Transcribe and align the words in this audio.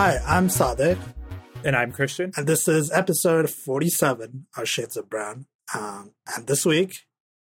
Hi, 0.00 0.20
I'm 0.28 0.46
Sadek, 0.46 0.96
And 1.64 1.74
I'm 1.74 1.90
Christian. 1.90 2.30
and 2.36 2.46
this 2.46 2.68
is 2.68 2.88
episode 2.92 3.50
47 3.50 4.46
of 4.56 4.68
Shades 4.68 4.96
of 4.96 5.10
Brown. 5.10 5.46
Um, 5.74 6.12
and 6.36 6.46
this 6.46 6.64
week, 6.64 7.00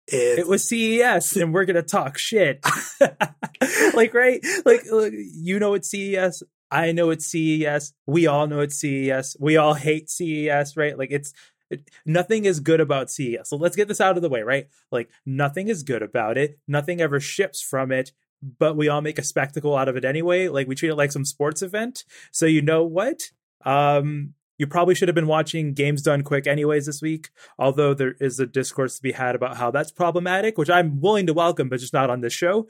it, 0.07 0.39
It 0.39 0.47
was 0.47 0.67
CES, 0.67 1.37
and 1.37 1.53
we're 1.53 1.65
gonna 1.65 1.83
talk 1.83 2.17
shit. 2.17 2.65
like, 3.93 4.15
right? 4.15 4.43
Like, 4.65 4.81
look, 4.89 5.13
you 5.15 5.59
know 5.59 5.75
it's 5.75 5.91
CES. 5.91 6.41
I 6.71 6.91
know 6.91 7.11
it's 7.11 7.27
CES. 7.27 7.93
We 8.07 8.25
all 8.25 8.47
know 8.47 8.61
it's 8.61 8.79
CES. 8.79 9.37
We 9.39 9.57
all 9.57 9.75
hate 9.75 10.09
CES, 10.09 10.75
right? 10.75 10.97
Like, 10.97 11.11
it's 11.11 11.31
it, 11.69 11.87
nothing 12.03 12.45
is 12.45 12.61
good 12.61 12.79
about 12.79 13.11
CES. 13.11 13.47
So 13.47 13.57
let's 13.57 13.75
get 13.75 13.87
this 13.87 14.01
out 14.01 14.15
of 14.15 14.23
the 14.23 14.29
way, 14.29 14.41
right? 14.41 14.65
Like, 14.91 15.11
nothing 15.23 15.67
is 15.67 15.83
good 15.83 16.01
about 16.01 16.35
it. 16.35 16.57
Nothing 16.67 16.99
ever 16.99 17.19
ships 17.19 17.61
from 17.61 17.91
it. 17.91 18.11
But 18.41 18.77
we 18.77 18.87
all 18.87 19.01
make 19.01 19.19
a 19.19 19.23
spectacle 19.23 19.75
out 19.75 19.89
of 19.89 19.97
it 19.97 20.05
anyway. 20.05 20.47
Like 20.47 20.67
we 20.67 20.75
treat 20.75 20.89
it 20.89 20.95
like 20.95 21.11
some 21.11 21.25
sports 21.25 21.61
event. 21.61 22.05
So 22.31 22.45
you 22.45 22.61
know 22.61 22.83
what? 22.83 23.21
Um, 23.65 24.33
you 24.57 24.67
probably 24.67 24.93
should 24.93 25.07
have 25.07 25.15
been 25.15 25.27
watching 25.27 25.73
Games 25.73 26.01
Done 26.01 26.21
Quick 26.21 26.45
anyways 26.45 26.85
this 26.85 27.01
week, 27.01 27.29
although 27.57 27.93
there 27.93 28.15
is 28.19 28.39
a 28.39 28.45
discourse 28.45 28.97
to 28.97 29.01
be 29.01 29.13
had 29.13 29.33
about 29.33 29.57
how 29.57 29.71
that's 29.71 29.91
problematic, 29.91 30.57
which 30.57 30.69
I'm 30.69 30.99
willing 30.99 31.27
to 31.27 31.33
welcome, 31.33 31.69
but 31.69 31.79
just 31.79 31.93
not 31.93 32.09
on 32.09 32.19
this 32.21 32.33
show. 32.33 32.67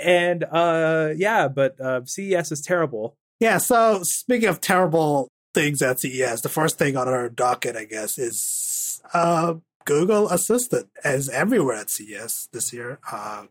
And 0.00 0.44
uh 0.44 1.10
yeah, 1.16 1.48
but 1.48 1.80
uh 1.80 2.04
CES 2.04 2.52
is 2.52 2.60
terrible. 2.60 3.16
yeah, 3.40 3.58
so 3.58 4.00
speaking 4.04 4.48
of 4.48 4.60
terrible 4.60 5.28
things 5.54 5.82
at 5.82 6.00
CES, 6.00 6.40
the 6.42 6.48
first 6.48 6.78
thing 6.78 6.96
on 6.96 7.08
our 7.08 7.28
docket, 7.28 7.76
I 7.76 7.84
guess, 7.84 8.18
is 8.18 9.00
uh, 9.12 9.54
Google 9.84 10.28
Assistant 10.28 10.88
is 11.04 11.28
everywhere 11.28 11.76
at 11.76 11.90
CES 11.90 12.48
this 12.52 12.72
year. 12.72 12.98
Uh, 13.10 13.46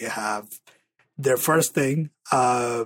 we 0.00 0.04
have 0.06 0.48
their 1.18 1.36
first 1.36 1.74
thing, 1.74 2.10
uh, 2.30 2.84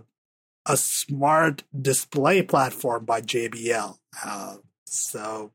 a 0.67 0.77
smart 0.77 1.63
display 1.79 2.43
platform 2.43 3.05
by 3.05 3.21
JBL. 3.21 3.97
Uh, 4.25 4.57
so 4.85 5.53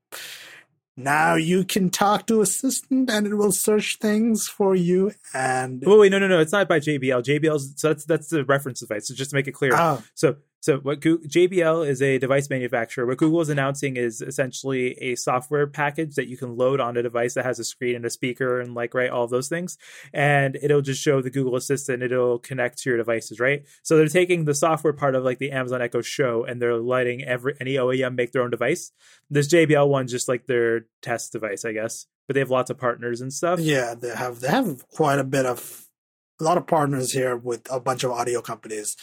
now 0.95 1.35
you 1.35 1.63
can 1.63 1.89
talk 1.89 2.27
to 2.27 2.41
Assistant 2.41 3.09
and 3.09 3.27
it 3.27 3.35
will 3.35 3.51
search 3.51 3.97
things 3.99 4.47
for 4.47 4.75
you. 4.75 5.11
And 5.33 5.81
Wait, 5.85 5.99
wait, 5.99 6.11
no, 6.11 6.19
no, 6.19 6.27
no, 6.27 6.39
it's 6.39 6.51
not 6.51 6.67
by 6.69 6.79
JBL. 6.79 7.23
JBL's 7.23 7.73
so 7.75 7.89
that's 7.89 8.05
that's 8.05 8.29
the 8.29 8.45
reference 8.45 8.79
device. 8.81 9.07
So 9.07 9.15
just 9.15 9.31
to 9.31 9.35
make 9.35 9.47
it 9.47 9.53
clear. 9.53 9.71
oh, 9.73 10.01
So, 10.13 10.35
so 10.61 10.77
what 10.77 11.01
Goo- 11.01 11.19
JBL 11.19 11.87
is 11.87 12.03
a 12.03 12.19
device 12.19 12.49
manufacturer. 12.49 13.07
What 13.07 13.17
Google 13.17 13.41
is 13.41 13.49
announcing 13.49 13.97
is 13.97 14.21
essentially 14.21 14.91
a 15.01 15.15
software 15.15 15.65
package 15.65 16.15
that 16.15 16.27
you 16.27 16.37
can 16.37 16.55
load 16.55 16.79
on 16.79 16.95
a 16.97 17.03
device 17.03 17.33
that 17.33 17.45
has 17.45 17.57
a 17.57 17.63
screen 17.63 17.95
and 17.95 18.05
a 18.05 18.11
speaker 18.11 18.59
and 18.59 18.75
like 18.75 18.93
right 18.93 19.09
all 19.09 19.23
of 19.23 19.31
those 19.31 19.49
things, 19.49 19.79
and 20.13 20.55
it'll 20.61 20.81
just 20.81 21.01
show 21.01 21.21
the 21.21 21.31
Google 21.31 21.55
Assistant. 21.55 22.03
It'll 22.03 22.37
connect 22.39 22.77
to 22.79 22.91
your 22.91 22.97
devices, 22.97 23.39
right? 23.39 23.65
So 23.81 23.97
they're 23.97 24.07
taking 24.07 24.45
the 24.45 24.53
software 24.53 24.93
part 24.93 25.15
of 25.15 25.23
like 25.23 25.39
the 25.39 25.51
Amazon 25.51 25.81
Echo 25.81 26.01
Show, 26.01 26.43
and 26.43 26.61
they're 26.61 26.77
letting 26.77 27.23
every 27.23 27.55
any 27.59 27.73
OEM 27.73 28.15
make 28.15 28.31
their 28.31 28.43
own 28.43 28.51
device. 28.51 28.91
This 29.31 29.47
JBL 29.47 29.89
one's 29.89 30.11
just 30.11 30.27
like 30.27 30.45
their 30.45 30.85
test 31.01 31.31
device, 31.31 31.65
I 31.65 31.73
guess, 31.73 32.05
but 32.27 32.35
they 32.35 32.39
have 32.39 32.51
lots 32.51 32.69
of 32.69 32.77
partners 32.77 33.19
and 33.19 33.33
stuff. 33.33 33.59
Yeah, 33.59 33.95
they 33.95 34.15
have 34.15 34.41
they 34.41 34.49
have 34.49 34.87
quite 34.89 35.17
a 35.17 35.23
bit 35.23 35.47
of 35.47 35.87
a 36.39 36.43
lot 36.43 36.57
of 36.57 36.67
partners 36.67 37.13
here 37.13 37.35
with 37.35 37.67
a 37.71 37.79
bunch 37.79 38.03
of 38.03 38.11
audio 38.11 38.41
companies. 38.41 38.95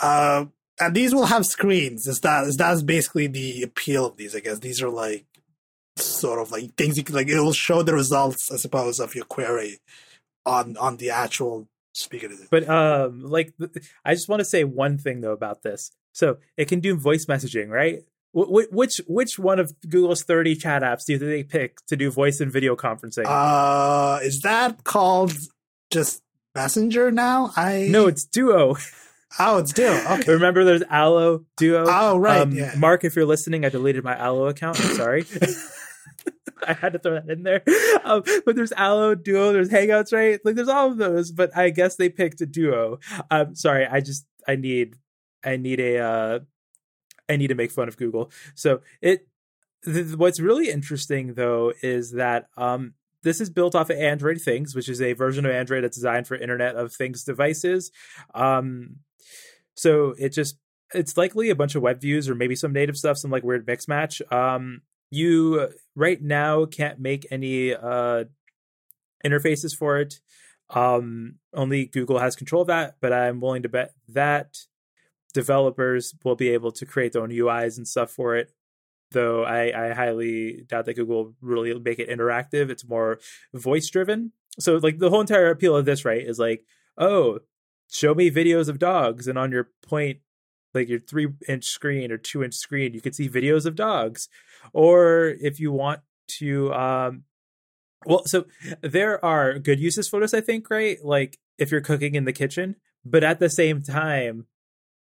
Uh, 0.00 0.46
and 0.80 0.94
these 0.96 1.14
will 1.14 1.26
have 1.26 1.46
screens. 1.46 2.06
Is 2.06 2.20
that 2.20 2.44
is 2.44 2.56
that's 2.56 2.82
basically 2.82 3.26
the 3.26 3.62
appeal 3.62 4.06
of 4.06 4.16
these? 4.16 4.34
I 4.34 4.40
guess 4.40 4.58
these 4.58 4.82
are 4.82 4.88
like 4.88 5.26
sort 5.96 6.40
of 6.40 6.50
like 6.50 6.74
things 6.74 6.96
you 6.96 7.04
can 7.04 7.14
like. 7.14 7.28
It 7.28 7.40
will 7.40 7.52
show 7.52 7.82
the 7.82 7.94
results, 7.94 8.50
I 8.50 8.56
suppose, 8.56 8.98
of 8.98 9.14
your 9.14 9.24
query 9.24 9.78
on 10.44 10.76
on 10.76 10.96
the 10.96 11.10
actual 11.10 11.68
speaker. 11.94 12.28
But 12.50 12.68
um, 12.68 13.22
like, 13.22 13.52
I 14.04 14.14
just 14.14 14.28
want 14.28 14.40
to 14.40 14.44
say 14.44 14.64
one 14.64 14.98
thing 14.98 15.20
though 15.20 15.32
about 15.32 15.62
this. 15.62 15.92
So 16.12 16.38
it 16.56 16.68
can 16.68 16.80
do 16.80 16.96
voice 16.96 17.26
messaging, 17.26 17.68
right? 17.68 18.00
Wh- 18.36 18.48
wh- 18.48 18.72
which 18.72 19.00
which 19.06 19.38
one 19.38 19.58
of 19.58 19.72
Google's 19.88 20.22
thirty 20.22 20.54
chat 20.54 20.82
apps 20.82 21.04
do 21.06 21.18
they 21.18 21.42
pick 21.42 21.84
to 21.86 21.96
do 21.96 22.10
voice 22.10 22.40
and 22.40 22.52
video 22.52 22.76
conferencing? 22.76 23.24
Uh, 23.26 24.18
is 24.22 24.40
that 24.40 24.84
called 24.84 25.32
just 25.92 26.22
Messenger 26.54 27.10
now? 27.10 27.52
I 27.56 27.88
no, 27.90 28.06
it's 28.06 28.24
Duo. 28.24 28.76
Oh, 29.38 29.58
it's 29.58 29.72
Duo. 29.72 29.92
Okay. 30.10 30.32
Remember, 30.32 30.64
there's 30.64 30.82
Allo, 30.90 31.44
Duo. 31.56 31.84
Oh, 31.88 32.18
right. 32.18 32.40
Um, 32.40 32.52
yeah. 32.52 32.74
Mark, 32.76 33.04
if 33.04 33.16
you're 33.16 33.26
listening, 33.26 33.64
I 33.64 33.68
deleted 33.68 34.04
my 34.04 34.16
Allo 34.16 34.46
account. 34.46 34.80
I'm 34.80 34.94
sorry. 34.94 35.24
I 36.66 36.74
had 36.74 36.92
to 36.92 36.98
throw 36.98 37.14
that 37.14 37.28
in 37.28 37.42
there. 37.42 37.62
Um, 38.04 38.22
but 38.44 38.56
there's 38.56 38.72
Allo, 38.72 39.14
Duo, 39.14 39.52
there's 39.52 39.68
Hangouts, 39.68 40.12
right? 40.12 40.40
Like 40.44 40.54
there's 40.54 40.68
all 40.68 40.90
of 40.90 40.98
those, 40.98 41.30
but 41.30 41.56
I 41.56 41.70
guess 41.70 41.96
they 41.96 42.08
picked 42.08 42.40
a 42.40 42.46
Duo. 42.46 42.98
Um, 43.30 43.54
sorry, 43.54 43.86
I 43.86 44.00
just 44.00 44.26
I 44.46 44.56
need 44.56 44.96
I 45.44 45.56
need 45.56 45.80
a 45.80 45.98
uh, 45.98 46.38
I 47.28 47.36
need 47.36 47.48
to 47.48 47.54
make 47.54 47.70
fun 47.70 47.88
of 47.88 47.96
Google. 47.96 48.30
So 48.54 48.80
it 49.00 49.26
th- 49.84 50.14
what's 50.16 50.40
really 50.40 50.70
interesting 50.70 51.34
though 51.34 51.72
is 51.82 52.12
that 52.12 52.48
um 52.56 52.94
this 53.22 53.40
is 53.40 53.50
built 53.50 53.74
off 53.74 53.90
of 53.90 53.98
Android 53.98 54.40
Things, 54.40 54.74
which 54.74 54.88
is 54.88 55.00
a 55.00 55.12
version 55.12 55.46
of 55.46 55.52
Android 55.52 55.84
that's 55.84 55.96
designed 55.96 56.26
for 56.26 56.34
Internet 56.34 56.74
of 56.74 56.92
Things 56.92 57.22
devices. 57.22 57.92
Um, 58.34 58.96
so 59.74 60.14
it 60.18 60.30
just 60.30 60.58
it's 60.94 61.16
likely 61.16 61.50
a 61.50 61.56
bunch 61.56 61.74
of 61.74 61.82
web 61.82 62.00
views 62.00 62.28
or 62.28 62.34
maybe 62.34 62.54
some 62.54 62.72
native 62.72 62.96
stuff, 62.96 63.18
some 63.18 63.30
like 63.30 63.42
weird 63.42 63.66
mix 63.66 63.88
match. 63.88 64.20
Um, 64.30 64.82
you 65.10 65.68
right 65.94 66.20
now 66.20 66.64
can't 66.64 66.98
make 66.98 67.26
any 67.30 67.74
uh 67.74 68.24
interfaces 69.24 69.76
for 69.76 69.98
it. 70.00 70.20
Um, 70.70 71.36
only 71.54 71.86
Google 71.86 72.18
has 72.18 72.36
control 72.36 72.62
of 72.62 72.68
that, 72.68 72.96
but 73.00 73.12
I'm 73.12 73.40
willing 73.40 73.62
to 73.62 73.68
bet 73.68 73.92
that 74.08 74.56
developers 75.34 76.14
will 76.24 76.36
be 76.36 76.50
able 76.50 76.72
to 76.72 76.86
create 76.86 77.12
their 77.12 77.22
own 77.22 77.30
UIs 77.30 77.76
and 77.76 77.86
stuff 77.86 78.10
for 78.10 78.36
it. 78.36 78.52
Though 79.10 79.44
I, 79.44 79.88
I 79.90 79.92
highly 79.92 80.64
doubt 80.66 80.86
that 80.86 80.94
Google 80.94 81.24
will 81.24 81.34
really 81.42 81.78
make 81.78 81.98
it 81.98 82.08
interactive. 82.08 82.70
It's 82.70 82.88
more 82.88 83.20
voice 83.52 83.88
driven. 83.90 84.32
So 84.58 84.76
like 84.76 84.98
the 84.98 85.10
whole 85.10 85.20
entire 85.20 85.50
appeal 85.50 85.76
of 85.76 85.84
this, 85.84 86.04
right, 86.04 86.26
is 86.26 86.38
like, 86.38 86.64
oh, 86.96 87.40
show 87.92 88.14
me 88.14 88.30
videos 88.30 88.68
of 88.68 88.78
dogs, 88.78 89.28
and 89.28 89.38
on 89.38 89.52
your 89.52 89.70
point, 89.86 90.18
like 90.74 90.88
your 90.88 91.00
three 91.00 91.28
inch 91.48 91.66
screen 91.66 92.10
or 92.10 92.18
two 92.18 92.42
inch 92.42 92.54
screen, 92.54 92.94
you 92.94 93.00
can 93.00 93.12
see 93.12 93.28
videos 93.28 93.66
of 93.66 93.76
dogs. 93.76 94.28
Or 94.72 95.34
if 95.40 95.60
you 95.60 95.72
want 95.72 96.00
to 96.38 96.72
um 96.72 97.24
well, 98.04 98.22
so 98.26 98.46
there 98.80 99.24
are 99.24 99.58
good 99.58 99.78
uses 99.78 100.08
for 100.08 100.18
this, 100.18 100.34
I 100.34 100.40
think, 100.40 100.70
right? 100.70 100.98
Like 101.04 101.38
if 101.58 101.70
you're 101.70 101.80
cooking 101.80 102.14
in 102.14 102.24
the 102.24 102.32
kitchen, 102.32 102.76
but 103.04 103.22
at 103.22 103.38
the 103.38 103.50
same 103.50 103.82
time, 103.82 104.46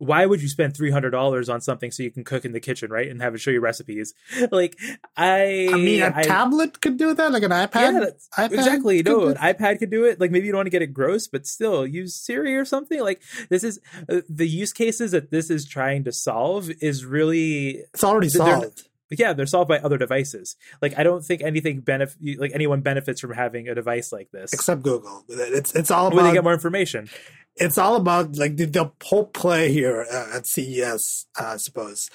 why 0.05 0.27
would 0.27 0.43
you 0.43 0.49
spend 0.49 0.77
three 0.77 0.91
hundred 0.91 1.11
dollars 1.11 1.49
on 1.49 1.61
something 1.61 1.93
so 1.93 2.03
you 2.03 2.11
can 2.11 2.25
cook 2.25 2.45
in 2.45 2.51
the 2.53 2.59
kitchen, 2.61 2.91
right, 2.91 3.09
and 3.09 3.23
have 3.23 3.35
it 3.35 3.39
show 3.41 3.51
you 3.53 3.61
recipes? 3.61 4.13
Like 4.51 4.77
I, 5.17 5.69
I 5.73 5.77
mean, 5.77 6.03
a 6.03 6.13
I- 6.15 6.23
tablet 6.23 6.81
could 6.81 6.97
do 6.97 7.15
that, 7.15 7.31
like 7.33 7.45
an 7.45 7.53
iPad. 7.53 7.93
yeah, 7.93 8.47
iPad 8.49 8.53
exactly. 8.53 9.03
No, 9.03 9.29
an 9.29 9.37
iPad 9.37 9.79
could 9.79 9.91
do 9.91 10.05
it. 10.05 10.21
Like 10.21 10.31
maybe 10.33 10.47
you 10.47 10.53
don't 10.53 10.59
want 10.59 10.67
to 10.67 10.71
get 10.71 10.83
it 10.83 10.93
gross, 10.93 11.29
but 11.29 11.47
still 11.47 11.87
use 11.87 12.17
Siri 12.17 12.57
or 12.57 12.65
something. 12.65 13.01
Like 13.01 13.23
this 13.49 13.63
is 13.63 13.79
uh, 14.09 14.23
the 14.29 14.49
use 14.49 14.73
cases 14.73 15.13
that 15.13 15.31
this 15.31 15.51
is 15.51 15.67
trying 15.67 16.03
to 16.05 16.13
solve 16.13 16.71
is 16.81 17.05
really 17.05 17.85
It's 17.95 18.03
already 18.05 18.29
solved. 18.29 18.89
yeah 19.11 19.33
they're 19.35 19.47
solved 19.47 19.69
by 19.69 19.79
other 19.79 19.99
devices. 19.99 20.57
Like 20.83 20.99
I 20.99 21.03
don't 21.05 21.25
think 21.25 21.43
anything 21.43 21.81
benefit 21.81 22.17
like 22.41 22.51
anyone 22.55 22.81
benefits 22.81 23.21
from 23.21 23.33
having 23.35 23.69
a 23.69 23.75
device 23.75 24.11
like 24.13 24.31
this. 24.33 24.53
except 24.53 24.83
Google. 24.83 25.25
It's 25.29 25.75
it's 25.75 25.91
all 25.91 26.09
when 26.11 26.17
they 26.17 26.23
about 26.31 26.33
get 26.35 26.45
more 26.45 26.55
information. 26.55 27.09
It's 27.57 27.79
all 27.79 27.97
about 27.97 28.37
like 28.37 28.57
the, 28.57 28.65
the 28.67 28.91
whole 29.03 29.27
play 29.27 29.73
here 29.73 30.07
uh, 30.11 30.37
at 30.37 30.47
CES, 30.47 31.27
uh, 31.41 31.45
I 31.45 31.57
suppose, 31.59 32.09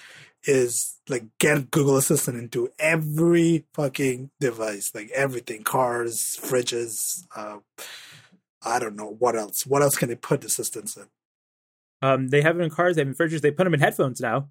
is 0.44 0.98
like 1.10 1.26
get 1.40 1.72
Google 1.72 1.98
Assistant 1.98 2.38
into 2.38 2.70
every 2.80 3.66
fucking 3.74 4.32
device, 4.40 4.92
like 4.96 5.10
everything, 5.14 5.64
cars, 5.64 6.38
fridges. 6.42 7.24
Uh, 7.36 7.58
I 8.64 8.80
don't 8.80 8.96
know 8.96 9.16
what 9.20 9.36
else. 9.36 9.66
What 9.66 9.82
else 9.82 9.96
can 9.96 10.10
they 10.10 10.16
put 10.16 10.44
assistants 10.44 10.98
in? 10.98 11.06
Um, 12.02 12.28
they 12.30 12.42
have 12.42 12.60
it 12.60 12.64
in 12.64 12.70
cars, 12.70 12.96
they 12.96 13.02
have 13.02 13.08
it 13.08 13.20
in 13.20 13.28
fridges, 13.28 13.42
they 13.42 13.52
put 13.52 13.64
them 13.64 13.74
in 13.74 13.80
headphones 13.80 14.20
now. 14.22 14.50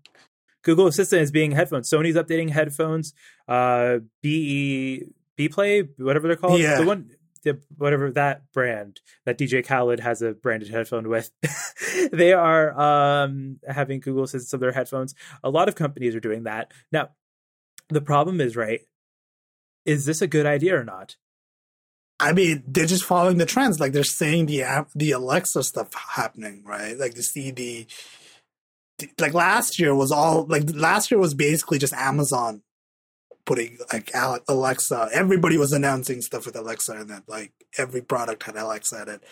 Google 0.63 0.89
Assistant 0.89 1.23
is 1.23 1.31
being 1.31 1.53
headphones. 1.53 1.89
Sony's 1.89 2.17
updating 2.17 2.51
headphones. 2.51 3.15
Uh, 3.47 3.99
BE 4.21 5.05
B 5.37 5.49
Play, 5.49 5.83
whatever 5.99 6.27
they're 6.27 6.37
called, 6.37 6.59
Yeah. 6.61 6.81
the 6.81 6.87
one, 6.87 7.11
the, 7.47 7.61
whatever 7.79 8.11
that 8.11 8.53
brand 8.53 9.01
that 9.25 9.39
DJ 9.39 9.65
Khaled 9.65 10.01
has 10.01 10.21
a 10.21 10.33
branded 10.33 10.69
headphone 10.69 11.09
with, 11.09 11.31
they 12.13 12.33
are 12.33 12.79
um 12.79 13.61
having 13.67 14.01
Google 14.01 14.25
Assistant 14.25 14.53
of 14.53 14.61
their 14.61 14.73
headphones. 14.73 15.15
A 15.45 15.49
lot 15.49 15.69
of 15.69 15.77
companies 15.77 16.15
are 16.15 16.21
doing 16.21 16.43
that 16.43 16.73
now. 16.91 17.11
The 17.89 18.01
problem 18.01 18.41
is, 18.41 18.57
right? 18.57 18.81
Is 19.85 20.05
this 20.05 20.21
a 20.21 20.27
good 20.27 20.45
idea 20.45 20.77
or 20.77 20.83
not? 20.83 21.15
I 22.19 22.33
mean, 22.33 22.65
they're 22.67 22.87
just 22.87 23.05
following 23.05 23.39
the 23.39 23.47
trends. 23.47 23.79
Like 23.79 23.93
they're 23.93 24.03
saying 24.03 24.47
the 24.47 24.87
the 24.97 25.13
Alexa 25.13 25.63
stuff 25.63 25.95
happening, 25.95 26.65
right? 26.65 26.99
Like 26.99 27.15
to 27.15 27.23
see 27.23 27.53
the, 27.53 27.87
like 29.21 29.35
last 29.35 29.79
year 29.79 29.95
was 29.95 30.11
all 30.11 30.47
like 30.47 30.65
last 30.75 31.13
year 31.13 31.21
was 31.21 31.35
basically 31.35 31.79
just 31.79 31.93
Amazon 31.93 32.63
putting 33.47 33.79
like 33.93 34.11
Ale- 34.15 34.41
Alexa. 34.49 35.09
Everybody 35.13 35.57
was 35.57 35.73
announcing 35.73 36.21
stuff 36.21 36.45
with 36.45 36.57
Alexa, 36.57 36.93
and 36.93 37.09
then 37.09 37.23
like 37.27 37.53
every 37.79 38.03
product 38.03 38.43
had 38.43 38.57
Alexa 38.57 39.03
in 39.03 39.09
it. 39.09 39.25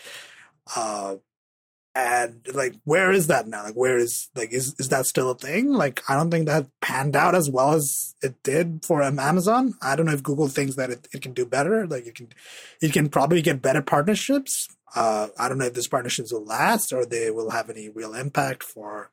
Uh, 0.75 1.15
and 1.95 2.45
like 2.53 2.75
where 2.83 3.11
is 3.11 3.27
that 3.27 3.47
now? 3.47 3.63
Like 3.63 3.75
where 3.75 3.97
is 3.97 4.29
like 4.35 4.51
is 4.51 4.75
is 4.79 4.89
that 4.89 5.05
still 5.05 5.31
a 5.31 5.35
thing? 5.35 5.71
Like 5.71 6.03
i 6.09 6.15
don't 6.15 6.29
think 6.29 6.45
that 6.45 6.67
panned 6.81 7.15
out 7.15 7.35
as 7.35 7.49
well 7.49 7.71
as 7.71 8.15
it 8.21 8.35
did 8.43 8.83
for 8.85 9.01
amazon. 9.01 9.75
I 9.81 9.95
don't 9.95 10.05
know 10.05 10.11
if 10.11 10.21
google 10.21 10.49
thinks 10.49 10.75
that 10.75 10.89
it, 10.89 11.07
it 11.13 11.21
can 11.21 11.31
do 11.33 11.45
better. 11.45 11.87
Like 11.87 12.05
it 12.05 12.15
can 12.15 12.27
it 12.81 12.91
can 12.91 13.07
probably 13.07 13.41
get 13.41 13.61
better 13.61 13.81
partnerships. 13.81 14.67
Uh 14.93 15.29
i 15.39 15.47
don't 15.47 15.57
know 15.57 15.65
if 15.65 15.73
these 15.73 15.87
partnerships 15.87 16.33
will 16.33 16.43
last 16.43 16.91
or 16.91 17.05
they 17.05 17.31
will 17.31 17.51
have 17.51 17.69
any 17.69 17.87
real 17.87 18.13
impact 18.13 18.63
for 18.63 19.09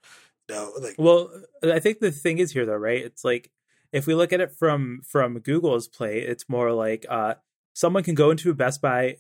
you 0.48 0.56
know 0.56 0.72
like 0.80 0.96
well 0.98 1.30
i 1.62 1.78
think 1.78 2.00
the 2.00 2.10
thing 2.10 2.38
is 2.38 2.50
here 2.50 2.66
though 2.66 2.74
right? 2.74 3.04
It's 3.04 3.24
like 3.24 3.48
if 3.92 4.06
we 4.06 4.14
look 4.14 4.32
at 4.32 4.40
it 4.40 4.50
from 4.50 5.00
from 5.06 5.38
google's 5.38 5.88
play 5.88 6.20
it's 6.20 6.48
more 6.48 6.72
like 6.72 7.06
uh 7.08 7.34
someone 7.74 8.02
can 8.02 8.14
go 8.14 8.30
into 8.30 8.50
a 8.50 8.54
best 8.54 8.80
buy 8.80 9.16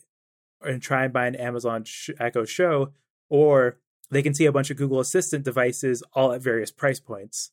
and 0.62 0.82
try 0.82 1.04
and 1.04 1.12
buy 1.12 1.26
an 1.26 1.36
amazon 1.36 1.84
echo 2.18 2.44
show 2.44 2.92
or 3.28 3.78
they 4.12 4.22
can 4.22 4.34
see 4.34 4.44
a 4.44 4.52
bunch 4.52 4.70
of 4.70 4.76
Google 4.76 5.00
Assistant 5.00 5.42
devices 5.44 6.02
all 6.12 6.32
at 6.32 6.42
various 6.42 6.70
price 6.70 7.00
points. 7.00 7.50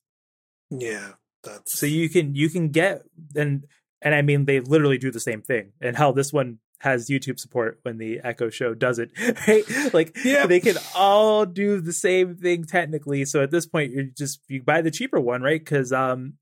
Yeah, 0.70 1.14
that's 1.42 1.80
so 1.80 1.86
you 1.86 2.10
can 2.10 2.36
you 2.36 2.50
can 2.50 2.70
get 2.70 3.04
and 3.34 3.66
and 4.02 4.14
I 4.14 4.22
mean 4.22 4.46
they 4.46 4.60
literally 4.60 4.98
do 4.98 5.10
the 5.10 5.22
same 5.22 5.42
thing. 5.42 5.72
And 5.82 5.96
hell, 5.96 6.12
this 6.12 6.34
one 6.34 6.60
has 6.80 7.10
YouTube 7.10 7.40
support 7.40 7.80
when 7.84 7.98
the 7.98 8.20
Echo 8.24 8.50
Show 8.50 8.74
does 8.74 9.00
it, 9.00 9.12
right? 9.48 9.94
Like 9.94 10.18
yeah. 10.24 10.46
they 10.46 10.60
can 10.60 10.76
all 10.96 11.46
do 11.46 11.80
the 11.80 11.94
same 11.94 12.36
thing 12.36 12.66
technically. 12.66 13.24
So 13.24 13.42
at 13.42 13.52
this 13.52 13.66
point, 13.66 13.94
you're 13.94 14.04
just 14.04 14.42
you 14.50 14.62
buy 14.62 14.82
the 14.82 14.92
cheaper 14.92 15.20
one, 15.20 15.42
right? 15.42 15.60
Because 15.60 15.94
um, 15.94 16.34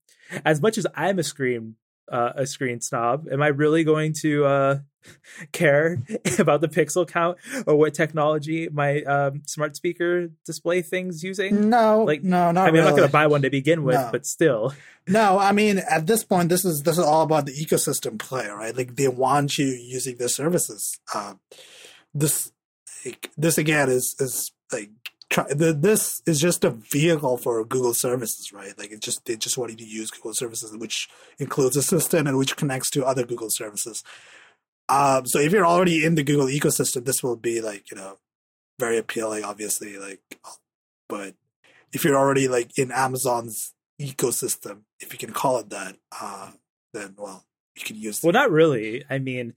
as 0.46 0.62
much 0.62 0.78
as 0.78 0.88
I'm 0.96 1.20
a 1.20 1.24
screen 1.24 1.76
uh, 2.10 2.34
a 2.36 2.46
screen 2.46 2.80
snob, 2.82 3.28
am 3.32 3.42
I 3.42 3.48
really 3.48 3.84
going 3.84 4.14
to 4.22 4.46
uh, 4.46 4.80
care 5.52 5.98
about 6.40 6.62
the 6.62 6.68
pixel 6.68 7.08
count 7.08 7.38
or 7.66 7.76
what 7.76 7.94
technology 7.94 8.70
my 8.72 9.02
um, 9.04 9.42
smart 9.46 9.76
speaker 9.76 10.30
display 10.46 10.82
thing's 10.82 11.24
using? 11.24 11.70
No, 11.70 12.04
like 12.04 12.24
no, 12.24 12.52
not. 12.52 12.64
I 12.64 12.66
mean, 12.68 12.76
really. 12.76 12.80
I'm 12.80 12.92
not 12.92 12.98
going 12.98 13.10
to 13.10 13.14
buy 13.14 13.28
one 13.28 13.42
to 13.42 13.50
begin 13.50 13.84
with, 13.84 13.96
no. 13.96 14.10
but 14.12 14.26
still. 14.26 14.74
No, 15.08 15.40
I 15.40 15.52
mean, 15.52 15.80
at 15.80 16.08
this 16.08 16.24
point, 16.24 16.50
this 16.50 16.66
is 16.66 16.84
this 16.84 16.98
is 16.98 17.04
all 17.04 17.24
about 17.24 17.46
the 17.46 17.54
ecosystem 17.54 18.18
play, 18.20 18.48
right? 18.48 18.76
Like 18.76 18.96
they 18.96 19.08
want 19.08 19.58
you 19.58 19.66
using 19.66 20.18
their 20.18 20.30
services. 20.30 21.00
Uh, 21.14 21.36
this 22.14 22.52
like, 23.06 23.32
this 23.38 23.58
again 23.58 23.90
is 23.90 24.16
is 24.20 24.52
like 24.72 24.90
try, 25.30 25.46
the, 25.54 25.74
this 25.74 26.22
is 26.26 26.40
just 26.40 26.64
a 26.64 26.72
vehicle 26.72 27.38
for 27.38 27.64
Google 27.66 27.94
services, 27.94 28.52
right? 28.54 28.78
Like 28.78 28.92
it 28.92 29.02
just 29.02 29.26
they 29.26 29.36
just 29.36 29.58
want 29.58 29.72
you 29.72 29.78
to 29.78 29.86
use 29.86 30.12
Google 30.12 30.34
services, 30.34 30.76
which 30.76 31.10
includes 31.40 31.76
Assistant 31.76 32.28
and 32.28 32.38
which 32.38 32.56
connects 32.56 32.90
to 32.92 33.06
other 33.06 33.26
Google 33.26 33.50
services. 33.50 34.04
Um, 34.90 35.26
so 35.26 35.40
if 35.40 35.52
you're 35.52 35.66
already 35.66 36.06
in 36.06 36.16
the 36.16 36.24
Google 36.24 36.48
ecosystem, 36.48 37.06
this 37.06 37.22
will 37.22 37.36
be 37.36 37.62
like 37.62 37.92
you 37.92 37.98
know 37.98 38.20
very 38.80 38.98
appealing, 38.98 39.44
obviously. 39.44 39.98
Like, 39.98 40.22
but 41.10 41.36
if 41.94 42.04
you're 42.04 42.18
already 42.18 42.48
like 42.48 42.78
in 42.78 42.92
Amazon's 42.92 43.74
ecosystem, 44.00 44.82
if 45.00 45.12
you 45.12 45.20
can 45.20 45.34
call 45.34 45.60
it 45.60 45.70
that, 45.70 45.98
uh, 46.20 46.52
then 46.94 47.16
well, 47.18 47.46
you 47.76 47.84
can 47.84 47.98
use. 47.98 48.22
Well, 48.24 48.34
not 48.34 48.52
really. 48.52 49.04
I 49.10 49.20
mean, 49.20 49.54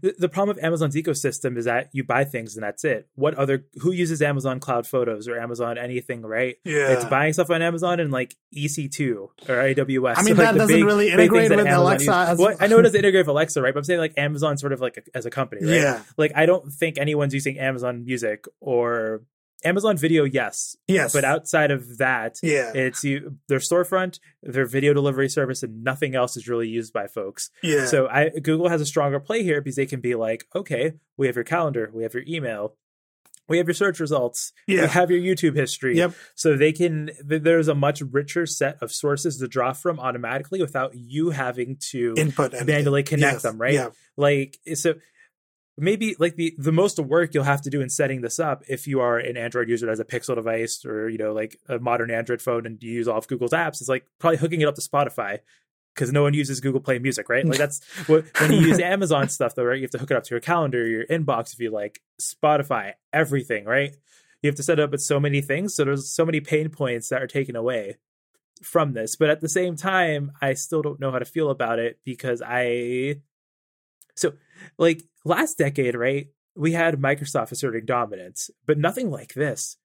the 0.00 0.28
problem 0.28 0.56
with 0.56 0.64
Amazon's 0.64 0.94
ecosystem 0.94 1.56
is 1.56 1.64
that 1.64 1.90
you 1.92 2.04
buy 2.04 2.24
things 2.24 2.56
and 2.56 2.62
that's 2.62 2.84
it. 2.84 3.08
What 3.14 3.34
other 3.34 3.64
who 3.80 3.92
uses 3.92 4.22
Amazon 4.22 4.60
Cloud 4.60 4.86
Photos 4.86 5.28
or 5.28 5.38
Amazon 5.38 5.78
anything, 5.78 6.22
right? 6.22 6.56
Yeah, 6.64 6.92
it's 6.92 7.04
buying 7.04 7.32
stuff 7.32 7.50
on 7.50 7.62
Amazon 7.62 8.00
and 8.00 8.12
like 8.12 8.36
EC2 8.56 9.16
or 9.16 9.30
AWS. 9.48 10.14
I 10.16 10.22
mean, 10.22 10.34
so 10.36 10.42
that 10.42 10.52
like 10.52 10.54
doesn't 10.56 10.76
big, 10.76 10.84
really 10.84 11.10
integrate 11.10 11.50
with 11.50 11.66
Alexa. 11.66 12.12
As... 12.12 12.38
Well, 12.38 12.56
I 12.60 12.66
know 12.66 12.78
it 12.78 12.82
doesn't 12.82 12.98
integrate 12.98 13.26
with 13.26 13.30
Alexa, 13.30 13.60
right? 13.60 13.74
But 13.74 13.80
I'm 13.80 13.84
saying 13.84 14.00
like 14.00 14.14
Amazon 14.16 14.58
sort 14.58 14.72
of 14.72 14.80
like 14.80 14.96
a, 14.96 15.16
as 15.16 15.26
a 15.26 15.30
company, 15.30 15.64
right? 15.64 15.74
Yeah. 15.74 16.02
Like 16.16 16.32
I 16.34 16.46
don't 16.46 16.72
think 16.72 16.98
anyone's 16.98 17.34
using 17.34 17.58
Amazon 17.58 18.04
Music 18.04 18.46
or 18.60 19.22
Amazon 19.64 19.96
Video, 19.96 20.24
yes, 20.24 20.76
yes, 20.86 21.12
but 21.12 21.24
outside 21.24 21.70
of 21.70 21.98
that, 21.98 22.38
yeah, 22.42 22.70
it's 22.74 23.02
you 23.02 23.38
their 23.48 23.58
storefront, 23.58 24.20
their 24.42 24.66
video 24.66 24.94
delivery 24.94 25.28
service, 25.28 25.62
and 25.62 25.82
nothing 25.82 26.14
else 26.14 26.36
is 26.36 26.48
really 26.48 26.68
used 26.68 26.92
by 26.92 27.08
folks. 27.08 27.50
Yeah. 27.62 27.86
So 27.86 28.06
I 28.08 28.28
Google 28.28 28.68
has 28.68 28.80
a 28.80 28.86
stronger 28.86 29.18
play 29.18 29.42
here 29.42 29.60
because 29.60 29.76
they 29.76 29.86
can 29.86 30.00
be 30.00 30.14
like, 30.14 30.46
okay, 30.54 30.92
we 31.16 31.26
have 31.26 31.34
your 31.34 31.44
calendar, 31.44 31.90
we 31.92 32.04
have 32.04 32.14
your 32.14 32.22
email, 32.28 32.76
we 33.48 33.58
have 33.58 33.66
your 33.66 33.74
search 33.74 33.98
results, 33.98 34.52
yeah. 34.66 34.82
we 34.82 34.88
have 34.88 35.10
your 35.10 35.20
YouTube 35.20 35.56
history. 35.56 35.96
Yep. 35.96 36.14
So 36.34 36.56
they 36.56 36.72
can 36.72 37.10
there's 37.24 37.68
a 37.68 37.74
much 37.74 38.00
richer 38.00 38.46
set 38.46 38.80
of 38.80 38.92
sources 38.92 39.38
to 39.38 39.48
draw 39.48 39.72
from 39.72 39.98
automatically 39.98 40.60
without 40.60 40.92
you 40.94 41.30
having 41.30 41.78
to 41.90 42.14
input 42.16 42.52
manually 42.64 43.02
connect 43.02 43.34
yes. 43.34 43.42
them, 43.42 43.58
right? 43.58 43.74
Yeah. 43.74 43.88
Like 44.16 44.58
so 44.74 44.94
maybe 45.78 46.16
like 46.18 46.36
the 46.36 46.54
the 46.58 46.72
most 46.72 46.98
work 46.98 47.34
you'll 47.34 47.44
have 47.44 47.62
to 47.62 47.70
do 47.70 47.80
in 47.80 47.88
setting 47.88 48.20
this 48.20 48.38
up 48.38 48.62
if 48.68 48.86
you 48.86 49.00
are 49.00 49.18
an 49.18 49.36
android 49.36 49.68
user 49.68 49.86
that 49.86 49.92
has 49.92 50.00
a 50.00 50.04
pixel 50.04 50.34
device 50.34 50.84
or 50.84 51.08
you 51.08 51.18
know 51.18 51.32
like 51.32 51.58
a 51.68 51.78
modern 51.78 52.10
android 52.10 52.42
phone 52.42 52.66
and 52.66 52.82
you 52.82 52.92
use 52.92 53.08
all 53.08 53.18
of 53.18 53.28
google's 53.28 53.52
apps 53.52 53.80
is 53.80 53.88
like 53.88 54.06
probably 54.18 54.36
hooking 54.36 54.60
it 54.60 54.68
up 54.68 54.74
to 54.74 54.80
spotify 54.80 55.38
because 55.94 56.12
no 56.12 56.22
one 56.22 56.34
uses 56.34 56.60
google 56.60 56.80
play 56.80 56.98
music 56.98 57.28
right? 57.28 57.46
Like 57.46 57.58
that's 57.58 57.84
what 58.06 58.24
when 58.40 58.52
you 58.52 58.60
use 58.60 58.78
amazon 58.80 59.28
stuff 59.28 59.54
though 59.54 59.64
right 59.64 59.76
you 59.76 59.82
have 59.82 59.90
to 59.92 59.98
hook 59.98 60.10
it 60.10 60.16
up 60.16 60.24
to 60.24 60.30
your 60.30 60.40
calendar 60.40 60.86
your 60.86 61.06
inbox 61.06 61.52
if 61.52 61.60
you 61.60 61.70
like 61.70 62.00
spotify 62.20 62.92
everything 63.12 63.64
right? 63.64 63.96
You 64.42 64.48
have 64.48 64.56
to 64.56 64.62
set 64.62 64.78
it 64.78 64.82
up 64.82 64.92
with 64.92 65.02
so 65.02 65.18
many 65.18 65.40
things 65.40 65.74
so 65.74 65.84
there's 65.84 66.08
so 66.08 66.24
many 66.24 66.40
pain 66.40 66.68
points 66.68 67.08
that 67.08 67.22
are 67.22 67.26
taken 67.26 67.56
away 67.56 67.96
from 68.62 68.92
this 68.92 69.16
but 69.16 69.30
at 69.30 69.40
the 69.40 69.48
same 69.48 69.76
time 69.76 70.32
i 70.42 70.54
still 70.54 70.82
don't 70.82 70.98
know 70.98 71.12
how 71.12 71.18
to 71.20 71.24
feel 71.24 71.48
about 71.48 71.78
it 71.78 71.98
because 72.04 72.42
i 72.44 73.14
so 74.16 74.32
like 74.78 75.02
last 75.28 75.58
decade, 75.58 75.94
right? 75.94 76.28
We 76.56 76.72
had 76.72 77.00
Microsoft 77.00 77.52
asserting 77.52 77.84
dominance, 77.84 78.50
but 78.66 78.78
nothing 78.78 79.10
like 79.10 79.34
this. 79.34 79.76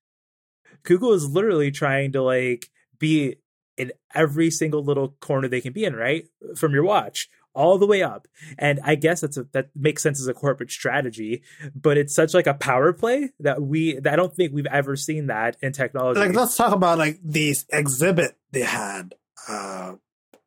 Google 0.84 1.13
is 1.13 1.30
literally 1.30 1.72
trying 1.72 2.12
to 2.13 2.24
like 2.24 2.69
be 2.98 3.36
in 3.78 3.92
every 4.13 4.50
single 4.50 4.84
little 4.84 5.16
corner 5.19 5.48
they 5.48 5.62
can 5.62 5.74
be 5.74 5.86
in, 5.86 5.95
right? 5.95 6.25
From 6.56 6.74
your 6.74 6.84
watch 6.84 7.30
all 7.54 7.78
the 7.78 7.86
way 7.86 8.01
up. 8.01 8.28
And 8.57 8.80
I 8.84 8.95
guess 8.95 9.22
that's 9.22 9.38
a, 9.38 9.45
that 9.54 9.69
makes 9.75 10.01
sense 10.01 10.19
as 10.19 10.28
a 10.28 10.34
corporate 10.34 10.72
strategy, 10.72 11.44
but 11.75 11.98
it's 11.98 12.16
such 12.16 12.34
like 12.34 12.48
a 12.48 12.54
power 12.54 12.94
play 12.94 13.30
that 13.40 13.62
we 13.62 14.00
that 14.00 14.13
I 14.13 14.16
don't 14.16 14.34
think 14.34 14.54
we've 14.54 14.66
ever 14.66 14.95
seen 14.95 15.28
that 15.28 15.57
in 15.62 15.72
technology. 15.72 16.19
Like 16.19 16.36
let's 16.36 16.56
talk 16.57 16.74
about 16.74 16.98
like 16.98 17.19
these 17.24 17.66
exhibit 17.72 18.38
they 18.51 18.62
had 18.62 19.16
uh, 19.48 19.94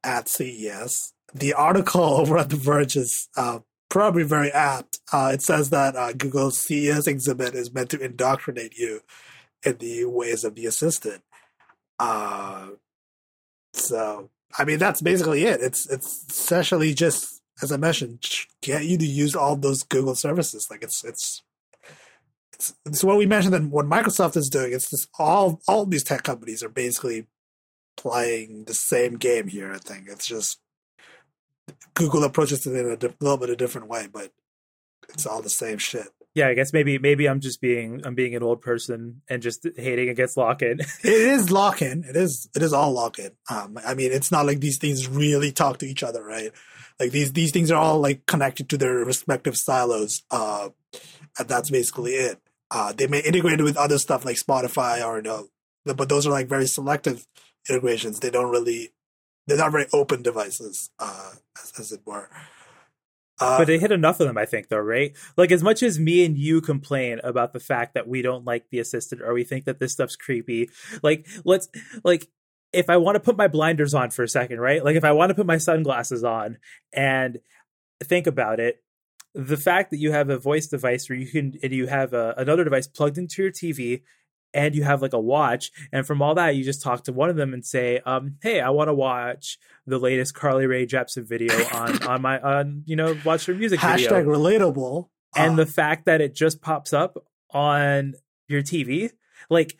at 0.03 0.29
CES. 0.29 1.12
The 1.35 1.55
article 1.55 2.03
over 2.21 2.38
at 2.38 2.50
The 2.50 2.57
Verge 2.57 2.97
is 2.97 3.29
uh, 3.37 3.61
probably 3.88 4.23
very 4.23 4.50
apt. 4.50 5.00
Uh, 5.12 5.31
it 5.33 5.43
says 5.43 5.71
that 5.71 5.97
uh, 5.97 6.12
Google's 6.12 6.59
CES 6.59 7.07
exhibit 7.07 7.55
is 7.55 7.73
meant 7.73 7.90
to 7.90 8.00
indoctrinate 8.00 8.76
you 8.76 9.00
in 9.64 9.76
the 9.78 10.05
ways 10.05 10.45
of 10.45 10.55
the 10.55 10.66
assistant. 10.66 11.23
Uh, 11.99 12.69
so, 13.73 14.31
I 14.59 14.64
mean, 14.64 14.78
that's 14.78 15.00
basically 15.00 15.45
it. 15.45 15.61
It's 15.61 15.88
it's 15.90 16.25
essentially 16.31 16.95
just, 16.95 17.40
as 17.62 17.73
I 17.73 17.76
mentioned, 17.76 18.25
get 18.62 18.85
you 18.85 18.99
to 18.99 19.07
use 19.07 19.35
all 19.35 19.57
those 19.57 19.83
Google 19.83 20.14
services. 20.14 20.66
Like 20.71 20.83
it's 20.83 21.05
it's 21.05 21.43
it's, 22.55 22.75
it's 22.87 23.05
what 23.05 23.19
we 23.19 23.26
mentioned 23.26 23.55
that 23.55 23.64
what 23.64 23.87
Microsoft 23.87 24.37
is 24.37 24.49
doing. 24.49 24.73
It's 24.73 24.90
just 24.90 25.09
all 25.19 25.61
all 25.69 25.87
these 25.87 26.05
tech 26.05 26.23
companies 26.23 26.62
are 26.62 26.69
basically 26.69 27.26
playing 27.97 28.64
the 28.64 28.75
same 28.75 29.16
game 29.16 29.49
here. 29.49 29.73
I 29.73 29.78
think 29.78 30.09
it's 30.09 30.26
just 30.26 30.59
Google 31.94 32.25
approaches 32.25 32.66
it 32.66 32.75
in 32.75 32.90
a 32.90 32.96
di- 32.96 33.14
little 33.20 33.38
bit 33.38 33.50
a 33.50 33.56
different 33.56 33.88
way, 33.88 34.08
but 34.12 34.30
it's 35.08 35.26
all 35.26 35.42
the 35.42 35.50
same 35.50 35.78
shit. 35.78 36.08
Yeah, 36.35 36.49
I 36.49 36.54
guess 36.54 36.73
maybe 36.73 36.99
maybe 36.99 37.26
I'm 37.26 37.40
just 37.40 37.62
being 37.62 38.02
I'm 38.04 38.14
being 38.14 38.35
an 38.35 38.42
old 38.42 38.61
person 38.61 39.23
and 39.28 39.40
just 39.40 39.66
hating 39.76 40.11
against 40.11 40.37
lock-in. 40.37 40.80
it 40.80 40.88
is 41.04 41.50
lock-in. 41.50 42.04
It 42.04 42.14
is 42.14 42.49
it 42.54 42.62
is 42.62 42.75
all 42.75 42.92
lock-in. 42.92 43.30
Um, 43.50 43.78
I 43.87 43.94
mean, 43.94 44.12
it's 44.12 44.30
not 44.30 44.44
like 44.44 44.61
these 44.61 44.76
things 44.76 45.08
really 45.08 45.50
talk 45.50 45.78
to 45.78 45.87
each 45.87 46.02
other, 46.02 46.23
right? 46.23 46.52
Like 47.00 47.11
these 47.11 47.32
these 47.32 47.52
things 47.52 47.70
are 47.70 47.80
all 47.80 48.00
like 48.00 48.26
connected 48.26 48.68
to 48.68 48.76
their 48.76 48.96
respective 48.96 49.56
silos. 49.56 50.23
Uh, 50.30 50.68
and 51.38 51.49
that's 51.49 51.70
basically 51.70 52.12
it. 52.12 52.38
Uh, 52.70 52.92
they 52.92 53.06
may 53.06 53.20
integrate 53.20 53.61
it 53.61 53.64
with 53.64 53.76
other 53.76 53.99
stuff 53.99 54.25
like 54.25 54.37
Spotify 54.37 55.02
or 55.02 55.23
no, 55.23 55.49
but 55.85 56.08
those 56.08 56.26
are 56.26 56.32
like 56.32 56.49
very 56.49 56.66
selective 56.66 57.26
integrations. 57.68 58.20
They 58.20 58.30
don't 58.30 58.50
really 58.50 58.92
they're 59.47 59.57
not 59.57 59.73
very 59.73 59.87
open 59.93 60.23
devices, 60.23 60.91
uh, 60.99 61.33
as, 61.62 61.73
as 61.79 61.93
it 61.93 62.00
were. 62.05 62.29
Uh, 63.38 63.59
but 63.59 63.67
they 63.67 63.79
hit 63.79 63.93
enough 63.93 64.19
of 64.21 64.26
them, 64.26 64.38
I 64.38 64.47
think, 64.47 64.69
though, 64.69 64.79
right? 64.79 65.15
Like, 65.37 65.53
as 65.53 65.62
much 65.62 65.83
as 65.83 65.99
me 65.99 66.25
and 66.25 66.38
you 66.38 66.61
complain 66.61 67.21
about 67.23 67.53
the 67.53 67.61
fact 67.61 67.95
that 67.95 68.09
we 68.09 68.23
don't 68.23 68.47
like 68.47 68.71
the 68.71 68.79
assistant 68.79 69.21
or 69.21 69.35
we 69.35 69.45
think 69.45 69.67
that 69.67 69.79
this 69.79 69.93
stuff's 69.93 70.17
creepy, 70.17 70.71
like, 71.03 71.26
let's, 71.45 71.69
like, 72.03 72.29
if 72.73 72.88
I 72.88 72.97
want 72.97 73.17
to 73.17 73.21
put 73.21 73.37
my 73.37 73.49
blinders 73.49 73.95
on 73.95 74.11
for 74.11 74.23
a 74.23 74.29
second, 74.29 74.61
right? 74.61 74.83
Like, 74.83 74.97
if 74.97 75.05
I 75.05 75.12
want 75.12 75.31
to 75.31 75.35
put 75.35 75.47
my 75.47 75.59
sunglasses 75.59 76.25
on 76.25 76.59
and 76.93 77.38
think 78.03 78.26
about 78.26 78.59
it, 78.59 78.83
the 79.35 79.59
fact 79.59 79.91
that 79.91 79.99
you 79.99 80.12
have 80.12 80.31
a 80.31 80.38
voice 80.38 80.67
device 80.67 81.09
where 81.09 81.19
you 81.19 81.26
can, 81.26 81.53
and 81.62 81.73
you 81.73 81.87
have 81.88 82.15
a, 82.15 82.35
another 82.38 82.65
device 82.65 82.87
plugged 82.87 83.19
into 83.19 83.43
your 83.43 83.53
TV 83.53 84.03
and 84.57 84.75
you 84.75 84.83
have 84.83 85.03
like 85.03 85.13
a 85.13 85.21
watch 85.21 85.71
and 85.93 86.07
from 86.07 86.21
all 86.23 86.35
that 86.35 86.57
you 86.57 86.65
just 86.65 86.83
talk 86.83 87.05
to 87.05 87.13
one 87.13 87.31
of 87.31 87.37
them 87.37 87.55
and 87.55 87.65
say 87.65 88.01
um, 88.07 88.37
hey 88.43 88.61
i 88.61 88.71
want 88.71 88.89
to 88.89 88.95
watch 88.95 89.59
the 89.87 89.99
latest 89.99 90.35
carly 90.35 90.67
Rae 90.67 90.87
jepsen 90.87 91.25
video 91.25 91.55
on 91.73 92.03
on 92.03 92.23
my 92.23 92.41
on 92.41 92.83
you 92.87 92.97
know 92.97 93.17
watch 93.25 93.47
her 93.47 93.55
music 93.55 93.79
hashtag 93.81 94.25
video. 94.25 94.37
relatable 94.37 95.09
and 95.37 95.53
uh, 95.53 95.57
the 95.65 95.67
fact 95.67 96.07
that 96.07 96.21
it 96.21 96.35
just 96.35 96.61
pops 96.63 96.93
up 96.93 97.19
on 97.51 98.15
your 98.49 98.63
TV, 98.63 99.11
like 99.51 99.77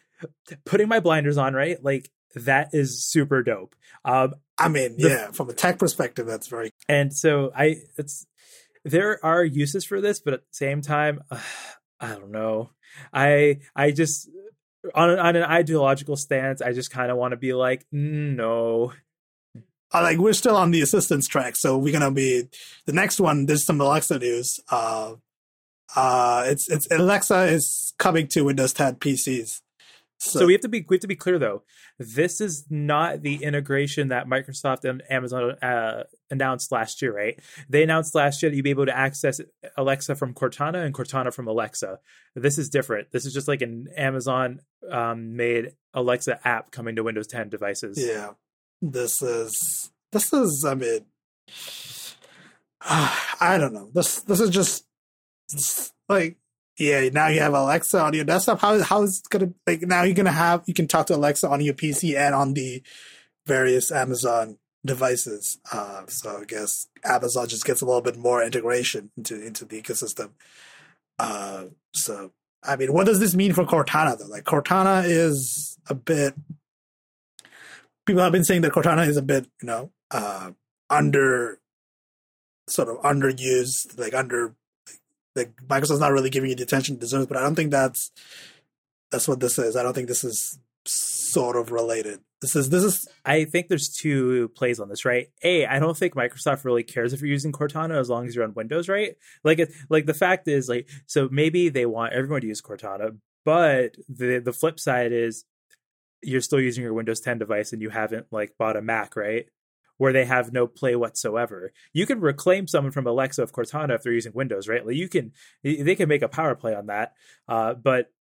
putting 0.65 0.89
my 0.89 1.01
blinders 1.01 1.39
on, 1.39 1.55
right? 1.55 1.83
Like 1.83 2.11
that 2.35 2.71
is 2.73 3.05
super 3.05 3.43
dope. 3.43 3.75
Um, 4.05 4.35
I 4.59 4.69
mean, 4.69 4.97
The- 4.99 5.09
yeah, 5.09 5.31
from 5.33 5.49
a 5.51 5.53
tech 5.53 5.79
perspective, 5.79 6.27
that's 6.27 6.47
very 6.49 6.71
and 6.89 7.13
so 7.15 7.53
I, 7.57 7.77
it's 7.97 8.27
there 8.85 9.25
are 9.25 9.45
uses 9.45 9.85
for 9.85 10.01
this, 10.01 10.21
but 10.21 10.35
at 10.35 10.41
the 10.41 10.55
same 10.55 10.83
time, 10.83 11.21
I 12.01 12.09
don't 12.09 12.31
know. 12.31 12.71
I 13.13 13.61
I 13.75 13.91
just 13.91 14.29
on 14.95 15.11
an, 15.11 15.19
on 15.19 15.37
an 15.37 15.43
ideological 15.45 16.17
stance, 16.17 16.63
I 16.63 16.73
just 16.73 16.91
kind 16.91 17.11
of 17.11 17.17
want 17.17 17.33
to 17.33 17.37
be 17.37 17.53
like, 17.53 17.85
"Mm, 17.93 18.37
no, 18.37 18.93
uh, 19.93 20.03
like 20.03 20.19
we're 20.19 20.33
still 20.33 20.57
on 20.57 20.71
the 20.71 20.81
assistance 20.81 21.27
track, 21.27 21.57
so 21.57 21.79
we're 21.79 21.93
gonna 21.93 22.11
be 22.11 22.49
the 22.87 22.93
next 22.93 23.21
one. 23.21 23.47
There's 23.47 23.65
some 23.65 23.81
Alexa 23.81 24.19
news. 24.19 24.61
Uh, 24.71 25.15
uh, 25.95 26.45
it's 26.47 26.69
it's 26.69 26.91
Alexa 26.91 27.45
is 27.45 27.95
coming 27.99 28.27
to 28.29 28.43
Windows 28.43 28.73
10 28.73 28.97
PCs. 28.97 29.63
So, 30.19 30.47
we 30.47 30.53
have 30.53 30.63
to 30.63 30.69
be 30.69 30.85
we 30.89 30.97
have 30.97 31.03
to 31.03 31.09
be 31.09 31.17
clear 31.17 31.39
though. 31.39 31.63
This 31.99 32.41
is 32.41 32.67
not 32.71 33.23
the 33.23 33.43
integration 33.45 34.09
that 34.09 34.27
Microsoft 34.27 34.85
and 34.89 35.03
Amazon 35.11 35.53
uh, 35.63 36.05
announced 36.31 36.73
last 36.73 37.03
year, 37.03 37.15
right? 37.15 37.39
They 37.69 37.83
announced 37.83 38.15
last 38.15 38.43
year 38.43 38.51
that 38.51 38.57
you'd 38.57 38.63
be 38.63 38.71
able 38.71 38.87
to 38.87 38.97
access 38.97 39.41
Alexa 39.77 40.15
from 40.17 40.33
Cortana 40.33 40.85
and 40.85 40.95
Cortana 40.95 41.35
from 41.35 41.49
Alexa. 41.49 41.99
This 42.35 42.57
is 42.57 42.71
different. 42.71 43.13
This 43.13 43.27
is 43.27 43.35
just 43.35 43.47
like 43.47 43.61
an 43.61 43.89
Amazon 43.97 44.61
um, 44.91 45.37
made 45.37 45.73
Alexa 45.93 46.41
app 46.47 46.71
coming 46.71 46.97
to 46.97 47.03
Windows 47.03 47.27
10 47.27 47.51
devices. 47.51 47.99
Yeah, 47.99 48.33
this 48.81 49.21
is 49.21 49.91
this 50.13 50.33
is. 50.33 50.65
I 50.67 50.75
mean, 50.75 51.05
I 52.81 53.59
don't 53.59 53.75
know. 53.75 53.91
This 53.93 54.21
this 54.23 54.41
is 54.41 54.51
just 54.51 54.87
like 56.09 56.39
yeah. 56.79 57.09
Now 57.11 57.29
you 57.29 57.41
have 57.41 57.55
Alexa 57.55 58.01
on 58.01 58.15
your 58.15 58.25
desktop. 58.25 58.61
How 58.61 58.81
how 58.83 59.03
is 59.03 59.21
it 59.21 59.31
gonna 59.31 59.53
like 59.67 59.83
now 59.83 60.03
you're 60.03 60.15
gonna 60.15 60.33
have 60.33 60.63
you 60.67 60.75
can 60.75 60.89
talk 60.89 61.07
to 61.07 61.17
Alexa 61.17 61.49
on 61.49 61.61
your 61.61 61.75
PC 61.75 62.17
and 62.17 62.35
on 62.35 62.55
the 62.55 62.83
various 63.47 63.93
Amazon 63.93 64.59
devices. 64.85 65.59
Uh, 65.73 66.03
so 66.07 66.39
I 66.43 66.45
guess 66.45 66.87
Amazon 67.05 67.49
just 67.49 67.65
gets 67.65 67.83
a 67.83 67.87
little 67.87 68.03
bit 68.03 68.17
more 68.17 68.43
integration 68.43 69.11
into 69.17 69.45
into 69.45 69.65
the 69.65 69.81
ecosystem. 69.81 70.31
Uh, 71.19 71.67
so 71.95 72.33
I 72.63 72.77
mean, 72.77 72.93
what 72.93 73.07
does 73.07 73.21
this 73.21 73.35
mean 73.35 73.53
for 73.53 73.65
Cortana 73.65 74.19
though? 74.19 74.27
Like 74.27 74.45
Cortana 74.45 75.05
is 75.05 75.79
a 75.89 75.95
bit 75.95 76.35
people 78.07 78.23
have 78.23 78.33
been 78.33 78.45
saying 78.45 78.63
that 78.63 78.73
Cortana 78.73 79.07
is 79.07 79.17
a 79.17 79.23
bit, 79.23 79.47
you 79.61 79.67
know, 79.67 79.91
uh, 80.11 80.53
under 80.89 81.59
sort 82.69 82.89
of 82.89 82.97
underused, 83.03 83.99
like 83.99 84.15
under 84.15 84.55
like 85.37 85.55
Microsoft's 85.69 86.01
not 86.01 86.13
really 86.13 86.31
giving 86.31 86.51
you 86.51 86.57
the 86.57 86.63
attention 86.63 86.97
it 86.97 87.01
deserves. 87.01 87.27
But 87.27 87.37
I 87.37 87.43
don't 87.43 87.55
think 87.55 87.71
that's 87.71 88.11
that's 89.11 89.29
what 89.29 89.41
this 89.41 89.59
is. 89.59 89.77
I 89.77 89.83
don't 89.83 89.95
think 89.95 90.09
this 90.09 90.25
is 90.25 90.59
sort 90.87 91.57
of 91.57 91.71
related. 91.71 92.21
This 92.41 92.55
is 92.55 92.71
this 92.71 92.85
is 92.85 93.09
I 93.25 93.45
think 93.45 93.69
there's 93.69 93.89
two 93.89 94.49
plays 94.55 94.81
on 94.81 94.89
this, 94.89 95.05
right? 95.05 95.29
A, 95.43 95.67
I 95.67 95.79
don't 95.79 95.97
think 95.97 96.15
Microsoft 96.15 96.65
really 96.65 96.83
cares 96.83 97.13
if 97.13 97.21
you're 97.21 97.31
using 97.31 97.53
Cortana 97.53 97.99
as 97.99 98.09
long 98.09 98.27
as 98.27 98.35
you're 98.35 98.45
on 98.45 98.55
Windows, 98.55 98.89
right? 98.89 99.17
Like, 99.43 99.59
it, 99.59 99.73
like 99.89 100.07
the 100.07 100.15
fact 100.15 100.47
is, 100.49 100.69
like, 100.69 100.89
so 101.07 101.29
maybe 101.31 101.69
they 101.69 101.87
want 101.87 102.13
everyone 102.13 102.43
to 102.43 102.47
use 102.47 102.61
Cortana, 102.61 103.17
but 103.45 103.97
the 104.09 104.39
the 104.39 104.53
flip 104.53 104.79
side 104.79 105.13
is 105.13 105.45
you're 106.23 106.41
still 106.41 106.61
using 106.61 106.83
your 106.83 106.95
Windows 106.95 107.21
10 107.21 107.39
device 107.39 107.73
and 107.73 107.81
you 107.81 107.91
haven't 107.91 108.27
like 108.31 108.57
bought 108.59 108.77
a 108.77 108.83
Mac, 108.83 109.17
right? 109.17 109.47
Where 109.99 110.13
they 110.13 110.25
have 110.25 110.53
no 110.53 110.67
play 110.67 110.95
whatsoever. 110.95 111.73
You 111.93 112.07
can 112.07 112.21
reclaim 112.21 112.67
someone 112.67 112.93
from 112.93 113.07
Alexa 113.07 113.43
of 113.43 113.53
Cortana 113.53 113.95
if 113.95 114.03
they're 114.03 114.13
using 114.13 114.33
Windows, 114.35 114.69
right? 114.69 114.87
Like 114.87 114.97
you 114.97 115.09
can, 115.09 115.33
they 115.63 115.95
can 115.95 116.09
make 116.09 116.23
a 116.23 116.29
power 116.29 116.55
play 116.55 116.75
on 116.75 116.87
that. 116.87 117.15
Uh, 117.49 117.75
but 117.75 118.13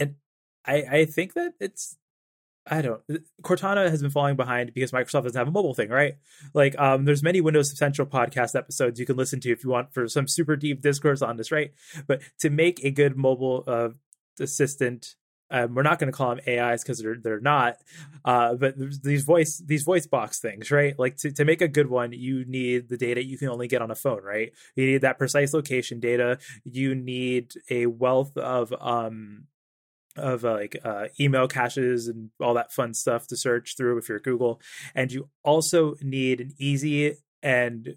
and 0.00 0.14
I 0.64 0.84
I 0.90 1.04
think 1.04 1.34
that 1.34 1.54
it's 1.60 1.96
I 2.68 2.82
don't. 2.82 3.00
Cortana 3.42 3.88
has 3.88 4.02
been 4.02 4.10
falling 4.10 4.36
behind 4.36 4.74
because 4.74 4.90
Microsoft 4.90 5.22
doesn't 5.22 5.38
have 5.38 5.48
a 5.48 5.52
mobile 5.52 5.74
thing, 5.74 5.88
right? 5.88 6.16
Like, 6.52 6.76
um, 6.78 7.04
there's 7.04 7.22
many 7.22 7.40
Windows 7.40 7.76
Central 7.78 8.08
podcast 8.08 8.56
episodes 8.56 8.98
you 8.98 9.06
can 9.06 9.16
listen 9.16 9.38
to 9.40 9.50
if 9.50 9.62
you 9.62 9.70
want 9.70 9.94
for 9.94 10.08
some 10.08 10.26
super 10.26 10.56
deep 10.56 10.82
discourse 10.82 11.22
on 11.22 11.36
this, 11.36 11.52
right? 11.52 11.72
But 12.08 12.22
to 12.40 12.50
make 12.50 12.84
a 12.84 12.90
good 12.90 13.16
mobile 13.16 13.62
uh, 13.68 13.90
assistant, 14.40 15.14
um, 15.50 15.74
we're 15.74 15.82
not 15.82 15.98
going 15.98 16.10
to 16.10 16.16
call 16.16 16.34
them 16.34 16.44
AIs 16.46 16.82
because 16.82 17.00
they're 17.00 17.16
they're 17.16 17.40
not. 17.40 17.76
Uh, 18.24 18.54
but 18.54 18.74
these 19.02 19.24
voice 19.24 19.62
these 19.64 19.84
voice 19.84 20.06
box 20.06 20.40
things, 20.40 20.70
right? 20.70 20.98
Like 20.98 21.16
to 21.18 21.30
to 21.32 21.44
make 21.44 21.60
a 21.60 21.68
good 21.68 21.88
one, 21.88 22.12
you 22.12 22.44
need 22.44 22.88
the 22.88 22.96
data 22.96 23.24
you 23.24 23.38
can 23.38 23.48
only 23.48 23.68
get 23.68 23.82
on 23.82 23.90
a 23.90 23.94
phone, 23.94 24.22
right? 24.22 24.52
You 24.74 24.86
need 24.86 25.02
that 25.02 25.18
precise 25.18 25.54
location 25.54 26.00
data. 26.00 26.38
You 26.64 26.94
need 26.94 27.54
a 27.70 27.86
wealth 27.86 28.36
of 28.36 28.72
um 28.80 29.44
of 30.16 30.44
uh, 30.44 30.54
like 30.54 30.76
uh, 30.82 31.08
email 31.20 31.46
caches 31.46 32.08
and 32.08 32.30
all 32.40 32.54
that 32.54 32.72
fun 32.72 32.94
stuff 32.94 33.26
to 33.28 33.36
search 33.36 33.76
through 33.76 33.98
if 33.98 34.08
you're 34.08 34.18
Google. 34.18 34.60
And 34.94 35.12
you 35.12 35.28
also 35.44 35.94
need 36.00 36.40
an 36.40 36.54
easy 36.58 37.16
and 37.42 37.96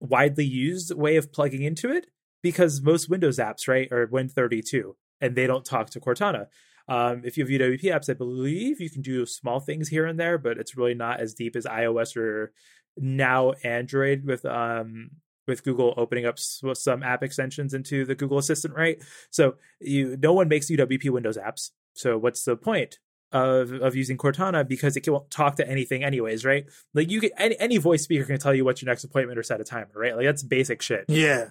widely 0.00 0.44
used 0.44 0.94
way 0.94 1.16
of 1.16 1.32
plugging 1.32 1.62
into 1.62 1.90
it 1.90 2.08
because 2.42 2.82
most 2.82 3.08
Windows 3.08 3.38
apps, 3.38 3.66
right, 3.66 3.90
are 3.90 4.06
Win32 4.06 4.94
and 5.24 5.34
they 5.34 5.46
don't 5.46 5.64
talk 5.64 5.90
to 5.90 6.00
Cortana. 6.00 6.48
Um, 6.86 7.22
if 7.24 7.38
you 7.38 7.44
have 7.44 7.50
UWP 7.50 7.84
apps, 7.84 8.10
I 8.10 8.12
believe 8.12 8.80
you 8.80 8.90
can 8.90 9.00
do 9.00 9.24
small 9.24 9.58
things 9.58 9.88
here 9.88 10.04
and 10.04 10.20
there, 10.20 10.36
but 10.36 10.58
it's 10.58 10.76
really 10.76 10.94
not 10.94 11.20
as 11.20 11.32
deep 11.32 11.56
as 11.56 11.64
iOS 11.64 12.14
or 12.16 12.52
now 12.96 13.52
Android 13.64 14.24
with 14.24 14.44
um, 14.44 15.10
with 15.46 15.64
Google 15.64 15.94
opening 15.96 16.26
up 16.26 16.38
some 16.38 17.02
app 17.02 17.22
extensions 17.22 17.72
into 17.72 18.04
the 18.04 18.14
Google 18.14 18.38
Assistant, 18.38 18.74
right? 18.74 19.02
So 19.30 19.54
you 19.80 20.16
no 20.20 20.34
one 20.34 20.48
makes 20.48 20.70
UWP 20.70 21.10
Windows 21.10 21.38
apps. 21.38 21.70
So 21.94 22.18
what's 22.18 22.44
the 22.44 22.56
point 22.56 22.98
of 23.32 23.72
of 23.72 23.96
using 23.96 24.18
Cortana 24.18 24.66
because 24.68 24.96
it 24.96 25.08
won't 25.08 25.30
talk 25.30 25.56
to 25.56 25.68
anything 25.68 26.04
anyways, 26.04 26.44
right? 26.44 26.66
Like 26.92 27.10
you 27.10 27.20
can 27.20 27.30
any, 27.38 27.58
any 27.58 27.78
voice 27.78 28.02
speaker 28.02 28.24
can 28.24 28.38
tell 28.38 28.54
you 28.54 28.64
what's 28.64 28.82
your 28.82 28.90
next 28.90 29.04
appointment 29.04 29.38
or 29.38 29.42
set 29.42 29.60
a 29.60 29.64
timer, 29.64 29.88
right? 29.94 30.14
Like 30.14 30.26
that's 30.26 30.42
basic 30.42 30.82
shit. 30.82 31.06
yeah. 31.08 31.48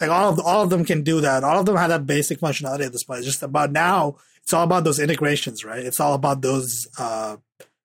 Like 0.00 0.10
all 0.10 0.32
of 0.32 0.40
all 0.40 0.62
of 0.62 0.70
them 0.70 0.84
can 0.84 1.02
do 1.02 1.20
that. 1.20 1.44
All 1.44 1.60
of 1.60 1.66
them 1.66 1.76
have 1.76 1.90
that 1.90 2.06
basic 2.06 2.40
functionality 2.40 2.86
at 2.86 2.92
this 2.92 3.04
point. 3.04 3.18
It's 3.18 3.26
just 3.26 3.42
about 3.42 3.70
now. 3.70 4.16
It's 4.42 4.52
all 4.52 4.64
about 4.64 4.84
those 4.84 4.98
integrations, 4.98 5.64
right? 5.64 5.84
It's 5.84 6.00
all 6.00 6.14
about 6.14 6.40
those 6.40 6.88
uh, 6.98 7.36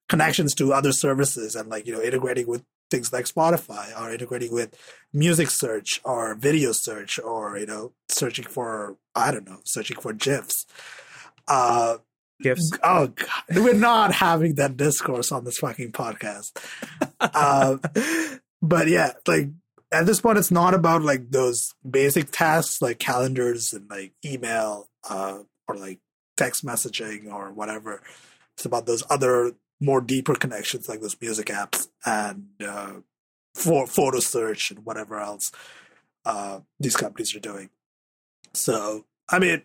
connections 0.07 0.55
to 0.55 0.74
other 0.74 0.91
services 0.91 1.55
and 1.55 1.69
like 1.69 1.86
you 1.86 1.93
know 1.93 2.01
integrating 2.01 2.48
with 2.48 2.63
things 2.89 3.12
like 3.12 3.25
Spotify 3.25 4.00
or 4.00 4.12
integrating 4.12 4.53
with 4.53 4.74
music 5.13 5.50
search 5.50 6.00
or 6.03 6.36
video 6.36 6.72
search 6.72 7.19
or 7.19 7.57
you 7.57 7.65
know 7.65 7.91
searching 8.10 8.45
for 8.45 8.98
I 9.13 9.31
don't 9.31 9.48
know 9.48 9.60
searching 9.65 9.98
for 9.98 10.13
gifs. 10.13 10.65
Uh, 11.48 11.98
Gifts. 12.41 12.69
oh 12.84 13.07
god, 13.07 13.43
we're 13.55 13.74
not 13.74 14.12
having 14.12 14.55
that 14.55 14.75
discourse 14.75 15.31
on 15.31 15.45
this 15.45 15.57
fucking 15.57 15.91
podcast. 15.93 16.51
Uh, 17.19 17.77
but 18.62 18.88
yeah, 18.88 19.13
like 19.25 19.50
at 19.92 20.06
this 20.06 20.22
point, 20.22 20.38
it's 20.38 20.51
not 20.51 20.74
about 20.74 21.01
like 21.01 21.32
those 21.32 21.74
basic 21.89 22.32
tasks 22.32 22.82
like 22.82 23.00
calendars 23.00 23.74
and 23.74 23.89
like 23.89 24.13
email 24.25 24.89
uh, 25.10 25.39
or 25.68 25.75
like 25.75 26.00
text 26.38 26.65
messaging 26.65 27.32
or 27.32 27.51
whatever. 27.51 28.01
It's 28.56 28.65
about 28.65 28.86
those 28.86 29.04
other 29.10 29.54
more 29.80 30.01
deeper 30.01 30.36
connections 30.36 30.88
like 30.88 31.01
those 31.01 31.20
music 31.22 31.48
apps 31.48 31.88
and 32.06 32.48
uh, 32.65 32.94
for 33.54 33.86
photo 33.88 34.20
search 34.20 34.72
and 34.72 34.86
whatever 34.86 35.20
else 35.20 35.51
uh, 36.25 36.62
these 36.80 36.96
companies 36.96 37.36
are 37.36 37.39
doing. 37.39 37.70
So 38.54 39.06
I 39.30 39.39
mean, 39.39 39.63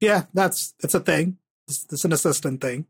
yeah, 0.00 0.24
that's 0.34 0.74
it's 0.80 0.94
a 0.94 1.00
thing. 1.00 1.38
It's, 1.68 1.86
it's 1.90 2.04
an 2.04 2.12
assistant 2.12 2.60
thing. 2.60 2.86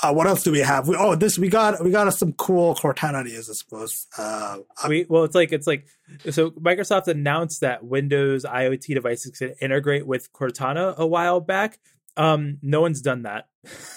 Uh, 0.00 0.12
what 0.12 0.26
else 0.26 0.42
do 0.42 0.50
we 0.50 0.60
have? 0.60 0.88
We, 0.88 0.96
oh, 0.96 1.14
this 1.14 1.38
we 1.38 1.48
got 1.48 1.82
we 1.84 1.90
got 1.90 2.12
some 2.14 2.32
cool 2.32 2.74
Cortana 2.74 3.24
news, 3.24 3.50
I 3.50 3.52
suppose. 3.52 4.06
Uh, 4.16 4.58
we 4.88 5.04
well, 5.08 5.24
it's 5.24 5.34
like 5.34 5.52
it's 5.52 5.66
like 5.66 5.86
so. 6.30 6.50
Microsoft 6.52 7.08
announced 7.08 7.60
that 7.60 7.84
Windows 7.84 8.44
IoT 8.44 8.94
devices 8.94 9.32
can 9.32 9.54
integrate 9.60 10.06
with 10.06 10.32
Cortana 10.32 10.96
a 10.96 11.06
while 11.06 11.40
back. 11.40 11.78
Um, 12.16 12.58
no 12.62 12.80
one's 12.80 13.00
done 13.02 13.22
that, 13.22 13.48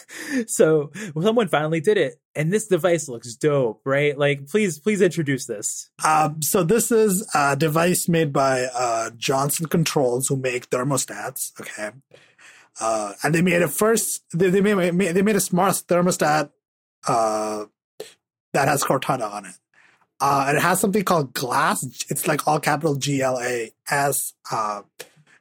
so 0.47 0.91
someone 1.21 1.47
finally 1.47 1.79
did 1.79 1.97
it, 1.97 2.15
and 2.35 2.51
this 2.51 2.67
device 2.67 3.07
looks 3.07 3.35
dope, 3.35 3.81
right? 3.85 4.17
Like, 4.17 4.47
please, 4.47 4.79
please 4.79 5.01
introduce 5.01 5.47
this. 5.47 5.89
Um, 6.03 6.41
so 6.41 6.63
this 6.63 6.91
is 6.91 7.29
a 7.33 7.55
device 7.55 8.07
made 8.07 8.31
by 8.31 8.67
uh, 8.73 9.11
Johnson 9.17 9.67
Controls, 9.67 10.27
who 10.27 10.35
make 10.37 10.69
thermostats. 10.69 11.51
Okay, 11.59 11.91
uh, 12.79 13.13
and 13.24 13.34
they 13.34 13.41
made 13.41 13.62
a 13.62 13.67
first. 13.67 14.24
They, 14.34 14.50
they 14.50 14.62
made 14.62 15.15
they 15.15 15.22
made 15.22 15.36
a 15.36 15.41
smart 15.41 15.75
thermostat 15.88 16.51
uh, 17.08 17.65
that 18.53 18.67
has 18.67 18.84
Cortana 18.84 19.32
on 19.32 19.46
it. 19.46 19.55
Uh, 20.20 20.46
and 20.48 20.58
it 20.58 20.62
has 20.62 20.79
something 20.79 21.03
called 21.03 21.34
Glass. 21.34 21.86
It's 22.10 22.27
like 22.27 22.48
all 22.48 22.60
capital 22.60 22.96
G 22.96 23.22
L 23.22 23.39
A 23.39 23.72
S. 23.89 24.34
Uh, 24.51 24.84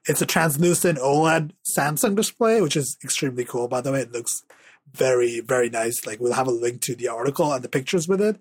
it's 0.06 0.20
a 0.20 0.26
translucent 0.26 0.98
OLED 0.98 1.52
Samsung 1.64 2.16
display, 2.16 2.60
which 2.60 2.76
is 2.76 2.98
extremely 3.02 3.44
cool. 3.44 3.68
By 3.68 3.80
the 3.80 3.92
way, 3.92 4.00
it 4.00 4.12
looks 4.12 4.44
very 4.92 5.40
very 5.40 5.70
nice. 5.70 6.06
Like 6.06 6.20
we'll 6.20 6.34
have 6.34 6.48
a 6.48 6.52
link 6.52 6.80
to 6.82 6.94
the 6.94 7.08
article 7.08 7.52
and 7.52 7.62
the 7.62 7.68
pictures 7.68 8.08
with 8.08 8.20
it. 8.20 8.40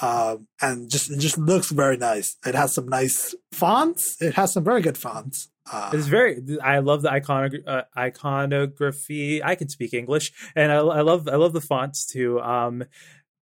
Um, 0.00 0.46
and 0.60 0.88
just 0.90 1.10
it 1.10 1.18
just 1.18 1.38
looks 1.38 1.70
very 1.70 1.96
nice. 1.96 2.36
It 2.46 2.54
has 2.54 2.74
some 2.74 2.88
nice 2.88 3.34
fonts. 3.52 4.16
It 4.20 4.34
has 4.34 4.52
some 4.52 4.64
very 4.64 4.80
good 4.80 4.96
fonts. 4.96 5.48
Uh, 5.70 5.90
It's 5.92 6.06
very. 6.06 6.42
I 6.62 6.78
love 6.78 7.02
the 7.02 7.10
icono, 7.10 7.62
uh, 7.66 7.82
iconography. 7.96 9.42
I 9.42 9.54
can 9.54 9.68
speak 9.68 9.94
English, 9.94 10.32
and 10.54 10.72
I, 10.72 10.76
I 10.76 11.00
love 11.02 11.28
I 11.28 11.36
love 11.36 11.52
the 11.52 11.60
fonts 11.60 12.06
too. 12.06 12.40
Um, 12.40 12.84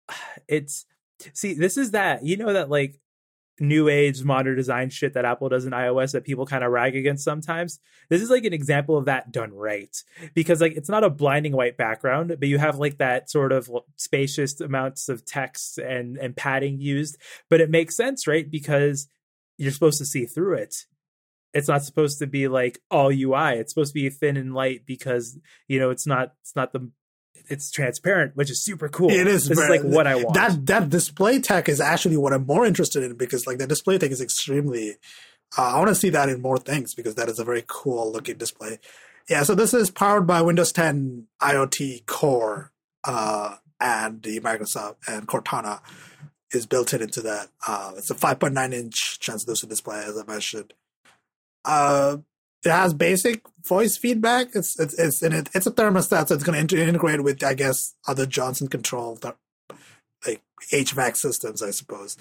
it's 0.47 0.85
see, 1.33 1.53
this 1.53 1.77
is 1.77 1.91
that 1.91 2.23
you 2.23 2.37
know 2.37 2.53
that 2.53 2.69
like 2.69 2.99
new 3.59 3.87
age 3.87 4.21
modern 4.23 4.55
design 4.55 4.89
shit 4.89 5.13
that 5.13 5.23
Apple 5.23 5.47
does 5.47 5.65
in 5.65 5.71
iOS 5.71 6.11
that 6.11 6.25
people 6.25 6.45
kind 6.45 6.63
of 6.63 6.71
rag 6.71 6.95
against 6.95 7.23
sometimes. 7.23 7.79
This 8.09 8.21
is 8.21 8.29
like 8.29 8.43
an 8.43 8.53
example 8.53 8.97
of 8.97 9.05
that 9.05 9.31
done 9.31 9.53
right 9.53 9.95
because 10.33 10.59
like 10.59 10.75
it's 10.75 10.89
not 10.89 11.05
a 11.05 11.09
blinding 11.09 11.53
white 11.53 11.77
background, 11.77 12.35
but 12.37 12.49
you 12.49 12.57
have 12.57 12.77
like 12.79 12.97
that 12.97 13.29
sort 13.29 13.51
of 13.51 13.69
spacious 13.95 14.59
amounts 14.59 15.09
of 15.09 15.25
text 15.25 15.77
and 15.77 16.17
and 16.17 16.35
padding 16.35 16.79
used, 16.81 17.17
but 17.49 17.61
it 17.61 17.69
makes 17.69 17.95
sense, 17.95 18.27
right? 18.27 18.49
Because 18.49 19.07
you're 19.57 19.71
supposed 19.71 19.99
to 19.99 20.05
see 20.05 20.25
through 20.25 20.55
it 20.55 20.85
it's 21.55 21.69
not 21.69 21.83
supposed 21.83 22.19
to 22.19 22.27
be 22.27 22.49
like 22.49 22.79
all 22.91 23.09
UI. 23.09 23.57
It's 23.57 23.73
supposed 23.73 23.93
to 23.93 23.99
be 23.99 24.09
thin 24.09 24.35
and 24.35 24.53
light 24.53 24.85
because 24.85 25.39
you 25.67 25.79
know 25.79 25.89
it's 25.89 26.05
not 26.05 26.33
it's 26.41 26.55
not 26.55 26.73
the 26.73 26.91
it's 27.47 27.71
transparent, 27.71 28.35
which 28.35 28.51
is 28.51 28.63
super 28.63 28.89
cool. 28.89 29.09
It 29.09 29.27
is. 29.27 29.47
This 29.47 29.57
is 29.57 29.69
like 29.69 29.81
what 29.81 30.05
I 30.05 30.15
want. 30.15 30.33
That 30.35 30.65
that 30.65 30.89
display 30.89 31.39
tech 31.39 31.69
is 31.69 31.79
actually 31.79 32.17
what 32.17 32.33
I'm 32.33 32.45
more 32.45 32.65
interested 32.65 33.03
in 33.03 33.15
because 33.15 33.47
like 33.47 33.57
the 33.57 33.67
display 33.67 33.97
tech 33.97 34.11
is 34.11 34.21
extremely. 34.21 34.97
Uh, 35.57 35.75
I 35.75 35.77
want 35.77 35.89
to 35.89 35.95
see 35.95 36.09
that 36.09 36.27
in 36.27 36.41
more 36.41 36.57
things 36.57 36.93
because 36.93 37.15
that 37.15 37.29
is 37.29 37.39
a 37.39 37.45
very 37.45 37.63
cool 37.65 38.11
looking 38.11 38.37
display. 38.37 38.79
Yeah, 39.29 39.43
so 39.43 39.55
this 39.55 39.73
is 39.73 39.89
powered 39.89 40.27
by 40.27 40.41
Windows 40.41 40.71
10 40.71 41.27
IoT 41.41 42.05
Core, 42.05 42.71
uh, 43.05 43.55
and 43.79 44.21
the 44.21 44.39
Microsoft 44.41 44.97
and 45.07 45.27
Cortana 45.27 45.81
is 46.51 46.65
built 46.65 46.93
in 46.93 47.01
into 47.01 47.21
that. 47.21 47.47
Uh, 47.65 47.93
it's 47.97 48.11
a 48.11 48.15
5.9 48.15 48.73
inch 48.73 49.19
translucent 49.19 49.69
display, 49.69 50.03
as 50.05 50.17
I 50.17 50.25
mentioned. 50.29 50.73
Uh, 51.65 52.17
it 52.63 52.71
has 52.71 52.93
basic 52.93 53.43
voice 53.63 53.97
feedback. 53.97 54.47
It's 54.55 54.79
it's 54.79 54.97
it's 54.97 55.21
in 55.21 55.33
it. 55.33 55.49
It's 55.53 55.67
a 55.67 55.71
thermostat, 55.71 56.27
so 56.27 56.35
it's 56.35 56.43
going 56.43 56.67
to 56.67 56.81
integrate 56.87 57.23
with 57.23 57.43
I 57.43 57.53
guess 57.53 57.93
other 58.07 58.25
Johnson 58.25 58.67
Control 58.67 59.17
th- 59.17 59.35
like 60.25 60.41
HVAC 60.71 61.15
systems, 61.15 61.61
I 61.61 61.71
suppose. 61.71 62.17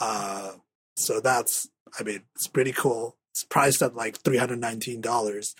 Uh, 0.00 0.52
so 0.96 1.20
that's 1.20 1.68
I 1.98 2.02
mean 2.02 2.22
it's 2.34 2.48
pretty 2.48 2.72
cool. 2.72 3.16
It's 3.32 3.44
priced 3.44 3.82
at 3.82 3.94
like 3.94 4.18
three 4.18 4.36
hundred 4.36 4.60
nineteen 4.60 5.00
dollars. 5.00 5.54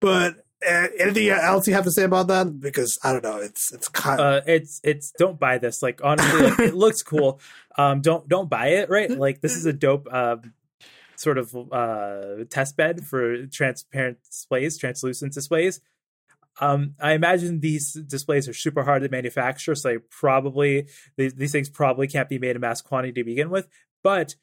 But 0.00 0.44
uh, 0.68 0.88
anything 0.98 1.28
else 1.28 1.66
you 1.66 1.74
have 1.74 1.84
to 1.84 1.90
say 1.90 2.04
about 2.04 2.28
that? 2.28 2.60
Because 2.60 2.98
I 3.02 3.12
don't 3.12 3.24
know. 3.24 3.38
It's 3.38 3.72
it's 3.72 3.88
kind. 3.88 4.20
uh, 4.20 4.40
it's 4.46 4.80
it's 4.84 5.12
don't 5.18 5.38
buy 5.38 5.58
this. 5.58 5.82
Like 5.82 6.00
honestly, 6.04 6.42
like, 6.42 6.58
it 6.60 6.74
looks 6.74 7.02
cool. 7.02 7.40
Um, 7.78 8.00
don't 8.00 8.28
don't 8.28 8.50
buy 8.50 8.70
it. 8.70 8.90
Right? 8.90 9.08
Like 9.08 9.40
this 9.40 9.54
is 9.54 9.64
a 9.64 9.72
dope. 9.72 10.12
Um, 10.12 10.52
sort 11.18 11.38
of 11.38 11.54
uh 11.72 12.44
test 12.48 12.76
bed 12.76 13.04
for 13.04 13.46
transparent 13.46 14.18
displays 14.30 14.78
translucent 14.78 15.32
displays 15.32 15.80
um, 16.60 16.94
I 17.00 17.12
imagine 17.12 17.60
these 17.60 17.92
displays 17.92 18.48
are 18.48 18.54
super 18.54 18.82
hard 18.82 19.02
to 19.02 19.08
manufacture, 19.08 19.74
so 19.74 19.98
probably 20.10 20.88
these, 21.16 21.34
these 21.34 21.52
things 21.52 21.68
probably 21.68 22.08
can't 22.08 22.28
be 22.28 22.38
made 22.38 22.56
in 22.56 22.60
mass 22.60 22.82
quantity 22.82 23.12
to 23.20 23.24
begin 23.24 23.50
with. 23.50 23.68
But 24.02 24.34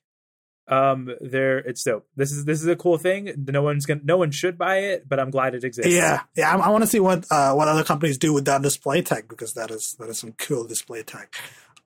um, 0.68 1.14
they're 1.22 1.60
it's 1.60 1.84
dope. 1.84 2.08
This 2.16 2.32
is 2.32 2.46
this 2.46 2.62
is 2.62 2.68
a 2.68 2.76
cool 2.76 2.98
thing. 2.98 3.46
No 3.48 3.62
one's 3.62 3.86
gonna, 3.86 4.02
no 4.04 4.18
one 4.18 4.32
should 4.32 4.58
buy 4.58 4.78
it, 4.78 5.08
but 5.08 5.20
I'm 5.20 5.30
glad 5.30 5.56
it 5.56 5.64
exists. 5.64 5.94
Yeah, 5.94 6.22
yeah. 6.36 6.56
I, 6.56 6.68
I 6.68 6.70
want 6.70 6.84
to 6.84 6.88
see 6.88 7.00
what 7.00 7.26
uh, 7.30 7.54
what 7.54 7.68
other 7.68 7.84
companies 7.84 8.18
do 8.18 8.34
with 8.34 8.46
that 8.46 8.62
display 8.62 9.02
tech 9.02 9.28
because 9.28 9.54
that 9.54 9.70
is 9.70 9.96
that 10.00 10.10
is 10.10 10.20
some 10.20 10.34
cool 10.34 10.66
display 10.66 11.04
tech. 11.04 11.34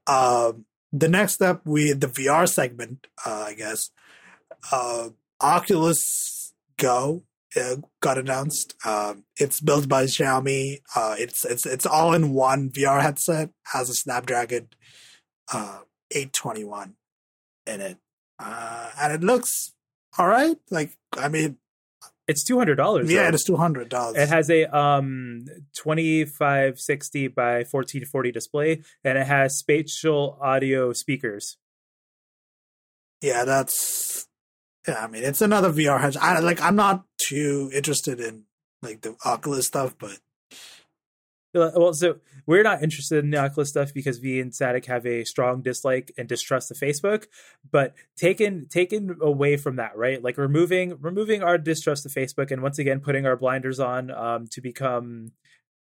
Um, 0.07 0.65
the 0.93 1.09
next 1.09 1.33
step, 1.33 1.61
we 1.65 1.91
the 1.93 2.07
VR 2.07 2.47
segment, 2.47 3.07
uh, 3.25 3.45
I 3.47 3.53
guess. 3.53 3.89
Uh, 4.71 5.09
Oculus 5.41 6.53
Go 6.77 7.23
uh, 7.55 7.77
got 8.01 8.17
announced. 8.17 8.75
Um, 8.85 9.25
it's 9.37 9.59
built 9.59 9.87
by 9.87 10.05
Xiaomi. 10.05 10.81
Uh, 10.95 11.15
it's 11.17 11.45
it's 11.45 11.65
it's 11.65 11.85
all 11.85 12.13
in 12.13 12.33
one 12.33 12.69
VR 12.69 13.01
headset. 13.01 13.51
Has 13.73 13.89
a 13.89 13.93
Snapdragon 13.93 14.69
uh, 15.53 15.79
821 16.11 16.95
in 17.67 17.81
it, 17.81 17.97
uh, 18.39 18.91
and 18.99 19.13
it 19.13 19.21
looks 19.21 19.73
all 20.17 20.27
right. 20.27 20.57
Like 20.69 20.97
I 21.17 21.27
mean, 21.27 21.57
it's 22.27 22.43
two 22.43 22.57
hundred 22.57 22.75
dollars. 22.75 23.11
yeah, 23.11 23.27
it 23.27 23.35
is 23.35 23.43
two 23.43 23.57
hundred 23.57 23.89
dollars. 23.89 24.17
It 24.17 24.29
has 24.29 24.49
a 24.49 24.65
um 24.65 25.45
2560 25.77 27.27
by 27.29 27.63
1440 27.69 28.31
display, 28.31 28.83
and 29.03 29.17
it 29.17 29.25
has 29.25 29.57
spatial 29.57 30.37
audio 30.41 30.93
speakers. 30.93 31.57
yeah, 33.21 33.43
that's 33.43 34.27
yeah. 34.89 35.03
I 35.03 35.07
mean, 35.07 35.23
it's 35.23 35.41
another 35.41 35.71
VR 35.71 35.99
headset. 35.99 36.21
I 36.23 36.39
like. 36.39 36.61
I'm 36.61 36.75
not 36.75 37.05
too 37.17 37.69
interested 37.73 38.19
in 38.19 38.43
like 38.81 39.01
the 39.01 39.15
Oculus 39.25 39.67
stuff, 39.67 39.95
but 39.99 40.19
Well, 41.53 41.93
so 41.93 42.17
we're 42.45 42.63
not 42.63 42.83
interested 42.83 43.23
in 43.23 43.31
the 43.31 43.37
Oculus 43.39 43.69
stuff 43.69 43.93
because 43.93 44.19
we 44.21 44.39
and 44.39 44.51
Sadek 44.51 44.85
have 44.85 45.05
a 45.05 45.23
strong 45.25 45.61
dislike 45.61 46.11
and 46.17 46.27
distrust 46.29 46.69
of 46.71 46.77
Facebook. 46.77 47.25
But 47.71 47.93
taken 48.17 48.67
taken 48.69 49.17
away 49.21 49.57
from 49.57 49.77
that, 49.77 49.97
right? 49.97 50.23
Like 50.23 50.37
removing 50.37 50.97
removing 51.01 51.41
our 51.43 51.57
distrust 51.57 52.05
of 52.05 52.11
Facebook 52.11 52.51
and 52.51 52.61
once 52.61 52.77
again 52.79 52.99
putting 52.99 53.25
our 53.25 53.35
blinders 53.35 53.79
on 53.79 54.11
um, 54.11 54.47
to 54.51 54.61
become 54.61 55.31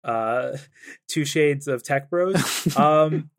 uh 0.03 0.55
two 1.09 1.25
shades 1.25 1.67
of 1.67 1.83
tech 1.83 2.09
bros. 2.09 2.35
Um, 2.77 3.31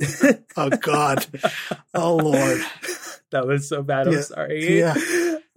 oh 0.57 0.71
god, 0.71 1.25
oh 1.95 2.17
lord, 2.17 2.61
that 3.31 3.47
was 3.47 3.69
so 3.69 3.83
bad. 3.83 4.09
I'm 4.09 4.15
Yeah, 4.15 4.21
sorry. 4.23 4.79
yeah. 4.79 4.95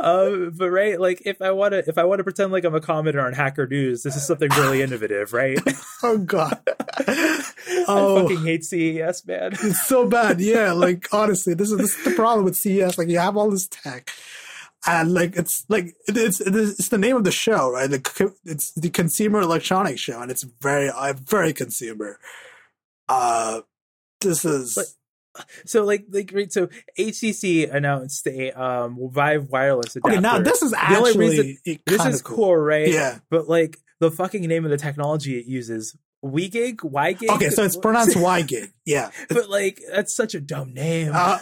Um, 0.03 0.53
but 0.57 0.71
right, 0.71 0.99
like 0.99 1.21
if 1.25 1.41
I 1.43 1.51
want 1.51 1.73
to, 1.73 1.87
if 1.87 1.97
I 1.99 2.03
want 2.05 2.19
to 2.19 2.23
pretend 2.23 2.51
like 2.51 2.63
I'm 2.65 2.73
a 2.73 2.79
commenter 2.81 3.23
on 3.23 3.33
Hacker 3.33 3.67
News, 3.67 4.01
this 4.01 4.15
is 4.15 4.25
something 4.25 4.49
really 4.57 4.81
innovative, 4.81 5.31
right? 5.31 5.59
oh 6.03 6.17
god. 6.17 6.59
I 7.07 7.43
Oh, 7.87 8.21
fucking 8.23 8.43
hate 8.43 8.63
CES, 8.65 9.25
man. 9.27 9.51
it's 9.53 9.87
so 9.87 10.07
bad. 10.07 10.41
Yeah, 10.41 10.71
like 10.71 11.07
honestly, 11.13 11.53
this 11.53 11.69
is 11.71 11.77
this 11.77 11.95
is 11.97 12.03
the 12.03 12.11
problem 12.11 12.45
with 12.45 12.55
CES. 12.55 12.97
Like 12.97 13.09
you 13.09 13.19
have 13.19 13.37
all 13.37 13.51
this 13.51 13.67
tech, 13.67 14.09
and 14.87 15.13
like 15.13 15.35
it's 15.35 15.63
like 15.69 15.93
it 16.07 16.17
is 16.17 16.41
it 16.41 16.55
is- 16.55 16.79
it's 16.79 16.89
the 16.89 16.97
name 16.97 17.15
of 17.15 17.23
the 17.23 17.31
show, 17.31 17.69
right? 17.71 17.89
The, 17.89 18.33
it's 18.45 18.73
the 18.73 18.89
Consumer 18.89 19.41
Electronics 19.41 20.01
Show, 20.01 20.19
and 20.21 20.31
it's 20.31 20.43
very 20.61 20.89
uh, 20.89 21.13
very 21.13 21.53
consumer. 21.53 22.17
Uh, 23.07 23.61
this 24.21 24.43
is. 24.45 24.73
But- 24.75 24.85
So 25.65 25.83
like 25.85 26.05
like 26.09 26.31
right, 26.33 26.51
so 26.51 26.67
HTC 26.99 27.73
announced 27.73 28.27
a 28.27 28.51
um 28.51 28.97
Vive 29.11 29.49
wireless 29.49 29.95
adapter. 29.95 30.11
Okay, 30.13 30.21
now 30.21 30.39
this 30.39 30.61
is 30.61 30.71
The 30.71 30.77
only 30.97 31.09
actually 31.11 31.29
reason- 31.65 31.79
this 31.85 32.05
is 32.05 32.21
cool, 32.21 32.55
right? 32.55 32.87
Yeah. 32.89 33.19
But 33.29 33.47
like 33.47 33.77
the 33.99 34.11
fucking 34.11 34.41
name 34.41 34.65
of 34.65 34.71
the 34.71 34.77
technology 34.77 35.37
it 35.39 35.45
uses, 35.45 35.95
WeGig, 36.25 36.77
YGig. 36.77 37.29
Okay, 37.35 37.49
so 37.49 37.63
it's 37.63 37.77
pronounced 37.77 38.17
WiGig. 38.17 38.71
Yeah. 38.85 39.11
But 39.29 39.49
like 39.49 39.81
that's 39.93 40.15
such 40.15 40.35
a 40.35 40.41
dumb 40.41 40.73
name. 40.73 41.11
Uh, 41.13 41.39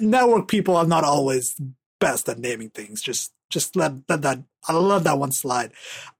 network 0.00 0.48
people 0.48 0.76
are 0.76 0.86
not 0.86 1.04
always 1.04 1.56
best 2.00 2.28
at 2.28 2.38
naming 2.38 2.70
things. 2.70 3.00
Just 3.02 3.32
just 3.50 3.76
let, 3.76 3.92
let 4.08 4.22
that 4.22 4.42
I 4.68 4.74
let 4.74 5.04
that 5.04 5.18
one 5.18 5.32
slide. 5.32 5.72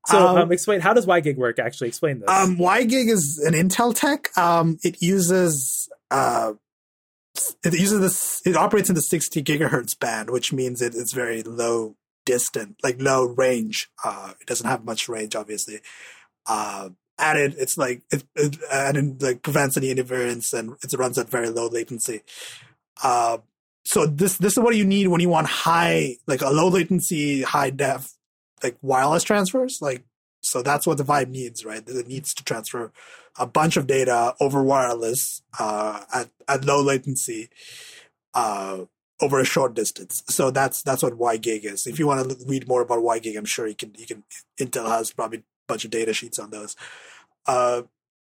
so 0.06 0.26
um, 0.28 0.36
um, 0.38 0.52
explain 0.52 0.80
how 0.80 0.92
does 0.94 1.06
YGig 1.06 1.36
work? 1.36 1.58
Actually, 1.58 1.88
explain 1.88 2.20
this. 2.20 2.28
Um, 2.30 2.56
WiGig 2.56 3.08
is 3.08 3.38
an 3.44 3.52
Intel 3.54 3.94
tech. 3.94 4.36
Um, 4.38 4.78
it 4.82 5.02
uses 5.02 5.88
uh, 6.10 6.54
it 7.64 7.72
uses 7.78 8.00
this. 8.00 8.42
It 8.44 8.56
operates 8.56 8.88
in 8.88 8.94
the 8.94 9.02
60 9.02 9.42
gigahertz 9.42 9.98
band, 9.98 10.30
which 10.30 10.52
means 10.52 10.82
it, 10.82 10.94
it's 10.94 11.12
very 11.12 11.42
low 11.42 11.96
distant, 12.26 12.76
like 12.82 13.00
low 13.00 13.24
range. 13.24 13.90
Uh, 14.04 14.32
it 14.40 14.46
doesn't 14.46 14.68
have 14.68 14.84
much 14.84 15.08
range, 15.08 15.34
obviously. 15.34 15.80
Uh, 16.46 16.90
it, 17.18 17.54
it's 17.58 17.76
like 17.76 18.02
it, 18.10 18.24
it 18.34 19.22
like 19.22 19.42
prevents 19.42 19.76
any 19.76 19.90
interference, 19.90 20.52
and 20.52 20.72
it 20.82 20.98
runs 20.98 21.18
at 21.18 21.28
very 21.28 21.50
low 21.50 21.68
latency. 21.68 22.22
Uh, 23.02 23.38
so 23.84 24.06
this 24.06 24.36
this 24.38 24.54
is 24.54 24.58
what 24.58 24.76
you 24.76 24.84
need 24.84 25.08
when 25.08 25.20
you 25.20 25.28
want 25.28 25.46
high, 25.46 26.16
like 26.26 26.42
a 26.42 26.50
low 26.50 26.68
latency, 26.68 27.42
high 27.42 27.70
def, 27.70 28.12
like 28.62 28.76
wireless 28.82 29.22
transfers, 29.22 29.78
like 29.80 30.04
so 30.40 30.62
that's 30.62 30.86
what 30.86 30.98
the 30.98 31.04
Vive 31.04 31.28
needs, 31.28 31.64
right? 31.64 31.82
It 31.86 32.08
needs 32.08 32.34
to 32.34 32.44
transfer 32.44 32.92
a 33.38 33.46
bunch 33.46 33.76
of 33.76 33.86
data 33.86 34.34
over 34.40 34.62
wireless 34.62 35.42
uh, 35.58 36.02
at 36.12 36.30
at 36.48 36.64
low 36.64 36.82
latency 36.82 37.50
uh, 38.34 38.84
over 39.20 39.38
a 39.38 39.44
short 39.44 39.74
distance. 39.74 40.22
So 40.28 40.50
that's 40.50 40.82
that's 40.82 41.02
what 41.02 41.18
WiGig 41.18 41.64
is. 41.64 41.86
If 41.86 41.98
you 41.98 42.06
want 42.06 42.28
to 42.28 42.36
read 42.46 42.68
more 42.68 42.82
about 42.82 43.02
WiGig, 43.02 43.36
I'm 43.36 43.44
sure 43.44 43.66
you 43.66 43.74
can 43.74 43.92
you 43.96 44.06
can. 44.06 44.24
Intel 44.58 44.88
has 44.88 45.12
probably 45.12 45.38
a 45.38 45.42
bunch 45.68 45.84
of 45.84 45.90
data 45.90 46.12
sheets 46.12 46.38
on 46.38 46.50
those. 46.50 46.76
Uh, 47.46 47.82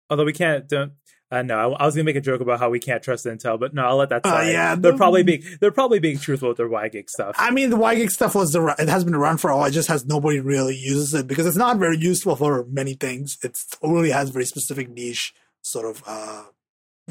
Although 0.08 0.24
we 0.24 0.32
can't 0.32 0.68
don't. 0.68 0.92
Uh, 1.30 1.42
no, 1.42 1.56
I, 1.74 1.82
I 1.82 1.86
was 1.86 1.94
gonna 1.96 2.04
make 2.04 2.14
a 2.16 2.20
joke 2.20 2.40
about 2.40 2.60
how 2.60 2.70
we 2.70 2.78
can't 2.78 3.02
trust 3.02 3.26
Intel, 3.26 3.58
but 3.58 3.74
no, 3.74 3.84
I'll 3.84 3.96
let 3.96 4.10
that 4.10 4.24
Uh, 4.24 4.28
slide. 4.30 4.50
yeah, 4.52 4.74
they're 4.76 4.92
the- 4.92 4.96
probably 4.98 5.24
being 5.24 5.42
they're 5.60 5.72
probably 5.72 5.98
being 5.98 6.18
truthful 6.18 6.48
with 6.50 6.56
their 6.58 6.68
YGig 6.68 7.08
stuff. 7.10 7.34
I 7.38 7.50
mean, 7.50 7.70
the 7.70 7.76
WiGig 7.76 8.10
stuff 8.10 8.34
was 8.36 8.52
the 8.52 8.64
it 8.78 8.88
has 8.88 9.02
been 9.04 9.14
around 9.14 9.38
for 9.38 9.50
a 9.50 9.56
while. 9.56 9.66
It 9.66 9.72
just 9.72 9.88
has 9.88 10.06
nobody 10.06 10.38
really 10.38 10.76
uses 10.76 11.14
it 11.14 11.26
because 11.26 11.46
it's 11.46 11.56
not 11.56 11.78
very 11.78 11.96
useful 11.98 12.36
for 12.36 12.64
many 12.70 12.94
things. 12.94 13.38
It's, 13.42 13.66
it 13.72 13.78
only 13.82 14.10
has 14.10 14.30
very 14.30 14.44
specific 14.44 14.88
niche 14.88 15.34
sort 15.62 15.86
of 15.86 16.02
uh, 16.06 16.44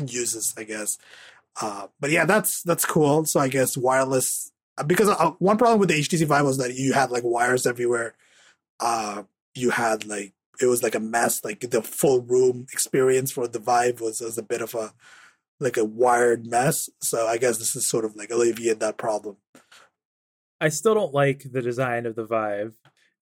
uses, 0.05 0.53
I 0.57 0.63
guess. 0.63 0.97
Uh, 1.61 1.87
but 1.99 2.09
yeah, 2.11 2.25
that's 2.25 2.61
that's 2.63 2.85
cool. 2.85 3.25
So 3.25 3.39
I 3.41 3.47
guess 3.49 3.75
wireless 3.77 4.51
because 4.87 5.09
uh, 5.09 5.31
one 5.39 5.57
problem 5.57 5.79
with 5.79 5.89
the 5.89 5.95
HTC 5.99 6.25
Vive 6.25 6.45
was 6.45 6.57
that 6.57 6.73
you 6.75 6.93
had 6.93 7.11
like 7.11 7.23
wires 7.25 7.65
everywhere. 7.65 8.13
Uh, 8.79 9.23
you 9.55 9.69
had 9.71 10.05
like 10.05 10.33
it 10.61 10.67
was 10.67 10.83
like 10.83 10.95
a 10.95 10.99
mess. 10.99 11.43
Like 11.43 11.59
the 11.59 11.81
full 11.81 12.21
room 12.21 12.65
experience 12.71 13.31
for 13.31 13.47
the 13.47 13.59
Vive 13.59 14.01
was 14.01 14.21
was 14.21 14.37
a 14.37 14.43
bit 14.43 14.61
of 14.61 14.73
a 14.75 14.93
like 15.59 15.77
a 15.77 15.85
wired 15.85 16.45
mess. 16.45 16.89
So 17.01 17.27
I 17.27 17.37
guess 17.37 17.57
this 17.57 17.75
is 17.75 17.89
sort 17.89 18.05
of 18.05 18.15
like 18.15 18.29
alleviate 18.29 18.79
that 18.79 18.97
problem. 18.97 19.37
I 20.59 20.69
still 20.69 20.93
don't 20.93 21.13
like 21.13 21.43
the 21.51 21.61
design 21.61 22.05
of 22.05 22.15
the 22.15 22.25
Vive. 22.25 22.75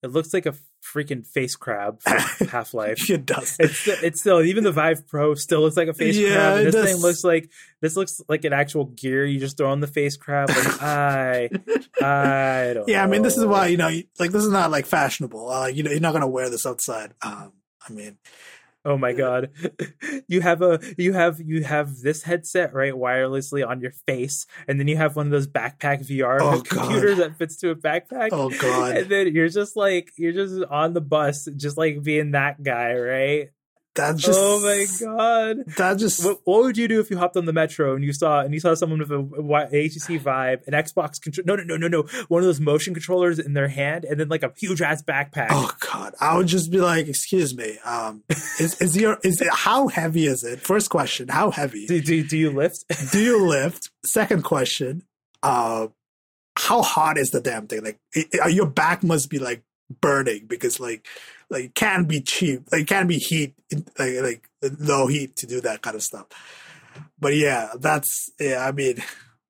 It 0.04 0.12
looks 0.12 0.32
like 0.34 0.44
a 0.46 0.54
freaking 0.94 1.26
face 1.26 1.56
crab 1.56 2.00
from 2.02 2.46
Half 2.48 2.74
Life. 2.74 3.08
it 3.10 3.24
does. 3.24 3.56
It's 3.58 3.88
it's 3.88 4.20
still 4.20 4.42
even 4.42 4.62
the 4.62 4.70
Vive 4.70 5.08
Pro 5.08 5.34
still 5.34 5.62
looks 5.62 5.76
like 5.78 5.88
a 5.88 5.94
face 5.94 6.16
Yeah, 6.16 6.34
crab. 6.34 6.56
And 6.58 6.66
this 6.66 6.74
does. 6.74 6.84
thing 6.92 6.96
looks 7.00 7.24
like 7.24 7.50
this 7.80 7.96
looks 7.96 8.20
like 8.28 8.44
an 8.44 8.52
actual 8.52 8.84
gear 8.84 9.24
you 9.24 9.40
just 9.40 9.56
throw 9.56 9.70
on 9.70 9.80
the 9.80 9.86
face 9.86 10.16
crab. 10.18 10.50
Like 10.50 10.82
I 10.82 11.48
I 12.02 12.72
don't. 12.74 12.88
Yeah, 12.88 13.02
I 13.02 13.06
mean, 13.06 13.22
this 13.22 13.36
is 13.38 13.46
why 13.46 13.68
you 13.68 13.76
know, 13.78 13.88
like 14.18 14.30
this 14.30 14.44
is 14.44 14.50
not 14.50 14.70
like 14.70 14.86
fashionable. 14.86 15.48
Uh, 15.50 15.66
you 15.68 15.82
know, 15.82 15.90
you're 15.90 16.00
not 16.00 16.12
gonna 16.12 16.28
wear 16.28 16.50
this 16.50 16.66
outside. 16.66 17.14
Um, 17.22 17.52
I 17.88 17.92
mean, 17.92 18.18
Oh 18.84 18.96
my 18.98 19.12
god. 19.12 19.50
You 20.26 20.40
have 20.40 20.62
a 20.62 20.80
you 20.96 21.12
have 21.12 21.40
you 21.40 21.64
have 21.64 21.98
this 22.00 22.22
headset 22.22 22.72
right 22.72 22.94
wirelessly 22.94 23.66
on 23.66 23.80
your 23.80 23.92
face 24.06 24.46
and 24.66 24.80
then 24.80 24.88
you 24.88 24.96
have 24.96 25.16
one 25.16 25.26
of 25.26 25.32
those 25.32 25.46
backpack 25.46 26.06
VR 26.06 26.38
Oh, 26.40 26.62
computers 26.66 27.18
that 27.18 27.36
fits 27.36 27.56
to 27.58 27.70
a 27.70 27.74
backpack. 27.74 28.30
oh 28.32 28.48
god, 28.50 28.96
And 28.96 29.08
then 29.10 29.34
you're 29.34 29.48
just 29.48 29.76
like 29.76 30.12
you're 30.16 30.32
just 30.32 30.62
on 30.70 30.94
the 30.94 31.00
bus 31.02 31.46
just 31.56 31.76
like 31.76 32.02
being 32.02 32.30
that 32.32 32.62
guy, 32.62 32.94
right? 32.94 33.50
That 33.96 34.16
just 34.16 34.38
oh 34.42 34.60
my 34.60 34.86
god. 35.00 35.64
that 35.76 35.98
just 35.98 36.24
What, 36.24 36.38
what 36.44 36.62
would 36.64 36.76
you 36.76 36.88
do 36.88 36.98
if 36.98 37.10
you 37.10 37.16
hopped 37.18 37.36
on 37.36 37.44
the 37.44 37.52
metro 37.52 37.94
and 37.94 38.04
you 38.04 38.12
saw 38.12 38.40
and 38.40 38.52
you 38.52 38.58
saw 38.58 38.74
someone 38.74 38.98
with 38.98 39.10
a 39.12 39.22
HTC 39.72 40.18
Vive, 40.20 40.62
an 40.66 40.72
Xbox 40.72 41.20
control? 41.22 41.44
No, 41.46 41.54
no, 41.54 41.62
no, 41.62 41.76
no, 41.76 41.86
no. 41.88 42.02
One 42.26 42.42
of 42.42 42.44
those 42.46 42.58
motion 42.58 42.92
controllers 42.92 43.38
in 43.38 43.52
their 43.52 43.68
hand, 43.68 44.04
and 44.04 44.18
then 44.18 44.28
like 44.28 44.42
a 44.42 44.52
huge 44.56 44.82
ass 44.82 45.00
backpack. 45.02 45.46
Oh 45.50 45.70
god, 45.92 46.14
I 46.20 46.36
would 46.36 46.48
just 46.48 46.72
be 46.72 46.78
like, 46.80 47.06
"Excuse 47.06 47.56
me, 47.56 47.78
um, 47.84 48.24
is 48.58 48.80
is 48.80 48.96
your 48.96 49.18
is 49.22 49.40
it 49.40 49.48
how 49.52 49.86
heavy 49.86 50.26
is 50.26 50.42
it?" 50.42 50.60
First 50.60 50.90
question, 50.90 51.28
how 51.28 51.52
heavy 51.52 51.86
Do, 51.86 52.00
do, 52.00 52.24
do 52.24 52.36
you 52.36 52.50
lift? 52.50 52.84
do 53.12 53.20
you 53.22 53.46
lift? 53.46 53.90
Second 54.04 54.42
question, 54.42 55.04
uh, 55.44 55.86
how 56.56 56.82
hot 56.82 57.16
is 57.16 57.30
the 57.30 57.40
damn 57.40 57.68
thing? 57.68 57.84
Like, 57.84 57.98
i 58.16 58.24
i- 58.42 58.48
your 58.48 58.66
back 58.66 59.04
must 59.04 59.30
be 59.30 59.38
like 59.38 59.62
burning 60.00 60.46
because 60.48 60.80
like 60.80 61.06
like 61.50 61.64
it 61.64 61.74
can't 61.74 62.08
be 62.08 62.20
cheap, 62.20 62.62
like 62.72 62.82
it 62.82 62.88
can't 62.88 63.08
be 63.08 63.18
heat, 63.18 63.54
like 63.98 64.14
like 64.22 64.48
low 64.78 65.06
heat 65.06 65.36
to 65.36 65.46
do 65.46 65.60
that 65.60 65.82
kind 65.82 65.96
of 65.96 66.02
stuff. 66.02 66.26
But 67.18 67.36
yeah, 67.36 67.70
that's 67.78 68.30
yeah. 68.40 68.64
I 68.66 68.72
mean, 68.72 69.02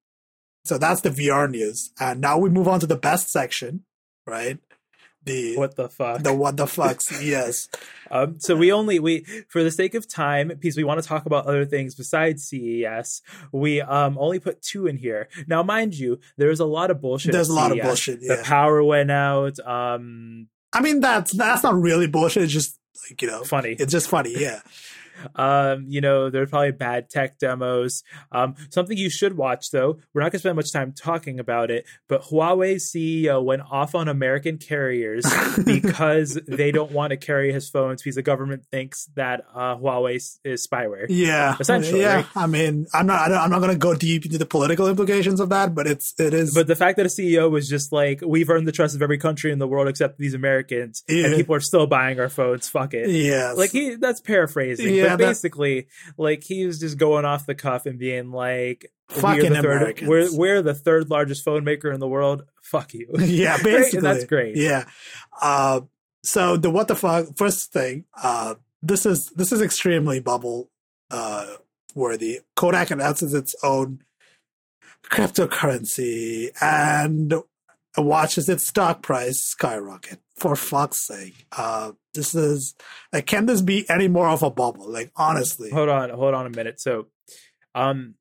so 0.64 0.78
that's 0.78 1.00
the 1.02 1.10
VR 1.10 1.50
news, 1.50 1.90
and 2.00 2.20
now 2.20 2.38
we 2.38 2.50
move 2.50 2.68
on 2.68 2.80
to 2.80 2.86
the 2.86 2.96
best 2.96 3.30
section, 3.30 3.84
right? 4.26 4.58
The 5.24 5.56
What 5.56 5.76
the 5.76 5.88
fuck? 5.88 6.22
the 6.22 6.34
what 6.34 6.56
the 6.56 6.66
fucks? 6.66 7.22
yes. 7.24 7.68
Um, 8.10 8.36
so 8.40 8.54
we 8.54 8.70
only 8.70 8.98
we 8.98 9.24
for 9.48 9.62
the 9.64 9.70
sake 9.70 9.94
of 9.94 10.06
time, 10.06 10.48
because 10.48 10.76
we 10.76 10.84
want 10.84 11.02
to 11.02 11.08
talk 11.08 11.24
about 11.24 11.46
other 11.46 11.64
things 11.64 11.94
besides 11.94 12.44
CES, 12.44 13.22
we 13.50 13.80
um 13.80 14.18
only 14.18 14.38
put 14.38 14.60
two 14.60 14.86
in 14.86 14.98
here. 14.98 15.28
Now, 15.46 15.62
mind 15.62 15.94
you, 15.94 16.20
there's 16.36 16.60
a 16.60 16.66
lot 16.66 16.90
of 16.90 17.00
bullshit. 17.00 17.32
There's 17.32 17.48
a 17.48 17.54
lot 17.54 17.70
of 17.72 17.78
CES. 17.78 17.86
bullshit, 17.86 18.20
The 18.20 18.42
power 18.44 18.84
went 18.84 19.10
out. 19.10 19.58
Um, 19.60 20.48
I 20.74 20.80
mean, 20.80 21.00
that's 21.00 21.32
that's 21.32 21.62
not 21.62 21.80
really 21.80 22.06
bullshit. 22.06 22.42
It's 22.42 22.52
just 22.52 22.78
like 23.08 23.20
you 23.22 23.28
know, 23.28 23.44
funny. 23.44 23.76
it's 23.78 23.92
just 23.92 24.08
funny. 24.08 24.34
Yeah. 24.36 24.60
Um, 25.34 25.86
you 25.88 26.00
know, 26.00 26.30
there's 26.30 26.50
probably 26.50 26.72
bad 26.72 27.10
tech 27.10 27.38
demos. 27.38 28.02
Um, 28.32 28.54
something 28.70 28.96
you 28.96 29.10
should 29.10 29.36
watch 29.36 29.70
though. 29.70 29.98
We're 30.12 30.22
not 30.22 30.32
gonna 30.32 30.40
spend 30.40 30.56
much 30.56 30.72
time 30.72 30.92
talking 30.92 31.38
about 31.40 31.70
it, 31.70 31.84
but 32.08 32.22
Huawei's 32.22 32.90
CEO 32.92 33.42
went 33.42 33.62
off 33.70 33.94
on 33.94 34.08
American 34.08 34.58
carriers 34.58 35.24
because 35.64 36.38
they 36.46 36.70
don't 36.72 36.92
want 36.92 37.10
to 37.10 37.16
carry 37.16 37.52
his 37.52 37.68
phones 37.68 38.02
because 38.02 38.16
the 38.16 38.22
government 38.22 38.64
thinks 38.70 39.06
that 39.16 39.44
uh, 39.54 39.76
Huawei 39.76 40.16
is- 40.16 40.40
spyware. 40.66 41.06
Yeah, 41.08 41.56
Essentially, 41.60 42.00
Yeah, 42.00 42.16
right? 42.16 42.26
I 42.36 42.46
mean, 42.46 42.86
I'm 42.94 43.06
not. 43.06 43.32
I'm 43.32 43.50
not 43.50 43.58
going 43.60 43.72
to 43.72 43.78
go 43.78 43.94
deep 43.94 44.24
into 44.24 44.38
the 44.38 44.46
political 44.46 44.86
implications 44.88 45.40
of 45.40 45.48
that, 45.50 45.74
but 45.74 45.86
it's 45.86 46.14
it 46.18 46.32
is. 46.34 46.54
But 46.54 46.66
the 46.66 46.76
fact 46.76 46.96
that 46.96 47.06
a 47.06 47.08
CEO 47.08 47.50
was 47.50 47.68
just 47.68 47.92
like, 47.92 48.20
we've 48.24 48.48
earned 48.50 48.66
the 48.68 48.72
trust 48.72 48.94
of 48.94 49.02
every 49.02 49.18
country 49.18 49.52
in 49.52 49.58
the 49.58 49.66
world 49.68 49.88
except 49.88 50.18
these 50.18 50.34
Americans, 50.34 51.02
Yeah. 51.08 51.26
and 51.26 51.34
people 51.36 51.54
are 51.54 51.60
still 51.60 51.86
buying 51.86 52.18
our 52.20 52.28
phones. 52.28 52.68
Fuck 52.68 52.94
it. 52.94 53.10
yeah, 53.10 53.52
Like 53.56 53.70
he, 53.70 53.96
that's 53.96 54.20
paraphrasing, 54.20 54.94
Yeah, 54.94 55.03
but 55.10 55.18
that- 55.18 55.28
basically, 55.28 55.88
like 56.16 56.42
he 56.44 56.66
was 56.66 56.78
just 56.80 56.98
going 56.98 57.24
off 57.24 57.46
the 57.46 57.54
cuff 57.54 57.86
and 57.86 57.98
being 57.98 58.30
like, 58.30 58.90
Fucking 59.08 59.42
we're 59.42 59.48
the 59.50 59.62
third, 59.62 60.00
we're 60.02 60.36
we're 60.36 60.62
the 60.62 60.74
third 60.74 61.10
largest 61.10 61.44
phone 61.44 61.62
maker 61.62 61.90
in 61.92 62.00
the 62.00 62.08
world. 62.08 62.44
Fuck 62.62 62.94
you. 62.94 63.08
yeah, 63.18 63.56
basically, 63.62 63.98
And 63.98 64.06
that's 64.06 64.24
great. 64.24 64.56
Yeah. 64.56 64.84
Uh, 65.40 65.82
so 66.22 66.56
the 66.56 66.70
what 66.70 66.88
the 66.88 66.96
fuck 66.96 67.36
first 67.36 67.72
thing. 67.72 68.04
Uh, 68.22 68.54
this 68.82 69.04
is 69.04 69.30
this 69.36 69.52
is 69.52 69.60
extremely 69.60 70.20
bubble 70.20 70.70
uh 71.10 71.46
worthy. 71.94 72.40
Kodak 72.56 72.90
announces 72.90 73.34
its 73.34 73.54
own 73.62 74.00
cryptocurrency 75.10 76.50
and 76.60 77.34
watches 77.96 78.48
its 78.48 78.66
stock 78.66 79.02
price 79.02 79.40
skyrocket. 79.42 80.20
For 80.36 80.56
fuck's 80.56 81.06
sake, 81.06 81.46
uh, 81.56 81.92
this 82.12 82.34
is 82.34 82.74
like, 83.12 83.26
can 83.26 83.46
this 83.46 83.62
be 83.62 83.88
any 83.88 84.08
more 84.08 84.28
of 84.28 84.42
a 84.42 84.50
bubble? 84.50 84.90
Like, 84.90 85.12
honestly, 85.14 85.70
hold 85.70 85.88
on, 85.88 86.10
hold 86.10 86.34
on 86.34 86.44
a 86.44 86.50
minute. 86.50 86.80
So, 86.80 87.06
um, 87.74 88.16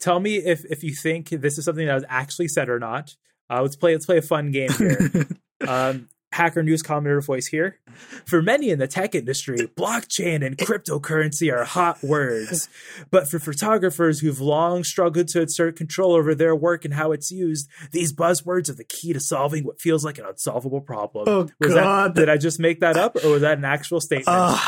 tell 0.00 0.20
me 0.20 0.36
if 0.36 0.64
if 0.66 0.84
you 0.84 0.94
think 0.94 1.30
this 1.30 1.58
is 1.58 1.64
something 1.64 1.86
that 1.86 1.94
was 1.94 2.04
actually 2.08 2.48
said 2.48 2.68
or 2.68 2.78
not. 2.78 3.16
Uh, 3.50 3.62
let's 3.62 3.74
play 3.74 3.92
let's 3.92 4.06
play 4.06 4.18
a 4.18 4.22
fun 4.22 4.52
game 4.52 4.70
here. 4.70 5.26
um, 5.68 6.08
Hacker 6.32 6.62
News 6.62 6.82
commenter 6.82 7.24
voice 7.24 7.46
here. 7.46 7.78
For 8.26 8.42
many 8.42 8.70
in 8.70 8.78
the 8.78 8.86
tech 8.86 9.14
industry, 9.14 9.58
blockchain 9.76 10.44
and 10.44 10.56
cryptocurrency 10.58 11.52
are 11.52 11.64
hot 11.64 12.02
words. 12.02 12.68
But 13.10 13.28
for 13.28 13.38
photographers 13.38 14.20
who've 14.20 14.40
long 14.40 14.84
struggled 14.84 15.28
to 15.28 15.42
assert 15.42 15.76
control 15.76 16.14
over 16.14 16.34
their 16.34 16.54
work 16.54 16.84
and 16.84 16.94
how 16.94 17.12
it's 17.12 17.30
used, 17.30 17.68
these 17.92 18.12
buzzwords 18.12 18.68
are 18.68 18.74
the 18.74 18.84
key 18.84 19.12
to 19.12 19.20
solving 19.20 19.64
what 19.64 19.80
feels 19.80 20.04
like 20.04 20.18
an 20.18 20.26
unsolvable 20.26 20.80
problem. 20.80 21.24
Oh, 21.28 21.48
was 21.58 21.74
God. 21.74 22.14
That, 22.14 22.20
did 22.20 22.28
I 22.28 22.36
just 22.36 22.60
make 22.60 22.80
that 22.80 22.96
up, 22.96 23.16
or 23.24 23.30
was 23.30 23.42
that 23.42 23.58
an 23.58 23.64
actual 23.64 24.00
statement? 24.00 24.28
Uh, 24.28 24.58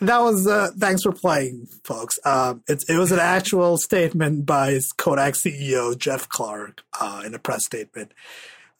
that 0.00 0.18
was 0.18 0.46
uh, 0.46 0.68
thanks 0.76 1.02
for 1.02 1.12
playing, 1.12 1.66
folks. 1.82 2.18
Um, 2.24 2.62
it, 2.68 2.84
it 2.88 2.98
was 2.98 3.12
an 3.12 3.18
actual 3.18 3.78
statement 3.78 4.44
by 4.44 4.78
Kodak 4.98 5.34
CEO 5.34 5.96
Jeff 5.96 6.28
Clarke 6.28 6.82
uh, 7.00 7.22
in 7.24 7.34
a 7.34 7.38
press 7.38 7.64
statement 7.64 8.12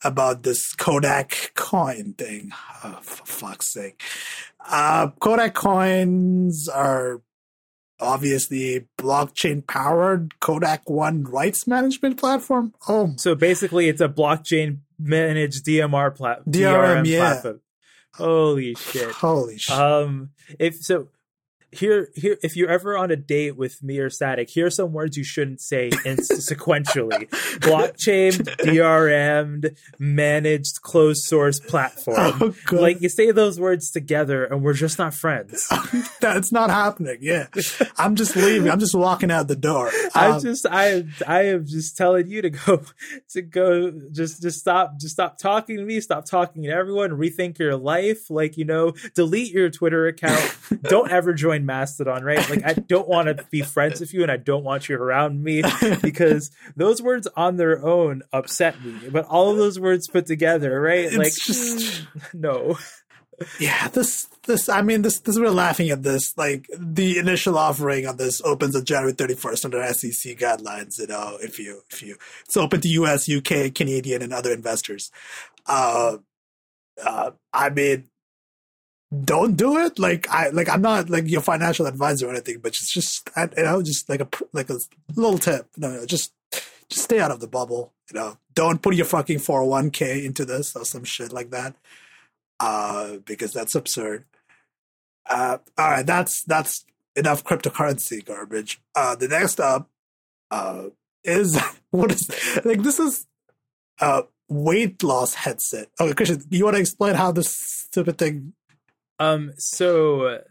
about 0.03 0.43
this 0.43 0.73
Kodak 0.73 1.51
coin 1.55 2.13
thing. 2.17 2.51
Oh, 2.83 2.99
for 3.01 3.25
fuck's 3.25 3.71
sake! 3.73 4.01
Uh, 4.69 5.09
Kodak 5.19 5.53
coins 5.53 6.67
are 6.69 7.21
obviously 7.99 8.75
a 8.75 8.81
blockchain 8.99 9.65
powered 9.65 10.39
Kodak 10.39 10.89
One 10.89 11.23
rights 11.23 11.65
management 11.67 12.19
platform. 12.19 12.73
Oh, 12.87 13.13
So 13.17 13.35
basically, 13.35 13.89
it's 13.89 14.01
a 14.01 14.09
blockchain 14.09 14.79
managed 14.99 15.65
DMR 15.65 16.15
plat- 16.15 16.45
DRM, 16.45 17.01
DRM 17.03 17.07
yeah. 17.07 17.19
platform. 17.19 17.61
Holy 18.15 18.73
shit! 18.75 19.11
holy 19.11 19.57
shit! 19.59 19.75
Um, 19.77 20.31
if 20.59 20.75
so, 20.77 21.09
here, 21.71 22.09
here, 22.15 22.37
if 22.41 22.55
you're 22.55 22.69
ever 22.69 22.97
on 22.97 23.11
a 23.11 23.15
date 23.15 23.57
with 23.57 23.83
me 23.83 23.99
or 23.99 24.09
Sadek, 24.09 24.49
here 24.49 24.67
are 24.67 24.71
some 24.71 24.93
words 24.93 25.17
you 25.17 25.23
shouldn't 25.23 25.61
say 25.61 25.87
in 26.05 26.17
sequentially: 26.17 27.29
blockchain, 27.59 28.31
DRM, 28.59 29.75
managed 29.99 30.81
closed 30.81 31.23
source 31.23 31.59
platform. 31.59 32.55
oh. 32.71 32.75
Like 32.75 33.01
you 33.01 33.09
say 33.09 33.31
those 33.31 33.59
words 33.59 33.91
together, 33.91 34.45
and 34.45 34.63
we're 34.63 34.73
just 34.73 34.97
not 34.97 35.13
friends. 35.13 35.67
That's 36.21 36.51
not 36.51 36.69
happening. 36.69 37.17
Yeah, 37.21 37.47
I'm 37.97 38.15
just 38.15 38.35
leaving. 38.35 38.69
I'm 38.71 38.79
just 38.79 38.95
walking 38.95 39.29
out 39.29 39.47
the 39.47 39.55
door. 39.55 39.91
I 40.15 40.29
Um, 40.29 40.41
just 40.41 40.65
I 40.69 41.03
I 41.27 41.47
am 41.47 41.65
just 41.65 41.97
telling 41.97 42.27
you 42.27 42.41
to 42.43 42.49
go 42.49 42.81
to 43.31 43.41
go 43.41 43.91
just 44.11 44.41
just 44.41 44.59
stop 44.59 44.99
just 44.99 45.13
stop 45.13 45.37
talking 45.37 45.77
to 45.77 45.83
me, 45.83 45.99
stop 45.99 46.25
talking 46.25 46.63
to 46.63 46.69
everyone, 46.69 47.11
rethink 47.11 47.59
your 47.59 47.75
life, 47.75 48.29
like 48.29 48.57
you 48.57 48.65
know, 48.65 48.93
delete 49.15 49.51
your 49.51 49.69
Twitter 49.69 50.07
account. 50.07 50.55
don't 50.83 51.11
ever 51.11 51.33
join 51.33 51.56
Mastodon, 51.65 52.23
right? 52.23 52.49
Like 52.49 52.65
I 52.65 52.73
don't 52.73 53.07
want 53.07 53.27
to 53.35 53.43
be 53.49 53.61
friends 53.61 53.99
with 53.99 54.13
you 54.13 54.21
and 54.23 54.31
I 54.31 54.37
don't 54.37 54.63
want 54.63 54.89
you 54.89 54.95
around 54.95 55.43
me 55.43 55.63
because 56.01 56.51
those 56.75 57.01
words 57.01 57.27
on 57.35 57.57
their 57.57 57.85
own 57.85 58.23
upset 58.33 58.83
me. 58.83 59.09
But 59.09 59.25
all 59.25 59.51
of 59.51 59.57
those 59.57 59.79
words 59.79 60.07
put 60.07 60.25
together, 60.25 60.79
right? 60.81 61.05
It's 61.05 61.17
like 61.17 61.33
just- 61.33 62.03
no. 62.33 62.77
yeah, 63.59 63.87
this 63.89 64.27
this 64.45 64.67
I 64.67 64.81
mean 64.81 65.03
this 65.03 65.19
this 65.19 65.37
we're 65.37 65.49
laughing 65.51 65.89
at 65.89 66.01
this. 66.03 66.35
Like 66.37 66.67
the 66.77 67.19
initial 67.19 67.57
offering 67.57 68.07
on 68.07 68.17
this 68.17 68.41
opens 68.41 68.75
on 68.75 68.83
January 68.83 69.13
31st 69.13 69.65
under 69.65 69.93
SEC 69.93 70.37
guidelines. 70.37 70.99
You 70.99 71.07
know, 71.07 71.37
if 71.41 71.59
you 71.59 71.81
if 71.91 72.01
you 72.01 72.17
it's 72.45 72.57
open 72.57 72.81
to 72.81 72.87
U.S., 72.87 73.29
UK, 73.29 73.73
Canadian, 73.75 74.21
and 74.23 74.33
other 74.33 74.51
investors. 74.51 75.11
Uh, 75.67 76.17
uh, 77.03 77.31
I 77.53 77.69
mean, 77.69 78.09
don't 79.23 79.55
do 79.55 79.77
it. 79.77 79.99
Like 79.99 80.29
I 80.29 80.49
like 80.49 80.69
I'm 80.69 80.81
not 80.81 81.09
like 81.09 81.27
your 81.27 81.41
financial 81.41 81.85
advisor 81.85 82.27
or 82.27 82.31
anything, 82.31 82.59
but 82.59 82.69
it's 82.69 82.93
just 82.93 83.29
I, 83.35 83.49
you 83.55 83.63
know 83.63 83.81
just 83.81 84.09
like 84.09 84.21
a 84.21 84.27
like 84.53 84.69
a 84.69 84.77
little 85.15 85.37
tip. 85.37 85.67
No, 85.77 85.91
no, 85.91 86.05
just 86.05 86.33
just 86.89 87.03
stay 87.03 87.19
out 87.19 87.31
of 87.31 87.39
the 87.39 87.47
bubble. 87.47 87.93
You 88.11 88.19
know, 88.19 88.37
don't 88.53 88.81
put 88.81 88.95
your 88.95 89.05
fucking 89.05 89.39
401k 89.39 90.25
into 90.25 90.45
this 90.45 90.75
or 90.75 90.85
some 90.85 91.03
shit 91.03 91.31
like 91.31 91.51
that, 91.51 91.75
uh, 92.59 93.17
because 93.25 93.53
that's 93.53 93.75
absurd. 93.75 94.25
Uh, 95.29 95.57
all 95.77 95.89
right, 95.89 96.05
that's 96.05 96.43
that's 96.43 96.85
enough 97.15 97.43
cryptocurrency 97.43 98.23
garbage. 98.23 98.81
Uh, 98.95 99.15
the 99.15 99.27
next 99.27 99.59
up 99.59 99.89
uh, 100.51 100.85
is 101.23 101.59
what 101.91 102.11
is 102.11 102.29
like 102.65 102.83
this 102.83 102.99
is 102.99 103.25
a 103.99 104.23
weight 104.49 105.01
loss 105.03 105.33
headset. 105.33 105.87
Okay, 105.99 106.13
Christian, 106.13 106.43
you 106.49 106.65
want 106.65 106.75
to 106.75 106.81
explain 106.81 107.15
how 107.15 107.31
this 107.31 107.49
stupid 107.49 108.17
thing? 108.17 108.53
Um. 109.19 109.51
So, 109.57 110.41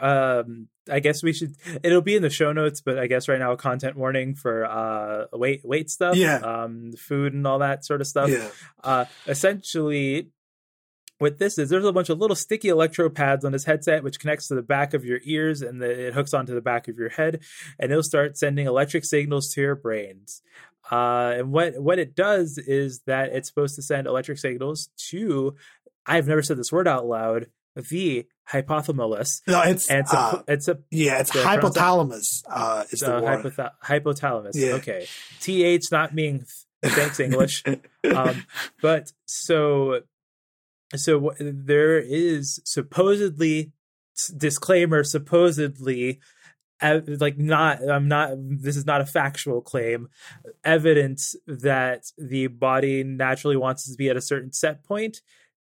um, 0.00 0.68
I 0.90 1.00
guess 1.00 1.22
we 1.22 1.32
should. 1.32 1.56
It'll 1.82 2.00
be 2.02 2.16
in 2.16 2.22
the 2.22 2.30
show 2.30 2.52
notes, 2.52 2.80
but 2.80 2.98
I 2.98 3.06
guess 3.06 3.28
right 3.28 3.38
now 3.38 3.52
a 3.52 3.56
content 3.56 3.96
warning 3.96 4.34
for 4.34 4.64
uh 4.64 5.26
weight 5.32 5.62
weight 5.64 5.90
stuff. 5.90 6.16
Yeah. 6.16 6.36
Um, 6.36 6.92
food 6.92 7.34
and 7.34 7.46
all 7.46 7.58
that 7.58 7.84
sort 7.84 8.00
of 8.00 8.06
stuff. 8.06 8.30
Yeah, 8.30 8.48
Uh, 8.82 9.04
essentially, 9.26 10.30
what 11.18 11.38
this 11.38 11.58
is, 11.58 11.70
there's 11.70 11.84
a 11.84 11.92
bunch 11.92 12.10
of 12.10 12.18
little 12.18 12.36
sticky 12.36 12.68
electro 12.68 13.08
pads 13.08 13.44
on 13.44 13.52
this 13.52 13.64
headset, 13.64 14.04
which 14.04 14.20
connects 14.20 14.48
to 14.48 14.54
the 14.54 14.62
back 14.62 14.92
of 14.94 15.04
your 15.04 15.20
ears 15.24 15.62
and 15.62 15.80
the, 15.80 16.08
it 16.08 16.14
hooks 16.14 16.34
onto 16.34 16.54
the 16.54 16.60
back 16.60 16.88
of 16.88 16.98
your 16.98 17.08
head, 17.08 17.42
and 17.78 17.90
it'll 17.90 18.02
start 18.02 18.36
sending 18.36 18.66
electric 18.66 19.04
signals 19.04 19.52
to 19.54 19.60
your 19.62 19.74
brains. 19.74 20.42
Uh, 20.90 21.34
and 21.38 21.52
what 21.52 21.80
what 21.80 21.98
it 21.98 22.14
does 22.14 22.58
is 22.58 23.00
that 23.06 23.32
it's 23.32 23.48
supposed 23.48 23.74
to 23.74 23.82
send 23.82 24.06
electric 24.06 24.38
signals 24.38 24.90
to. 25.08 25.56
I've 26.04 26.28
never 26.28 26.42
said 26.42 26.58
this 26.58 26.70
word 26.70 26.86
out 26.86 27.06
loud. 27.06 27.46
The 27.76 28.26
hypothalamus, 28.50 29.42
no, 29.46 29.62
it's 29.62 29.90
and 29.90 30.00
it's 30.00 30.12
a, 30.12 30.18
uh, 30.18 30.42
it's 30.48 30.68
a 30.68 30.78
yeah, 30.90 31.20
it's 31.20 31.32
the 31.32 31.40
hypothalamus. 31.40 32.42
Uh, 32.48 32.84
is 32.90 33.00
the 33.00 33.20
word. 33.20 33.44
hypotha- 33.44 33.72
hypothalamus. 33.84 34.52
Yeah. 34.54 34.72
Okay, 34.74 35.06
th 35.40 35.90
not 35.92 36.14
being 36.14 36.46
th- 36.82 36.94
thanks 36.94 37.20
English. 37.20 37.62
um, 38.14 38.44
but 38.80 39.12
so 39.26 40.00
so 40.94 41.32
there 41.38 41.98
is 41.98 42.60
supposedly 42.64 43.72
disclaimer 44.36 45.04
supposedly 45.04 46.20
like 46.80 47.38
not 47.38 47.86
i'm 47.88 48.08
not 48.08 48.30
this 48.36 48.76
is 48.76 48.86
not 48.86 49.00
a 49.00 49.06
factual 49.06 49.60
claim 49.60 50.08
evidence 50.64 51.34
that 51.46 52.04
the 52.18 52.46
body 52.46 53.02
naturally 53.02 53.56
wants 53.56 53.90
to 53.90 53.96
be 53.96 54.08
at 54.08 54.16
a 54.16 54.20
certain 54.20 54.52
set 54.52 54.84
point 54.84 55.20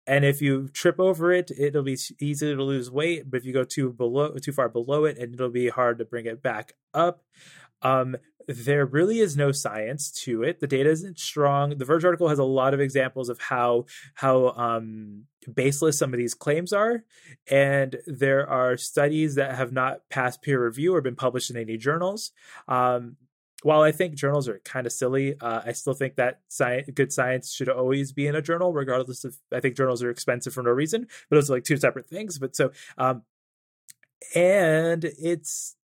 and 0.08 0.26
if 0.26 0.42
you 0.42 0.68
trip 0.70 1.00
over 1.00 1.32
it 1.32 1.52
it'll 1.58 1.84
be 1.84 1.98
easy 2.20 2.56
to 2.56 2.64
lose 2.64 2.92
weight 2.92 3.30
but 3.30 3.38
if 3.38 3.46
you 3.46 3.54
go 3.54 3.64
too 3.64 3.92
below 3.92 4.36
too 4.38 4.52
far 4.52 4.70
below 4.70 5.06
it 5.06 5.18
and 5.18 5.34
it'll 5.34 5.50
be 5.50 5.70
hard 5.70 5.98
to 6.00 6.06
bring 6.06 6.26
it 6.26 6.42
back 6.42 6.74
up. 6.94 7.24
Um 7.82 8.18
there 8.48 8.86
really 8.86 9.20
is 9.20 9.36
no 9.36 9.52
science 9.52 10.12
to 10.12 10.44
it. 10.44 10.60
The 10.60 10.68
data 10.68 10.88
isn't 10.92 11.18
strong. 11.18 11.80
The 11.80 11.86
verge 11.86 12.06
article 12.06 12.30
has 12.30 12.38
a 12.38 12.44
lot 12.44 12.76
of 12.76 12.80
examples 12.80 13.30
of 13.30 13.40
how 13.40 13.86
how 14.14 14.50
um 14.50 15.24
baseless 15.54 15.98
some 15.98 16.14
of 16.14 16.18
these 16.18 16.34
claims 16.34 16.74
are 16.74 17.04
and 17.50 17.98
there 18.08 18.48
are 18.48 18.78
studies 18.78 19.36
that 19.36 19.56
have 19.56 19.72
not 19.72 20.02
passed 20.10 20.42
peer 20.42 20.64
review 20.64 20.96
or 20.96 21.02
been 21.02 21.16
published 21.16 21.50
in 21.50 21.58
any 21.58 21.78
journals. 21.78 22.32
Um 22.68 23.18
while 23.64 23.82
I 23.82 23.92
think 23.92 24.16
journals 24.16 24.48
are 24.48 24.60
kind 24.66 24.86
of 24.86 24.94
silly, 24.94 25.36
uh, 25.40 25.62
I 25.66 25.72
still 25.72 25.94
think 25.94 26.16
that 26.16 26.42
science, 26.50 26.90
good 26.94 27.12
science 27.12 27.54
should 27.54 27.70
always 27.70 28.12
be 28.12 28.28
in 28.28 28.36
a 28.36 28.42
journal, 28.42 28.74
regardless 28.74 29.24
of. 29.24 29.38
I 29.52 29.60
think 29.60 29.76
journals 29.76 30.04
are 30.04 30.10
expensive 30.10 30.54
for 30.54 30.64
no 30.64 30.72
reason, 30.72 31.08
but 31.30 31.38
those 31.38 31.50
are 31.50 31.56
like 31.56 31.64
two 31.64 31.78
separate 31.78 32.08
things. 32.08 32.38
But 32.38 32.56
so, 32.56 32.72
um, 32.98 33.24
and 34.34 35.04
it's 35.04 35.76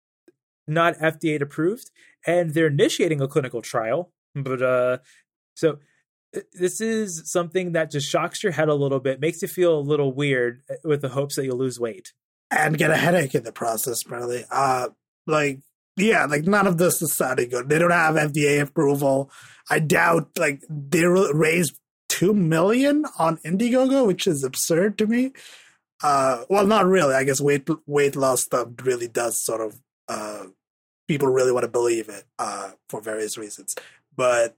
not 0.68 0.98
FDA 0.98 1.42
approved, 1.42 1.92
and 2.26 2.54
they're 2.54 2.68
initiating 2.68 3.22
a 3.22 3.28
clinical 3.28 3.62
trial. 3.62 4.12
But 4.36 4.62
uh, 4.62 4.98
so 5.56 5.80
this 6.54 6.82
is 6.82 7.30
something 7.32 7.74
that 7.74 7.92
just 7.92 8.10
shocks 8.10 8.44
your 8.44 8.52
head 8.52 8.70
a 8.70 8.76
little 8.76 9.00
bit, 9.00 9.20
makes 9.20 9.42
you 9.42 9.48
feel 9.48 9.78
a 9.78 9.82
little 9.82 10.14
weird, 10.14 10.62
uh, 10.70 10.76
with 10.84 11.02
the 11.02 11.10
hopes 11.10 11.36
that 11.36 11.46
you'll 11.46 11.58
lose 11.58 11.80
weight. 11.80 12.14
and 12.50 12.78
get 12.78 12.92
a 12.92 12.98
headache 12.98 13.36
in 13.36 13.44
the 13.44 13.52
process, 13.52 14.04
probably. 14.04 14.46
Uh, 14.52 14.90
like, 15.28 15.62
yeah, 15.98 16.26
like 16.26 16.46
none 16.46 16.68
of 16.68 16.78
this 16.78 17.02
is 17.02 17.16
sounding 17.16 17.50
good. 17.50 17.70
They 17.70 17.80
don't 17.80 17.92
have 17.92 18.16
FDA 18.16 18.62
approval. 18.62 19.32
I 19.70 19.80
doubt, 19.80 20.30
like, 20.38 20.64
they 20.70 21.06
raised 21.06 21.78
two 22.10 22.34
million 22.34 23.06
on 23.18 23.38
Indiegogo, 23.38 24.06
which 24.06 24.28
is 24.28 24.44
absurd 24.44 24.98
to 24.98 25.08
me. 25.08 25.32
Uh, 26.04 26.44
well, 26.50 26.66
not 26.66 26.86
really. 26.86 27.14
I 27.14 27.24
guess 27.24 27.40
weight 27.40 27.68
weight 27.86 28.16
loss 28.16 28.44
stuff 28.44 28.70
really 28.84 29.08
does 29.08 29.44
sort 29.44 29.62
of. 29.62 29.80
Uh, 30.08 30.46
people 31.08 31.28
really 31.28 31.52
want 31.52 31.64
to 31.64 31.70
believe 31.70 32.10
it 32.10 32.26
uh, 32.40 32.72
for 32.90 33.02
various 33.02 33.38
reasons, 33.38 33.76
but 34.16 34.58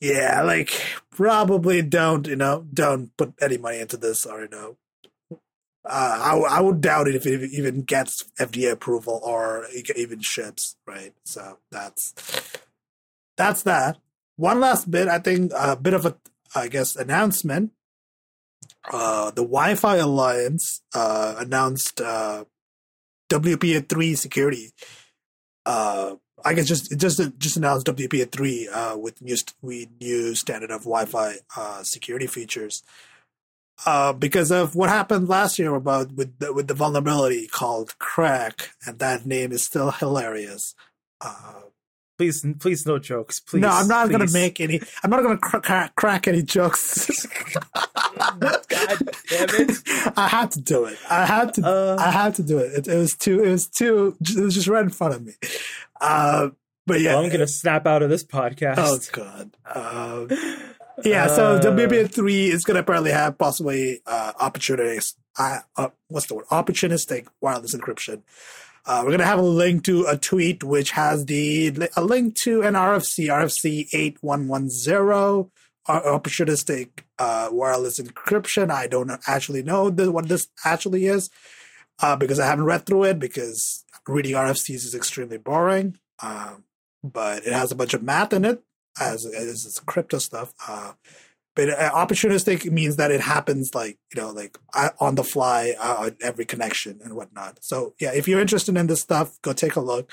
yeah, 0.00 0.42
like 0.42 0.72
probably 1.10 1.82
don't 1.82 2.26
you 2.26 2.36
know 2.36 2.66
don't 2.72 3.16
put 3.16 3.34
any 3.40 3.58
money 3.58 3.78
into 3.78 3.96
this 3.96 4.26
or 4.26 4.42
you 4.42 4.48
know 4.48 4.76
uh, 5.84 6.38
I, 6.50 6.58
I 6.58 6.60
would 6.60 6.80
doubt 6.80 7.08
it 7.08 7.14
if 7.14 7.26
it 7.26 7.50
even 7.52 7.82
gets 7.82 8.24
FDA 8.38 8.72
approval 8.72 9.20
or 9.24 9.66
even 9.96 10.20
ships, 10.20 10.76
right? 10.86 11.14
So 11.24 11.58
that's 11.70 12.14
that's 13.36 13.62
that. 13.62 13.98
One 14.36 14.60
last 14.60 14.90
bit, 14.90 15.08
I 15.08 15.18
think, 15.18 15.52
a 15.56 15.76
bit 15.76 15.94
of 15.94 16.06
a, 16.06 16.16
I 16.54 16.68
guess, 16.68 16.94
announcement. 16.96 17.72
Uh, 18.90 19.30
the 19.30 19.42
Wi-Fi 19.42 19.96
Alliance 19.96 20.82
uh, 20.94 21.36
announced 21.38 22.00
uh, 22.00 22.44
WPA 23.30 23.88
three 23.88 24.14
security. 24.14 24.72
Uh, 25.66 26.16
I 26.44 26.54
guess 26.54 26.66
just 26.66 26.98
just 26.98 27.20
just 27.38 27.56
announced 27.56 27.86
WPA 27.86 28.30
three 28.30 28.68
uh, 28.68 28.96
with 28.96 29.20
new 29.20 29.36
st- 29.36 29.54
with 29.60 29.88
new 30.00 30.34
standard 30.34 30.70
of 30.70 30.82
Wi-Fi 30.82 31.36
security 31.82 32.26
features 32.26 32.82
uh, 33.86 34.12
because 34.12 34.50
of 34.50 34.74
what 34.74 34.88
happened 34.88 35.28
last 35.28 35.58
year 35.58 35.74
about 35.74 36.12
with 36.12 36.38
the, 36.38 36.52
with 36.52 36.68
the 36.68 36.74
vulnerability 36.74 37.46
called 37.46 37.94
KRACK, 37.98 38.68
and 38.86 38.98
that 38.98 39.26
name 39.26 39.52
is 39.52 39.64
still 39.64 39.90
hilarious. 39.90 40.74
Uh, 41.20 41.52
Please, 42.16 42.44
please, 42.58 42.84
no 42.84 42.98
jokes. 42.98 43.38
Please. 43.38 43.60
no, 43.60 43.68
I'm 43.68 43.86
not 43.86 44.08
going 44.08 44.26
to 44.26 44.32
make 44.32 44.58
any. 44.60 44.80
I'm 45.04 45.10
not 45.10 45.22
going 45.22 45.36
to 45.36 45.40
cr- 45.40 45.58
crack, 45.58 45.94
crack 45.94 46.26
any 46.26 46.42
jokes. 46.42 47.24
God 48.34 48.68
damn 48.68 49.48
it. 49.50 49.78
I 50.16 50.26
had 50.26 50.50
to 50.50 50.60
do 50.60 50.86
it. 50.86 50.98
I 51.08 51.24
had 51.24 51.54
to. 51.54 51.64
Uh. 51.64 51.96
I 51.96 52.10
had 52.10 52.34
to 52.34 52.42
do 52.42 52.58
it. 52.58 52.72
it. 52.72 52.88
It 52.88 52.96
was 52.96 53.14
too. 53.14 53.44
It 53.44 53.50
was 53.50 53.68
too. 53.68 54.16
It 54.20 54.36
was 54.40 54.54
just 54.56 54.66
right 54.66 54.82
in 54.82 54.90
front 54.90 55.14
of 55.14 55.24
me. 55.24 55.34
Uh, 56.00 56.48
but 56.88 57.00
yeah, 57.00 57.14
Well, 57.14 57.24
I'm 57.24 57.30
gonna 57.30 57.46
snap 57.46 57.86
out 57.86 58.02
of 58.02 58.10
this 58.10 58.24
podcast. 58.24 58.74
Oh 58.78 58.98
god. 59.12 60.34
Yeah. 61.04 61.26
So 61.28 61.56
Uh. 61.56 61.60
WPA 61.60 62.12
three 62.12 62.48
is 62.50 62.64
going 62.64 62.74
to 62.76 62.80
apparently 62.80 63.10
have 63.12 63.38
possibly 63.38 64.00
uh, 64.06 64.32
opportunities. 64.40 65.14
Uh, 65.38 65.60
uh, 65.76 65.88
what's 66.08 66.26
the 66.26 66.34
word? 66.34 66.46
Opportunistic 66.46 67.26
wireless 67.40 67.74
encryption. 67.74 68.22
Uh, 68.86 69.00
we're 69.02 69.10
going 69.10 69.18
to 69.18 69.26
have 69.26 69.38
a 69.38 69.42
link 69.42 69.84
to 69.84 70.06
a 70.06 70.16
tweet 70.16 70.64
which 70.64 70.92
has 70.92 71.26
the 71.26 71.88
a 71.96 72.02
link 72.02 72.34
to 72.42 72.62
an 72.62 72.74
RFC 72.74 73.26
RFC 73.28 73.88
eight 73.92 74.16
one 74.22 74.48
one 74.48 74.70
zero 74.70 75.50
opportunistic 75.88 76.88
uh, 77.18 77.48
wireless 77.50 78.00
encryption. 78.00 78.70
I 78.70 78.86
don't 78.86 79.10
actually 79.26 79.62
know 79.62 79.90
th- 79.90 80.08
what 80.10 80.28
this 80.28 80.48
actually 80.64 81.06
is 81.06 81.30
uh, 82.00 82.16
because 82.16 82.38
I 82.40 82.46
haven't 82.46 82.64
read 82.64 82.86
through 82.86 83.04
it 83.04 83.18
because 83.18 83.84
reading 84.06 84.32
RFCs 84.34 84.84
is 84.84 84.94
extremely 84.94 85.38
boring. 85.38 85.98
Um, 86.22 86.64
but 87.04 87.46
it 87.46 87.52
has 87.52 87.70
a 87.70 87.76
bunch 87.76 87.94
of 87.94 88.02
math 88.02 88.32
in 88.32 88.44
it 88.44 88.62
as 89.00 89.24
as 89.26 89.64
it's 89.66 89.80
crypto 89.80 90.18
stuff. 90.18 90.52
Uh, 90.66 90.92
but 91.54 91.70
uh, 91.70 91.90
opportunistic 91.92 92.70
means 92.70 92.96
that 92.96 93.10
it 93.10 93.20
happens 93.20 93.70
like 93.74 93.98
you 94.14 94.20
know 94.20 94.30
like 94.30 94.56
on 95.00 95.14
the 95.16 95.24
fly 95.24 95.74
uh, 95.80 95.96
on 95.98 96.16
every 96.20 96.44
connection 96.44 97.00
and 97.02 97.14
whatnot. 97.14 97.58
So 97.62 97.94
yeah, 98.00 98.12
if 98.14 98.28
you're 98.28 98.40
interested 98.40 98.76
in 98.76 98.86
this 98.86 99.00
stuff, 99.00 99.40
go 99.42 99.52
take 99.52 99.76
a 99.76 99.80
look. 99.80 100.12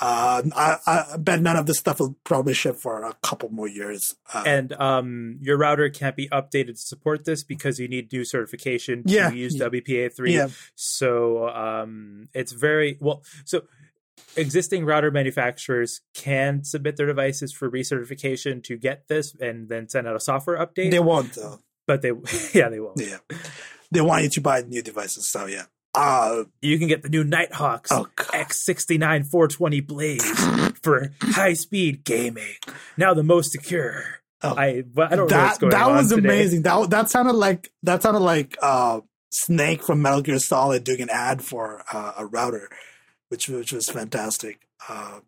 Uh, 0.00 0.42
I, 0.56 0.76
I 0.88 1.16
bet 1.18 1.40
none 1.40 1.54
of 1.54 1.66
this 1.66 1.78
stuff 1.78 2.00
will 2.00 2.16
probably 2.24 2.52
ship 2.52 2.74
for 2.82 3.04
a 3.04 3.14
couple 3.22 3.48
more 3.50 3.68
years. 3.68 4.16
Uh, 4.34 4.42
and 4.44 4.72
um, 4.72 5.38
your 5.40 5.56
router 5.56 5.88
can't 5.88 6.16
be 6.16 6.28
updated 6.30 6.70
to 6.70 6.76
support 6.78 7.24
this 7.24 7.44
because 7.44 7.78
you 7.78 7.86
need 7.86 8.12
new 8.12 8.24
certification 8.24 9.04
to 9.04 9.12
Yeah. 9.14 9.30
use 9.30 9.56
WPA 9.56 10.12
three. 10.12 10.34
yeah, 10.34 10.48
So 10.74 11.46
um, 11.48 12.28
it's 12.34 12.50
very 12.50 12.98
well. 13.00 13.22
So 13.44 13.62
existing 14.36 14.84
router 14.84 15.10
manufacturers 15.10 16.00
can 16.14 16.64
submit 16.64 16.96
their 16.96 17.06
devices 17.06 17.52
for 17.52 17.70
recertification 17.70 18.62
to 18.64 18.76
get 18.76 19.08
this, 19.08 19.34
and 19.40 19.68
then 19.68 19.88
send 19.88 20.06
out 20.06 20.16
a 20.16 20.20
software 20.20 20.58
update. 20.58 20.90
they 20.90 20.98
won't 21.00 21.32
though. 21.34 21.58
but 21.86 22.02
they, 22.02 22.12
yeah, 22.54 22.68
they 22.68 22.80
will. 22.80 22.94
Yeah, 22.96 23.18
they 23.90 24.00
want 24.00 24.24
you 24.24 24.30
to 24.30 24.40
buy 24.40 24.62
new 24.62 24.82
devices. 24.82 25.30
So 25.30 25.46
yeah. 25.46 25.64
Uh, 25.96 26.42
You 26.60 26.76
can 26.76 26.88
get 26.88 27.02
the 27.02 27.08
new 27.08 27.22
Nighthawks 27.22 27.92
oh. 27.92 28.08
X69 28.16 29.26
420 29.30 29.80
Blaze 29.80 30.24
for 30.82 31.12
high 31.20 31.52
speed 31.54 32.02
gaming. 32.04 32.56
Now 32.96 33.14
the 33.14 33.22
most 33.22 33.52
secure. 33.52 34.02
Oh. 34.42 34.54
I 34.56 34.66
I 34.66 34.82
don't 34.82 34.96
know 34.96 35.22
what's 35.22 35.32
that 35.32 35.60
going 35.60 35.70
that 35.70 35.88
was 35.90 36.08
today. 36.10 36.28
amazing. 36.28 36.62
That 36.62 36.90
that 36.90 37.10
sounded 37.10 37.34
like 37.34 37.70
that 37.84 38.02
sounded 38.02 38.20
like 38.20 38.56
uh, 38.60 39.00
Snake 39.30 39.84
from 39.84 40.02
Metal 40.02 40.20
Gear 40.20 40.38
Solid 40.40 40.82
doing 40.84 41.00
an 41.00 41.10
ad 41.10 41.42
for 41.42 41.84
uh, 41.92 42.12
a 42.18 42.26
router, 42.26 42.68
which 43.34 43.48
which 43.48 43.72
was 43.72 43.88
fantastic. 43.88 44.60
Uh, 44.88 45.18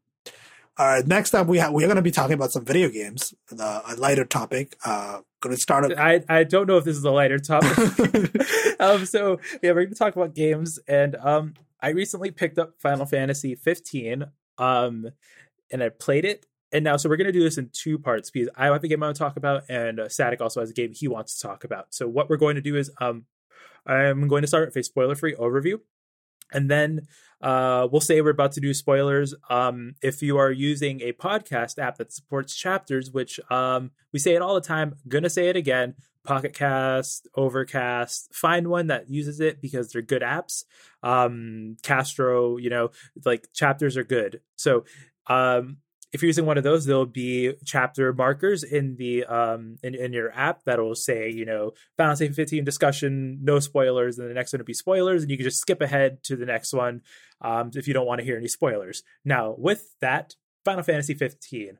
All 0.79 0.87
right, 0.87 1.07
next 1.07 1.35
up 1.35 1.49
we 1.49 1.59
have 1.59 1.73
we're 1.73 1.89
going 1.89 1.97
to 1.97 2.03
be 2.03 2.13
talking 2.13 2.35
about 2.35 2.53
some 2.53 2.65
video 2.65 2.89
games, 2.89 3.35
the, 3.49 3.83
a 3.85 3.97
lighter 3.97 4.25
topic. 4.25 4.77
Uh, 4.85 5.23
going 5.41 5.57
to 5.57 5.61
start. 5.61 5.91
A- 5.91 6.01
I 6.01 6.23
I 6.29 6.45
don't 6.45 6.69
know 6.69 6.79
if 6.79 6.85
this 6.85 6.97
is 6.97 7.03
a 7.03 7.11
lighter 7.11 7.41
topic. 7.41 7.77
um, 8.81 9.07
so 9.07 9.41
yeah, 9.61 9.71
we're 9.73 9.87
going 9.87 9.89
to 9.89 9.97
talk 9.97 10.15
about 10.15 10.35
games, 10.35 10.79
and 10.87 11.17
um, 11.17 11.55
I 11.81 11.89
recently 11.89 12.31
picked 12.31 12.59
up 12.59 12.75
Final 12.79 13.07
Fantasy 13.07 13.57
15, 13.57 14.27
um, 14.59 15.11
and 15.73 15.83
I 15.83 15.89
played 15.89 16.25
it. 16.25 16.47
And 16.73 16.85
now, 16.85 16.97
so 16.97 17.09
we're 17.09 17.17
going 17.17 17.27
to 17.29 17.33
do 17.33 17.43
this 17.43 17.59
in 17.59 17.71
two 17.73 17.99
parts 17.99 18.31
because 18.31 18.49
I 18.57 18.67
have 18.67 18.85
a 18.85 18.89
game 18.89 19.03
I 19.03 19.07
want 19.07 19.17
to 19.17 19.23
talk 19.23 19.37
about, 19.37 19.65
and 19.69 19.99
uh, 19.99 20.05
Sadek 20.05 20.41
also 20.41 20.61
has 20.61 20.71
a 20.71 20.75
game 20.75 20.93
he 20.93 21.09
wants 21.09 21.39
to 21.39 21.47
talk 21.47 21.65
about. 21.65 21.87
So 21.91 22.07
what 22.07 22.29
we're 22.29 22.37
going 22.37 22.55
to 22.55 22.61
do 22.61 22.77
is, 22.77 22.91
um, 23.01 23.25
I'm 23.85 24.29
going 24.29 24.43
to 24.43 24.49
start 24.49 24.69
with 24.69 24.77
a 24.77 24.83
spoiler-free 24.83 25.37
overview, 25.37 25.81
and 26.53 26.71
then 26.71 27.07
uh, 27.41 27.87
we'll 27.91 28.01
say 28.01 28.21
we're 28.21 28.31
about 28.31 28.53
to 28.53 28.61
do 28.61 28.73
spoilers. 28.73 29.35
Um, 29.51 29.95
if 30.03 30.23
you 30.23 30.39
are 30.39 30.51
using 30.51 31.01
a 31.03 31.13
podcast 31.13 31.79
app 31.79 31.99
that 31.99 32.13
supports 32.13 32.57
chapters, 32.57 33.11
which 33.11 33.39
um, 33.51 33.91
we 34.13 34.19
say 34.19 34.35
it 34.35 34.43
all 34.43 34.55
the 34.55 34.61
time, 34.61 34.97
gonna 35.09 35.31
say 35.31 35.49
it 35.49 35.57
again. 35.57 35.95
Pocket 36.25 36.55
Cast, 36.55 37.29
Overcast, 37.37 38.35
find 38.35 38.67
one 38.67 38.89
that 38.89 39.09
uses 39.09 39.39
it 39.39 39.63
because 39.63 39.93
they're 39.93 40.03
good 40.03 40.23
apps. 40.23 40.65
Um, 41.03 41.77
Castro, 41.83 42.57
you 42.57 42.69
know, 42.69 42.91
like 43.25 43.47
chapters 43.55 43.97
are 43.97 44.03
good. 44.03 44.41
So 44.57 44.85
um, 45.29 45.77
if 46.17 46.23
you're 46.23 46.29
using 46.29 46.47
one 46.47 46.57
of 46.57 46.65
those, 46.65 46.87
there'll 46.87 47.05
be 47.05 47.53
chapter 47.67 48.11
markers 48.15 48.65
in 48.65 48.97
the 48.97 49.25
um 49.27 49.77
in, 49.83 49.95
in 49.95 50.15
your 50.15 50.33
app 50.33 50.65
that 50.65 50.79
will 50.79 50.95
say, 50.95 51.31
you 51.31 51.45
know, 51.45 51.73
Final 51.99 52.17
Fantasy 52.17 52.33
15 52.33 52.65
discussion, 52.65 53.39
no 53.43 53.61
spoilers, 53.61 54.19
and 54.19 54.31
the 54.31 54.35
next 54.35 54.55
one 54.55 54.61
will 54.61 54.65
be 54.65 54.73
spoilers, 54.73 55.23
and 55.23 55.31
you 55.31 55.37
can 55.37 55.45
just 55.45 55.61
skip 55.61 55.83
ahead 55.83 56.23
to 56.25 56.35
the 56.35 56.47
next 56.47 56.73
one 56.73 57.03
um, 57.43 57.71
if 57.75 57.87
you 57.87 57.93
don't 57.93 58.07
want 58.07 58.19
to 58.21 58.25
hear 58.25 58.39
any 58.39 58.49
spoilers. 58.49 59.03
Now, 59.27 59.55
with 59.59 59.95
that, 60.01 60.35
Final 60.65 60.83
Fantasy 60.83 61.13
15. 61.13 61.79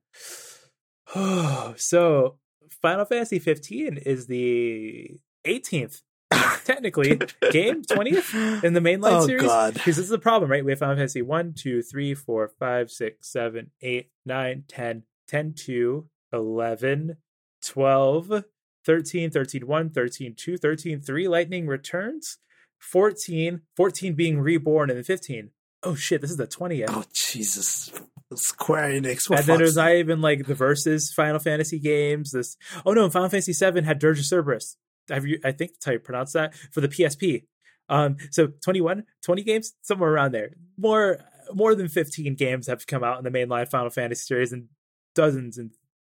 so 1.77 2.37
Final 2.83 3.07
Fantasy 3.07 3.39
15 3.39 3.97
is 3.97 4.27
the 4.27 5.19
18th 5.47 6.03
technically 6.65 7.17
game 7.51 7.83
20th 7.83 8.65
in 8.65 8.73
the 8.73 8.81
mainline 8.81 9.23
oh, 9.23 9.27
series 9.27 9.47
God. 9.47 9.75
because 9.75 9.97
this 9.97 10.05
is 10.05 10.09
the 10.09 10.19
problem 10.19 10.51
right 10.51 10.65
we 10.65 10.73
have 10.73 10.79
final 10.81 10.97
fantasy 10.97 11.23
1 11.23 11.55
2 11.57 11.83
3 11.83 12.15
4 12.15 12.49
5 12.59 12.91
6 12.91 13.31
7 13.33 13.71
8 13.81 14.11
9 14.25 14.65
10 14.67 15.03
10 15.29 15.55
2 15.57 16.09
11 16.33 17.17
12 17.65 18.45
13 18.85 19.31
13 19.31 19.67
1 19.67 19.91
13 19.91 20.35
2 20.37 20.59
13 20.59 21.01
3 21.01 21.29
lightning 21.29 21.67
returns 21.67 22.39
14 22.81 23.63
14 23.77 24.15
being 24.15 24.41
reborn 24.41 24.91
and 24.91 24.97
then 24.97 25.05
15 25.05 25.51
oh 25.85 25.95
shit 25.95 26.21
this 26.21 26.31
is 26.31 26.37
the 26.37 26.47
20th 26.47 26.87
Oh 26.89 27.05
Jesus, 27.13 27.93
Square 28.35 29.01
Enix. 29.01 29.31
and 29.31 29.47
then 29.47 29.59
there's 29.59 29.77
not 29.77 29.93
even 29.93 30.21
like 30.21 30.47
the 30.47 30.55
versus 30.55 31.13
Final 31.13 31.39
Fantasy 31.39 31.79
games. 31.79 32.33
This 32.33 32.57
oh 32.85 32.93
no, 32.93 33.09
Final 33.11 33.29
Fantasy 33.29 33.53
VII 33.53 33.83
had 33.83 33.99
Dirge 33.99 34.19
of 34.19 34.27
Cerberus. 34.27 34.77
Have 35.09 35.27
you? 35.27 35.39
I 35.45 35.53
think 35.53 35.73
that's 35.73 35.85
how 35.85 35.93
you 35.93 35.99
pronounce 35.99 36.33
that 36.33 36.55
for 36.55 36.81
the 36.81 36.89
PSP. 36.89 37.45
Um, 37.89 38.17
so 38.31 38.49
21, 38.65 39.05
20 39.23 39.43
games, 39.43 39.75
somewhere 39.83 40.11
around 40.11 40.33
there. 40.33 40.51
More 40.77 41.19
more 41.53 41.75
than 41.77 41.89
15 41.89 42.35
games 42.35 42.67
have 42.67 42.87
come 42.87 43.05
out 43.05 43.19
in 43.19 43.25
the 43.25 43.31
mainline 43.31 43.69
Final 43.69 43.91
Fantasy 43.91 44.25
series, 44.25 44.53
and 44.53 44.69
dozens 45.15 45.59
and 45.59 45.71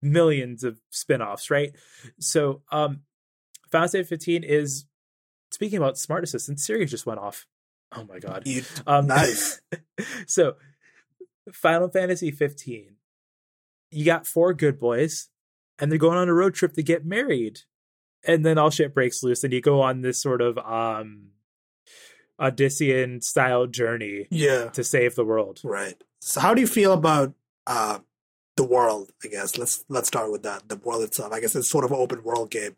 millions 0.01 0.63
of 0.63 0.79
spin-offs, 0.89 1.49
right? 1.51 1.71
So 2.19 2.61
um, 2.71 3.01
Final 3.71 3.89
Fantasy 3.89 4.03
15 4.03 4.43
is 4.43 4.85
speaking 5.51 5.77
about 5.77 5.97
smart 5.97 6.23
assistant. 6.23 6.59
Siri 6.59 6.85
just 6.85 7.05
went 7.05 7.19
off. 7.19 7.45
Oh 7.93 8.03
my 8.03 8.19
god. 8.19 8.43
You, 8.45 8.63
Um, 8.85 9.07
Nice. 9.07 9.61
so, 10.27 10.55
Final 11.53 11.89
Fantasy 11.89 12.31
15. 12.31 12.95
You 13.91 14.05
got 14.05 14.27
four 14.27 14.53
good 14.53 14.77
boys, 14.77 15.29
and 15.79 15.89
they're 15.91 15.99
going 15.99 16.17
on 16.17 16.27
a 16.27 16.33
road 16.33 16.53
trip 16.53 16.73
to 16.73 16.83
get 16.83 17.05
married, 17.05 17.61
and 18.25 18.45
then 18.45 18.57
all 18.57 18.69
shit 18.69 18.93
breaks 18.93 19.23
loose, 19.23 19.43
and 19.43 19.53
you 19.53 19.61
go 19.61 19.81
on 19.81 20.01
this 20.01 20.21
sort 20.21 20.41
of 20.41 20.57
um, 20.57 21.29
Odyssean 22.39 23.23
style 23.23 23.67
journey 23.67 24.27
yeah, 24.29 24.69
to 24.69 24.83
save 24.83 25.15
the 25.15 25.25
world. 25.25 25.59
right. 25.63 25.95
So 26.19 26.41
how 26.41 26.53
do 26.53 26.61
you 26.61 26.67
feel 26.67 26.93
about 26.93 27.33
uh, 27.67 27.99
the 28.55 28.63
world? 28.63 29.11
I 29.23 29.27
guess 29.27 29.57
let's 29.57 29.85
let's 29.87 30.07
start 30.07 30.31
with 30.31 30.43
that. 30.43 30.67
The 30.67 30.77
world 30.77 31.03
itself. 31.03 31.31
I 31.31 31.39
guess 31.39 31.55
it's 31.55 31.69
sort 31.69 31.85
of 31.85 31.91
an 31.91 31.97
open 31.97 32.23
world 32.23 32.49
game. 32.49 32.75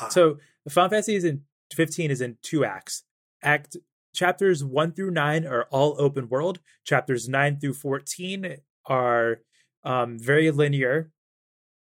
Uh, 0.00 0.08
So, 0.08 0.38
Final 0.68 0.90
Fantasy 0.90 1.14
is 1.14 1.24
in 1.24 1.42
15 1.72 2.10
is 2.10 2.20
in 2.20 2.36
two 2.42 2.64
acts. 2.64 3.04
Act 3.42 3.76
chapters 4.14 4.64
1 4.64 4.92
through 4.92 5.10
9 5.10 5.46
are 5.46 5.66
all 5.70 5.96
open 5.98 6.28
world. 6.28 6.60
Chapters 6.84 7.28
9 7.28 7.58
through 7.60 7.74
14 7.74 8.56
are 8.86 9.40
um, 9.84 10.18
very 10.18 10.50
linear. 10.50 11.10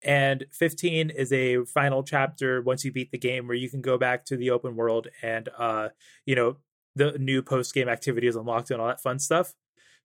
And 0.06 0.46
15 0.52 1.10
is 1.10 1.34
a 1.34 1.65
final 1.65 2.04
chapter 2.04 2.62
once 2.62 2.86
you 2.86 2.91
beat 2.91 3.12
the 3.12 3.18
game 3.18 3.48
where 3.48 3.58
you 3.58 3.70
can 3.70 3.82
go 3.82 3.98
back 3.98 4.26
to 4.26 4.38
the 4.38 4.52
open 4.52 4.76
world 4.76 5.08
and 5.22 5.50
uh, 5.58 5.89
you 6.26 6.36
know, 6.36 6.58
the 6.96 7.18
new 7.18 7.41
post 7.41 7.74
game 7.74 7.89
activities 7.89 8.36
unlocked 8.36 8.72
and 8.72 8.80
all 8.80 8.88
that 8.88 9.02
fun 9.02 9.20
stuff. 9.20 9.54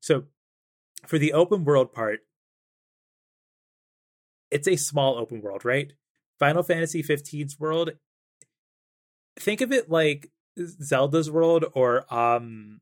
So 0.01 0.25
for 1.07 1.19
the 1.19 1.33
open 1.35 1.65
world 1.65 1.93
part, 1.93 2.21
it's 4.51 4.67
a 4.67 4.77
small 4.77 5.17
open 5.19 5.43
world, 5.43 5.65
right? 5.65 5.93
Final 6.39 6.63
Fantasy 6.63 7.03
15's 7.03 7.61
world 7.61 7.91
think 9.39 9.61
of 9.61 9.73
it 9.73 9.91
like 9.91 10.31
Zelda's 10.59 11.31
world 11.31 11.65
or 11.75 12.13
um 12.13 12.81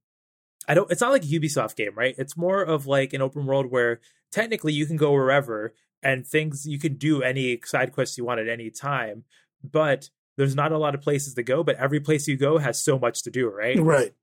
I 0.66 0.74
don't 0.74 0.90
it's 0.90 1.00
not 1.00 1.12
like 1.12 1.24
a 1.24 1.26
Ubisoft 1.26 1.76
game, 1.76 1.94
right? 1.94 2.14
It's 2.18 2.37
more 2.37 2.62
of 2.62 2.87
like 2.87 3.12
an 3.12 3.22
open 3.22 3.46
world 3.46 3.66
where 3.70 4.00
technically 4.31 4.72
you 4.72 4.87
can 4.87 4.96
go 4.96 5.12
wherever 5.12 5.72
and 6.02 6.26
things 6.26 6.66
you 6.66 6.78
can 6.78 6.94
do 6.94 7.22
any 7.22 7.61
side 7.64 7.92
quests 7.92 8.18
you 8.18 8.24
want 8.24 8.40
at 8.40 8.48
any 8.48 8.70
time, 8.70 9.24
but 9.62 10.11
there's 10.37 10.54
not 10.54 10.72
a 10.72 10.78
lot 10.78 10.94
of 10.94 11.00
places 11.00 11.34
to 11.34 11.42
go, 11.42 11.64
but 11.64 11.76
every 11.76 12.00
place 12.00 12.28
you 12.28 12.37
go 12.37 12.58
has 12.58 12.80
so 12.82 12.98
much 12.98 13.22
to 13.24 13.30
do, 13.30 13.48
right? 13.48 13.78
right. 13.80 14.14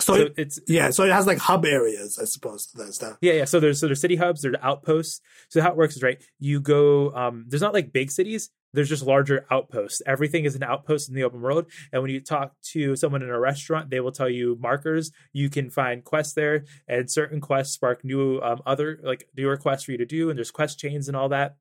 So, 0.00 0.14
So 0.14 0.22
it, 0.22 0.34
it's 0.36 0.60
yeah, 0.68 0.90
so 0.90 1.04
it 1.04 1.10
has 1.10 1.26
like 1.26 1.38
hub 1.38 1.64
areas, 1.64 2.18
I 2.20 2.24
suppose. 2.24 2.68
That's 2.74 2.98
that. 2.98 3.18
Yeah, 3.20 3.32
yeah. 3.32 3.44
So 3.46 3.58
there's 3.58 3.80
so 3.80 3.86
there's 3.86 4.00
city 4.00 4.16
hubs, 4.16 4.42
there's 4.42 4.54
outposts. 4.62 5.20
So 5.48 5.60
how 5.60 5.70
it 5.70 5.76
works 5.76 5.96
is 5.96 6.02
right. 6.02 6.22
You 6.38 6.60
go. 6.60 7.12
Um, 7.14 7.46
there's 7.48 7.62
not 7.62 7.74
like 7.74 7.92
big 7.92 8.10
cities. 8.10 8.50
There's 8.72 8.88
just 8.88 9.06
larger 9.06 9.46
outposts. 9.50 10.02
Everything 10.06 10.44
is 10.44 10.54
an 10.54 10.62
outpost 10.62 11.08
in 11.08 11.14
the 11.14 11.24
open 11.24 11.40
world. 11.40 11.66
And 11.92 12.02
when 12.02 12.10
you 12.10 12.20
talk 12.20 12.52
to 12.72 12.96
someone 12.96 13.22
in 13.22 13.30
a 13.30 13.38
restaurant, 13.38 13.90
they 13.90 14.00
will 14.00 14.12
tell 14.12 14.28
you 14.28 14.58
markers. 14.60 15.10
You 15.32 15.48
can 15.48 15.70
find 15.70 16.04
quests 16.04 16.34
there, 16.34 16.64
and 16.86 17.10
certain 17.10 17.40
quests 17.40 17.74
spark 17.74 18.04
new 18.04 18.40
um, 18.40 18.60
other 18.66 19.00
like 19.02 19.28
newer 19.36 19.56
quests 19.56 19.84
for 19.84 19.92
you 19.92 19.98
to 19.98 20.06
do. 20.06 20.28
And 20.28 20.38
there's 20.38 20.50
quest 20.50 20.78
chains 20.78 21.08
and 21.08 21.16
all 21.16 21.30
that. 21.30 21.56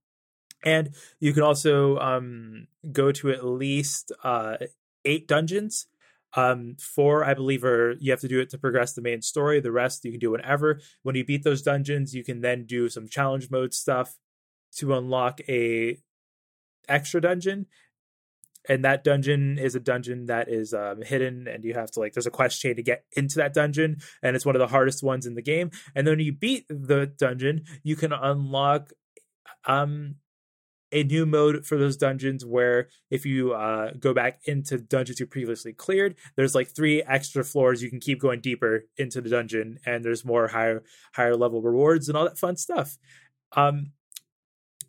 And 0.65 0.96
you 1.20 1.34
can 1.34 1.43
also 1.43 1.98
um, 2.00 2.67
go 2.91 3.12
to 3.12 3.30
at 3.30 3.46
least 3.46 4.12
uh, 4.24 4.58
eight 5.06 5.28
dungeons. 5.28 5.88
Um, 6.36 6.76
four, 6.80 7.24
I 7.24 7.34
believe, 7.34 7.63
are 7.63 7.93
you 8.00 8.12
have 8.12 8.20
to 8.22 8.28
do 8.28 8.39
it 8.39 8.50
to 8.50 8.58
progress 8.58 8.93
the 8.93 9.02
main 9.02 9.22
story. 9.22 9.60
The 9.60 9.72
rest 9.72 10.04
you 10.04 10.12
can 10.12 10.20
do 10.20 10.32
whenever. 10.32 10.82
When 11.04 11.15
you 11.15 11.24
beat 11.24 11.43
those 11.43 11.62
dungeons, 11.62 12.13
you 12.13 12.24
can 12.24 12.41
then 12.41 12.65
do 12.65 12.89
some 12.89 13.08
challenge 13.08 13.50
mode 13.50 13.74
stuff 13.74 14.17
to 14.78 14.93
unlock 14.93 15.39
a 15.48 16.00
extra 16.88 17.21
dungeon. 17.21 17.67
And 18.69 18.84
that 18.84 19.06
dungeon 19.06 19.58
is 19.58 19.76
a 19.76 19.80
dungeon 19.80 20.26
that 20.26 20.50
is 20.50 20.73
um, 20.73 21.02
hidden, 21.02 21.47
and 21.47 21.63
you 21.63 21.73
have 21.73 21.89
to 21.91 22.02
like. 22.02 22.13
There's 22.13 22.28
a 22.28 22.32
quest 22.32 22.60
chain 22.60 22.76
to 22.76 22.84
get 22.84 23.06
into 23.15 23.38
that 23.38 23.54
dungeon, 23.54 23.97
and 24.21 24.36
it's 24.36 24.45
one 24.45 24.56
of 24.56 24.60
the 24.60 24.67
hardest 24.67 25.02
ones 25.02 25.26
in 25.26 25.36
the 25.36 25.41
game. 25.41 25.71
And 25.95 26.06
then 26.06 26.17
when 26.17 26.26
you 26.26 26.34
beat 26.34 26.65
the 26.67 27.06
dungeon, 27.06 27.63
you 27.84 27.95
can 27.95 28.12
unlock 28.12 28.91
um 29.65 30.15
a 30.91 31.04
new 31.04 31.26
mode 31.26 31.65
for 31.65 31.78
those 31.78 31.97
dungeons 31.97 32.45
where 32.45 32.88
if 33.09 33.26
you 33.26 33.53
uh, 33.53 33.91
go 33.99 34.14
back 34.14 34.39
into 34.45 34.78
dungeons 34.78 35.20
you 35.20 35.26
previously 35.26 35.74
cleared, 35.74 36.16
there's 36.36 36.55
like 36.55 36.74
three 36.74 37.03
extra 37.03 37.43
floors 37.43 37.82
you 37.82 37.89
can 37.89 37.99
keep 37.99 38.22
going 38.22 38.39
deeper 38.39 38.86
into 38.97 39.22
the 39.22 39.30
dungeon, 39.30 39.80
and 39.86 40.03
there's 40.03 40.26
more 40.26 40.47
higher 40.47 40.84
higher 41.14 41.36
level 41.36 41.61
rewards 41.61 42.07
and 42.07 42.18
all 42.18 42.24
that 42.24 42.38
fun 42.38 42.55
stuff. 42.55 42.97
Um, 43.53 43.91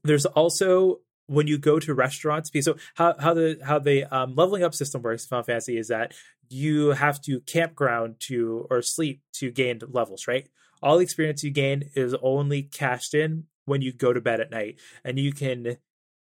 there's 0.04 0.26
also 0.26 1.00
when 1.28 1.46
you 1.46 1.58
go 1.58 1.78
to 1.78 1.94
restaurants, 1.94 2.50
so 2.62 2.76
how 2.94 3.14
how 3.18 3.34
the 3.34 3.58
how 3.62 3.78
the 3.78 4.04
um, 4.04 4.34
leveling 4.34 4.64
up 4.64 4.74
system 4.74 5.02
works 5.02 5.24
in 5.24 5.28
Final 5.28 5.44
Fantasy 5.44 5.78
is 5.78 5.88
that 5.88 6.14
you 6.48 6.88
have 6.90 7.20
to 7.22 7.40
campground 7.40 8.16
to 8.20 8.66
or 8.70 8.82
sleep 8.82 9.22
to 9.34 9.50
gain 9.50 9.80
levels, 9.88 10.26
right? 10.26 10.48
All 10.82 10.96
the 10.96 11.02
experience 11.02 11.44
you 11.44 11.50
gain 11.50 11.90
is 11.94 12.14
only 12.22 12.62
cashed 12.62 13.14
in 13.14 13.44
when 13.66 13.82
you 13.82 13.92
go 13.92 14.12
to 14.12 14.20
bed 14.20 14.40
at 14.40 14.50
night, 14.50 14.80
and 15.04 15.18
you 15.18 15.32
can 15.32 15.76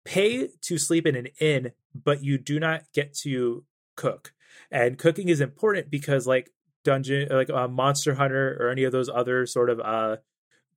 pay 0.04 0.48
to 0.62 0.78
sleep 0.78 1.06
in 1.06 1.14
an 1.14 1.28
inn, 1.40 1.72
but 1.94 2.24
you 2.24 2.36
do 2.36 2.58
not 2.58 2.82
get 2.92 3.14
to 3.14 3.64
cook. 3.96 4.32
And 4.70 4.98
cooking 4.98 5.28
is 5.28 5.40
important 5.40 5.90
because, 5.90 6.26
like 6.26 6.50
Dungeon, 6.84 7.28
like 7.30 7.50
uh, 7.50 7.68
Monster 7.68 8.14
Hunter, 8.14 8.56
or 8.60 8.70
any 8.70 8.84
of 8.84 8.92
those 8.92 9.08
other 9.08 9.46
sort 9.46 9.70
of 9.70 9.80
uh, 9.80 10.16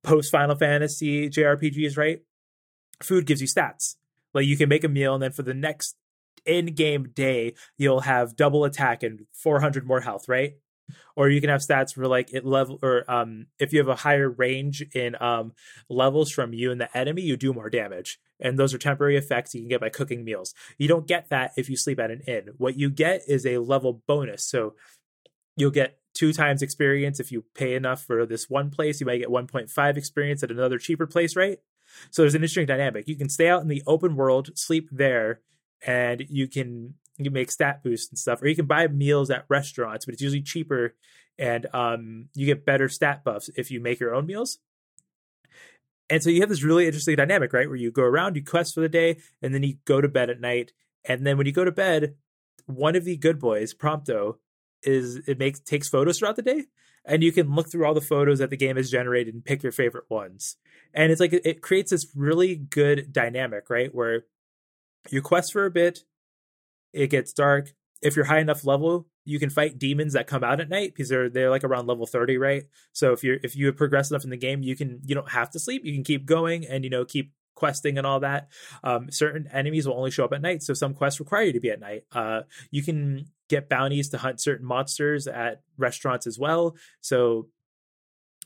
post 0.02 0.30
Final 0.30 0.54
Fantasy 0.54 1.28
JRPGs, 1.28 1.96
right? 1.96 2.22
Food 3.02 3.26
gives 3.26 3.40
you 3.40 3.48
stats. 3.48 3.96
Like 4.34 4.46
you 4.46 4.56
can 4.56 4.68
make 4.68 4.84
a 4.84 4.88
meal, 4.88 5.14
and 5.14 5.22
then 5.22 5.32
for 5.32 5.42
the 5.42 5.54
next 5.54 5.96
in-game 6.44 7.10
day, 7.14 7.54
you'll 7.78 8.00
have 8.00 8.36
double 8.36 8.64
attack 8.64 9.02
and 9.02 9.26
400 9.32 9.86
more 9.86 10.00
health, 10.00 10.28
right? 10.28 10.54
or 11.16 11.28
you 11.28 11.40
can 11.40 11.50
have 11.50 11.60
stats 11.60 11.94
for 11.94 12.06
like 12.06 12.32
it 12.32 12.44
level 12.44 12.78
or 12.82 13.10
um 13.10 13.46
if 13.58 13.72
you 13.72 13.78
have 13.78 13.88
a 13.88 13.94
higher 13.94 14.28
range 14.28 14.82
in 14.94 15.20
um 15.22 15.52
levels 15.88 16.30
from 16.30 16.52
you 16.52 16.70
and 16.70 16.80
the 16.80 16.96
enemy 16.96 17.22
you 17.22 17.36
do 17.36 17.52
more 17.52 17.70
damage. 17.70 18.18
And 18.40 18.58
those 18.58 18.74
are 18.74 18.78
temporary 18.78 19.16
effects 19.16 19.54
you 19.54 19.60
can 19.60 19.68
get 19.68 19.80
by 19.80 19.88
cooking 19.88 20.24
meals. 20.24 20.54
You 20.76 20.88
don't 20.88 21.06
get 21.06 21.30
that 21.30 21.52
if 21.56 21.70
you 21.70 21.76
sleep 21.76 22.00
at 22.00 22.10
an 22.10 22.22
inn. 22.26 22.50
What 22.58 22.76
you 22.76 22.90
get 22.90 23.22
is 23.28 23.46
a 23.46 23.58
level 23.58 24.02
bonus. 24.06 24.44
So 24.44 24.74
you'll 25.56 25.70
get 25.70 25.98
two 26.14 26.32
times 26.32 26.60
experience 26.60 27.20
if 27.20 27.30
you 27.30 27.44
pay 27.54 27.74
enough 27.74 28.04
for 28.04 28.26
this 28.26 28.50
one 28.50 28.70
place. 28.70 29.00
You 29.00 29.06
might 29.06 29.18
get 29.18 29.28
1.5 29.28 29.96
experience 29.96 30.42
at 30.42 30.50
another 30.50 30.78
cheaper 30.78 31.06
place 31.06 31.36
right 31.36 31.58
so 32.10 32.22
there's 32.22 32.34
an 32.34 32.42
interesting 32.42 32.66
dynamic 32.66 33.08
you 33.08 33.16
can 33.16 33.28
stay 33.28 33.48
out 33.48 33.62
in 33.62 33.68
the 33.68 33.82
open 33.86 34.16
world 34.16 34.50
sleep 34.56 34.88
there 34.92 35.40
and 35.86 36.24
you 36.28 36.48
can 36.48 36.94
you 37.18 37.30
make 37.30 37.50
stat 37.50 37.82
boosts 37.82 38.08
and 38.10 38.18
stuff, 38.18 38.42
or 38.42 38.48
you 38.48 38.56
can 38.56 38.66
buy 38.66 38.88
meals 38.88 39.30
at 39.30 39.44
restaurants, 39.48 40.04
but 40.04 40.14
it's 40.14 40.22
usually 40.22 40.42
cheaper, 40.42 40.94
and 41.38 41.66
um, 41.72 42.28
you 42.34 42.46
get 42.46 42.66
better 42.66 42.88
stat 42.88 43.22
buffs 43.24 43.50
if 43.56 43.70
you 43.70 43.80
make 43.80 44.00
your 44.00 44.14
own 44.14 44.26
meals. 44.26 44.58
And 46.10 46.22
so 46.22 46.30
you 46.30 46.40
have 46.40 46.50
this 46.50 46.62
really 46.62 46.86
interesting 46.86 47.16
dynamic, 47.16 47.52
right? 47.52 47.68
Where 47.68 47.76
you 47.76 47.90
go 47.90 48.02
around, 48.02 48.36
you 48.36 48.44
quest 48.44 48.74
for 48.74 48.80
the 48.80 48.88
day, 48.88 49.18
and 49.40 49.54
then 49.54 49.62
you 49.62 49.76
go 49.84 50.00
to 50.00 50.08
bed 50.08 50.28
at 50.28 50.40
night. 50.40 50.72
And 51.04 51.26
then 51.26 51.38
when 51.38 51.46
you 51.46 51.52
go 51.52 51.64
to 51.64 51.72
bed, 51.72 52.16
one 52.66 52.94
of 52.94 53.04
the 53.04 53.16
good 53.16 53.38
boys, 53.38 53.74
Prompto, 53.74 54.36
is 54.82 55.16
it 55.26 55.38
makes 55.38 55.60
takes 55.60 55.88
photos 55.88 56.18
throughout 56.18 56.36
the 56.36 56.42
day, 56.42 56.64
and 57.04 57.22
you 57.22 57.32
can 57.32 57.54
look 57.54 57.70
through 57.70 57.86
all 57.86 57.94
the 57.94 58.00
photos 58.00 58.40
that 58.40 58.50
the 58.50 58.56
game 58.56 58.76
has 58.76 58.90
generated 58.90 59.34
and 59.34 59.44
pick 59.44 59.62
your 59.62 59.72
favorite 59.72 60.10
ones. 60.10 60.56
And 60.94 61.10
it's 61.10 61.20
like 61.20 61.32
it, 61.32 61.60
creates 61.60 61.90
this 61.90 62.06
really 62.14 62.56
good 62.56 63.12
dynamic, 63.12 63.68
right? 63.68 63.94
Where 63.94 64.24
you 65.10 65.20
quest 65.22 65.52
for 65.52 65.66
a 65.66 65.70
bit, 65.70 66.04
it 66.92 67.10
gets 67.10 67.32
dark. 67.32 67.74
If 68.00 68.16
you're 68.16 68.26
high 68.26 68.40
enough 68.40 68.64
level, 68.64 69.06
you 69.24 69.38
can 69.38 69.50
fight 69.50 69.78
demons 69.78 70.12
that 70.12 70.26
come 70.26 70.44
out 70.44 70.60
at 70.60 70.68
night 70.68 70.92
because 70.94 71.08
they're 71.08 71.28
they're 71.28 71.50
like 71.50 71.64
around 71.64 71.86
level 71.86 72.06
30, 72.06 72.36
right? 72.38 72.64
So 72.92 73.12
if 73.12 73.24
you're 73.24 73.38
if 73.42 73.56
you 73.56 73.72
progress 73.72 74.10
enough 74.10 74.24
in 74.24 74.30
the 74.30 74.36
game, 74.36 74.62
you 74.62 74.76
can 74.76 75.00
you 75.04 75.14
don't 75.14 75.30
have 75.30 75.50
to 75.50 75.58
sleep. 75.58 75.84
You 75.84 75.94
can 75.94 76.04
keep 76.04 76.26
going 76.26 76.66
and 76.66 76.84
you 76.84 76.90
know 76.90 77.04
keep 77.04 77.32
questing 77.54 77.98
and 77.98 78.06
all 78.06 78.20
that. 78.20 78.48
Um, 78.82 79.10
certain 79.10 79.48
enemies 79.52 79.86
will 79.86 79.96
only 79.96 80.10
show 80.10 80.24
up 80.24 80.32
at 80.32 80.42
night, 80.42 80.62
so 80.62 80.74
some 80.74 80.94
quests 80.94 81.20
require 81.20 81.44
you 81.44 81.52
to 81.52 81.60
be 81.60 81.70
at 81.70 81.80
night. 81.80 82.04
Uh, 82.12 82.42
you 82.70 82.82
can 82.82 83.26
get 83.48 83.68
bounties 83.68 84.10
to 84.10 84.18
hunt 84.18 84.40
certain 84.40 84.66
monsters 84.66 85.26
at 85.26 85.62
restaurants 85.76 86.26
as 86.26 86.38
well. 86.38 86.76
So 87.00 87.48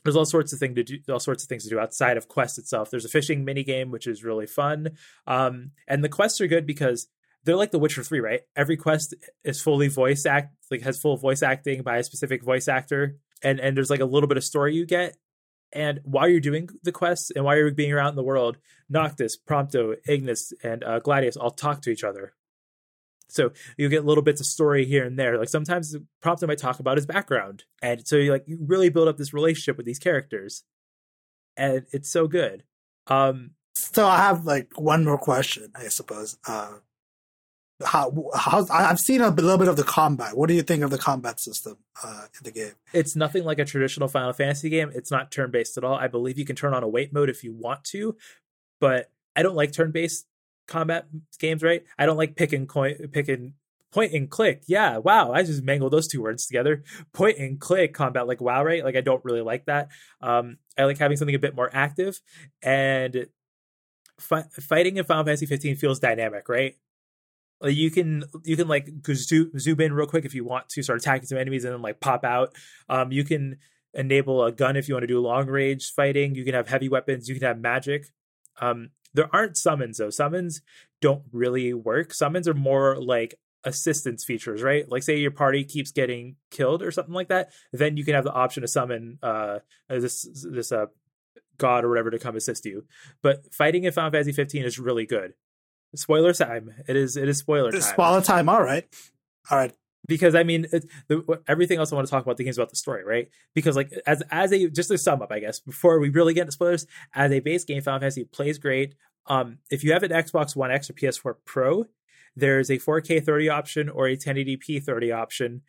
there's 0.03 0.15
all 0.15 0.25
sorts 0.25 0.53
of 0.53 0.59
things 0.59 0.75
to 0.75 0.83
do 0.83 0.99
all 1.09 1.19
sorts 1.19 1.43
of 1.43 1.49
things 1.49 1.63
to 1.63 1.69
do 1.69 1.79
outside 1.79 2.17
of 2.17 2.27
quest 2.27 2.57
itself 2.57 2.89
there's 2.89 3.05
a 3.05 3.09
fishing 3.09 3.45
mini 3.45 3.63
game 3.63 3.91
which 3.91 4.07
is 4.07 4.23
really 4.23 4.47
fun 4.47 4.89
um, 5.27 5.71
and 5.87 6.03
the 6.03 6.09
quests 6.09 6.41
are 6.41 6.47
good 6.47 6.65
because 6.65 7.07
they're 7.43 7.55
like 7.55 7.71
The 7.71 7.79
Witcher 7.79 8.03
3, 8.03 8.19
right? 8.19 8.41
Every 8.55 8.77
quest 8.77 9.15
is 9.43 9.61
fully 9.61 9.87
voice 9.87 10.25
act, 10.25 10.55
like 10.69 10.81
has 10.81 10.99
full 10.99 11.17
voice 11.17 11.41
acting 11.41 11.83
by 11.83 11.97
a 11.97 12.03
specific 12.03 12.43
voice 12.43 12.67
actor, 12.67 13.15
and 13.41 13.59
and 13.59 13.75
there's 13.75 13.89
like 13.89 14.01
a 14.01 14.05
little 14.05 14.27
bit 14.27 14.37
of 14.37 14.43
story 14.43 14.75
you 14.75 14.85
get. 14.85 15.15
And 15.71 15.99
while 16.03 16.27
you're 16.27 16.39
doing 16.39 16.67
the 16.83 16.91
quests 16.91 17.31
and 17.35 17.45
while 17.45 17.55
you're 17.55 17.71
being 17.71 17.93
around 17.93 18.09
in 18.09 18.15
the 18.15 18.23
world, 18.23 18.57
Noctis, 18.89 19.37
Prompto, 19.37 19.95
Ignis, 20.07 20.51
and 20.63 20.83
uh, 20.83 20.99
Gladius 20.99 21.37
all 21.37 21.51
talk 21.51 21.81
to 21.83 21.91
each 21.91 22.03
other. 22.03 22.33
So 23.29 23.51
you 23.77 23.89
get 23.89 24.05
little 24.05 24.23
bits 24.23 24.41
of 24.41 24.47
story 24.47 24.85
here 24.85 25.05
and 25.05 25.17
there. 25.17 25.37
Like 25.37 25.49
sometimes 25.49 25.95
Prompto 26.23 26.47
might 26.47 26.57
talk 26.57 26.79
about 26.79 26.97
his 26.97 27.05
background, 27.05 27.63
and 27.81 28.05
so 28.07 28.15
you 28.15 28.31
like 28.31 28.43
you 28.47 28.57
really 28.61 28.89
build 28.89 29.07
up 29.07 29.17
this 29.17 29.33
relationship 29.33 29.77
with 29.77 29.85
these 29.85 29.99
characters, 29.99 30.63
and 31.55 31.85
it's 31.91 32.11
so 32.11 32.27
good. 32.27 32.63
Um, 33.07 33.51
so 33.75 34.05
I 34.05 34.17
have 34.17 34.45
like 34.45 34.71
one 34.75 35.05
more 35.05 35.17
question, 35.17 35.71
I 35.75 35.87
suppose. 35.87 36.37
Uh, 36.47 36.77
how, 37.85 38.29
how 38.35 38.65
I've 38.69 38.99
seen 38.99 39.21
a 39.21 39.29
little 39.29 39.57
bit 39.57 39.69
of 39.69 39.77
the 39.77 39.83
combat. 39.83 40.35
What 40.35 40.49
do 40.49 40.53
you 40.53 40.61
think 40.61 40.83
of 40.83 40.89
the 40.89 40.97
combat 40.97 41.39
system 41.39 41.77
uh, 42.03 42.25
in 42.37 42.43
the 42.43 42.51
game? 42.51 42.73
It's 42.93 43.15
nothing 43.15 43.45
like 43.45 43.59
a 43.59 43.65
traditional 43.65 44.09
Final 44.09 44.33
Fantasy 44.33 44.69
game. 44.69 44.91
It's 44.93 45.11
not 45.11 45.31
turn 45.31 45.51
based 45.51 45.77
at 45.77 45.83
all. 45.83 45.95
I 45.95 46.07
believe 46.07 46.37
you 46.37 46.45
can 46.45 46.55
turn 46.57 46.73
on 46.73 46.83
a 46.83 46.87
wait 46.87 47.13
mode 47.13 47.29
if 47.29 47.43
you 47.43 47.53
want 47.53 47.85
to, 47.85 48.17
but 48.81 49.11
I 49.35 49.43
don't 49.43 49.55
like 49.55 49.71
turn 49.71 49.91
based 49.91 50.25
combat 50.69 51.07
games. 51.39 51.63
Right? 51.63 51.83
I 51.97 52.05
don't 52.05 52.17
like 52.17 52.37
pick 52.37 52.53
and 52.53 52.69
coin, 52.69 52.95
pick 53.11 53.27
and 53.27 53.53
point 53.91 54.13
and 54.13 54.29
click. 54.29 54.63
Yeah, 54.67 54.97
wow. 54.97 55.33
I 55.33 55.43
just 55.43 55.63
mangled 55.63 55.91
those 55.91 56.07
two 56.07 56.21
words 56.21 56.47
together. 56.47 56.83
Point 57.11 57.37
and 57.39 57.59
click 57.59 57.93
combat, 57.93 58.27
like 58.27 58.39
WoW, 58.39 58.63
right? 58.63 58.85
Like 58.85 58.95
I 58.95 59.01
don't 59.01 59.25
really 59.25 59.41
like 59.41 59.65
that. 59.65 59.89
Um, 60.21 60.57
I 60.77 60.85
like 60.85 60.97
having 60.97 61.17
something 61.17 61.35
a 61.35 61.39
bit 61.39 61.55
more 61.55 61.69
active 61.73 62.21
and. 62.61 63.27
fighting 64.19 64.97
in 64.97 65.05
Final 65.05 65.23
Fantasy 65.23 65.45
15 65.45 65.75
feels 65.77 65.99
dynamic, 65.99 66.49
right? 66.49 66.75
Like 67.61 67.75
you 67.75 67.91
can 67.91 68.23
you 68.45 68.55
can 68.55 68.67
like 68.67 68.89
zoom, 69.13 69.51
zoom 69.59 69.81
in 69.81 69.93
real 69.93 70.07
quick 70.07 70.25
if 70.25 70.33
you 70.33 70.45
want 70.45 70.69
to 70.69 70.83
start 70.83 70.99
attacking 70.99 71.27
some 71.27 71.37
enemies 71.37 71.65
and 71.65 71.73
then 71.73 71.81
like 71.81 71.99
pop 71.99 72.23
out. 72.23 72.55
Um, 72.87 73.11
you 73.11 73.23
can 73.23 73.57
enable 73.93 74.43
a 74.45 74.51
gun 74.51 74.77
if 74.77 74.87
you 74.87 74.95
want 74.95 75.03
to 75.03 75.07
do 75.07 75.19
long 75.19 75.47
range 75.47 75.93
fighting. 75.93 76.35
You 76.35 76.45
can 76.45 76.53
have 76.53 76.67
heavy 76.67 76.89
weapons. 76.89 77.27
You 77.27 77.35
can 77.35 77.47
have 77.47 77.59
magic. 77.59 78.07
Um, 78.61 78.91
there 79.13 79.33
aren't 79.33 79.57
summons 79.57 79.97
though. 79.97 80.09
Summons 80.09 80.61
don't 81.01 81.23
really 81.31 81.73
work. 81.73 82.13
Summons 82.13 82.47
are 82.47 82.53
more 82.53 83.01
like 83.01 83.35
assistance 83.63 84.23
features, 84.23 84.61
right? 84.63 84.89
Like 84.89 85.03
say 85.03 85.17
your 85.17 85.31
party 85.31 85.63
keeps 85.63 85.91
getting 85.91 86.35
killed 86.51 86.81
or 86.81 86.91
something 86.91 87.13
like 87.13 87.27
that, 87.29 87.51
then 87.73 87.97
you 87.97 88.05
can 88.05 88.15
have 88.15 88.23
the 88.23 88.31
option 88.31 88.61
to 88.61 88.67
summon 88.67 89.19
uh 89.21 89.59
this 89.89 90.27
this 90.49 90.71
uh 90.71 90.85
god 91.57 91.83
or 91.83 91.89
whatever 91.89 92.11
to 92.11 92.19
come 92.19 92.35
assist 92.35 92.65
you. 92.65 92.85
But 93.21 93.53
fighting 93.53 93.83
in 93.83 93.91
Final 93.91 94.11
Fantasy 94.11 94.31
15 94.31 94.63
is 94.63 94.79
really 94.79 95.05
good. 95.05 95.33
Spoiler 95.95 96.33
time. 96.33 96.71
It 96.87 96.95
is. 96.95 97.17
It 97.17 97.27
is 97.27 97.39
spoiler 97.39 97.71
time. 97.71 97.81
Spoiler 97.81 98.21
time. 98.21 98.47
All 98.47 98.61
right. 98.61 98.85
All 99.49 99.57
right. 99.57 99.73
Because 100.07 100.33
I 100.33 100.43
mean, 100.43 100.65
the, 101.07 101.41
everything 101.47 101.77
else 101.77 101.91
I 101.91 101.95
want 101.95 102.07
to 102.07 102.11
talk 102.11 102.23
about 102.23 102.37
the 102.37 102.43
game's 102.43 102.57
about 102.57 102.69
the 102.69 102.75
story, 102.75 103.03
right? 103.03 103.29
Because 103.53 103.75
like 103.75 103.91
as 104.07 104.23
as 104.31 104.51
a 104.51 104.69
just 104.69 104.89
to 104.89 104.97
sum 104.97 105.21
up, 105.21 105.31
I 105.31 105.39
guess 105.39 105.59
before 105.59 105.99
we 105.99 106.09
really 106.09 106.33
get 106.33 106.41
into 106.41 106.53
spoilers, 106.53 106.87
as 107.13 107.31
a 107.31 107.39
base 107.39 107.63
game, 107.63 107.81
Final 107.81 107.99
Fantasy 107.99 108.23
plays 108.23 108.57
great. 108.57 108.95
Um, 109.27 109.59
if 109.69 109.83
you 109.83 109.93
have 109.93 110.03
an 110.03 110.11
Xbox 110.11 110.55
One 110.55 110.71
X 110.71 110.89
or 110.89 110.93
PS4 110.93 111.35
Pro, 111.45 111.85
there's 112.35 112.69
a 112.69 112.77
4K 112.77 113.23
30 113.23 113.49
option 113.49 113.89
or 113.89 114.07
a 114.07 114.17
1080p 114.17 114.83
30 114.83 115.11
option 115.11 115.61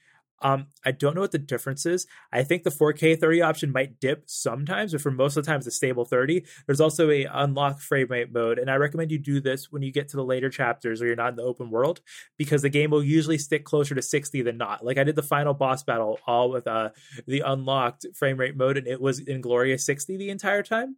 um, 0.43 0.67
I 0.85 0.93
don't 0.93 1.15
know 1.15 1.21
what 1.21 1.33
the 1.33 1.39
difference 1.39 1.85
is. 1.87 2.07
I 2.33 2.43
think 2.43 2.63
the 2.63 2.71
4K 2.71 3.19
30 3.19 3.43
option 3.43 3.73
might 3.73 4.01
dip 4.01 4.25
sometimes, 4.27 4.93
but 4.93 5.01
for 5.01 5.11
most 5.11 5.37
of 5.37 5.45
the 5.45 5.51
time 5.51 5.59
it's 5.59 5.67
a 5.67 5.71
stable 5.71 6.05
30. 6.05 6.45
There's 6.67 6.81
also 6.81 7.11
a 7.11 7.25
unlock 7.25 7.81
frame 7.81 8.09
rate 8.09 8.33
mode, 8.33 8.59
and 8.59 8.71
I 8.71 8.77
recommend 8.77 9.11
you 9.11 9.19
do 9.19 9.41
this 9.41 9.71
when 9.71 9.83
you 9.83 9.93
get 9.93 10.09
to 10.09 10.17
the 10.17 10.25
later 10.25 10.49
chapters 10.49 11.03
or 11.03 11.07
you're 11.07 11.17
not 11.17 11.31
in 11.31 11.37
the 11.37 11.43
open 11.43 11.71
world, 11.71 12.01
because 12.39 12.63
the 12.63 12.69
game 12.69 12.91
will 12.91 13.05
usually 13.05 13.39
stick 13.39 13.65
closer 13.65 13.95
to 13.95 14.03
60 14.03 14.43
than 14.43 14.57
not. 14.57 14.85
Like 14.85 14.99
I 14.99 15.05
did 15.05 15.17
the 15.17 15.23
final 15.23 15.55
boss 15.55 15.83
battle 15.83 16.19
all 16.27 16.51
with 16.51 16.67
uh 16.67 16.91
the 17.27 17.41
unlocked 17.41 18.07
frame 18.15 18.39
rate 18.39 18.57
mode, 18.57 18.79
and 18.79 18.87
it 18.87 19.01
was 19.01 19.19
in 19.19 19.41
glorious 19.41 19.85
60 19.85 20.17
the 20.17 20.31
entire 20.31 20.63
time. 20.63 20.97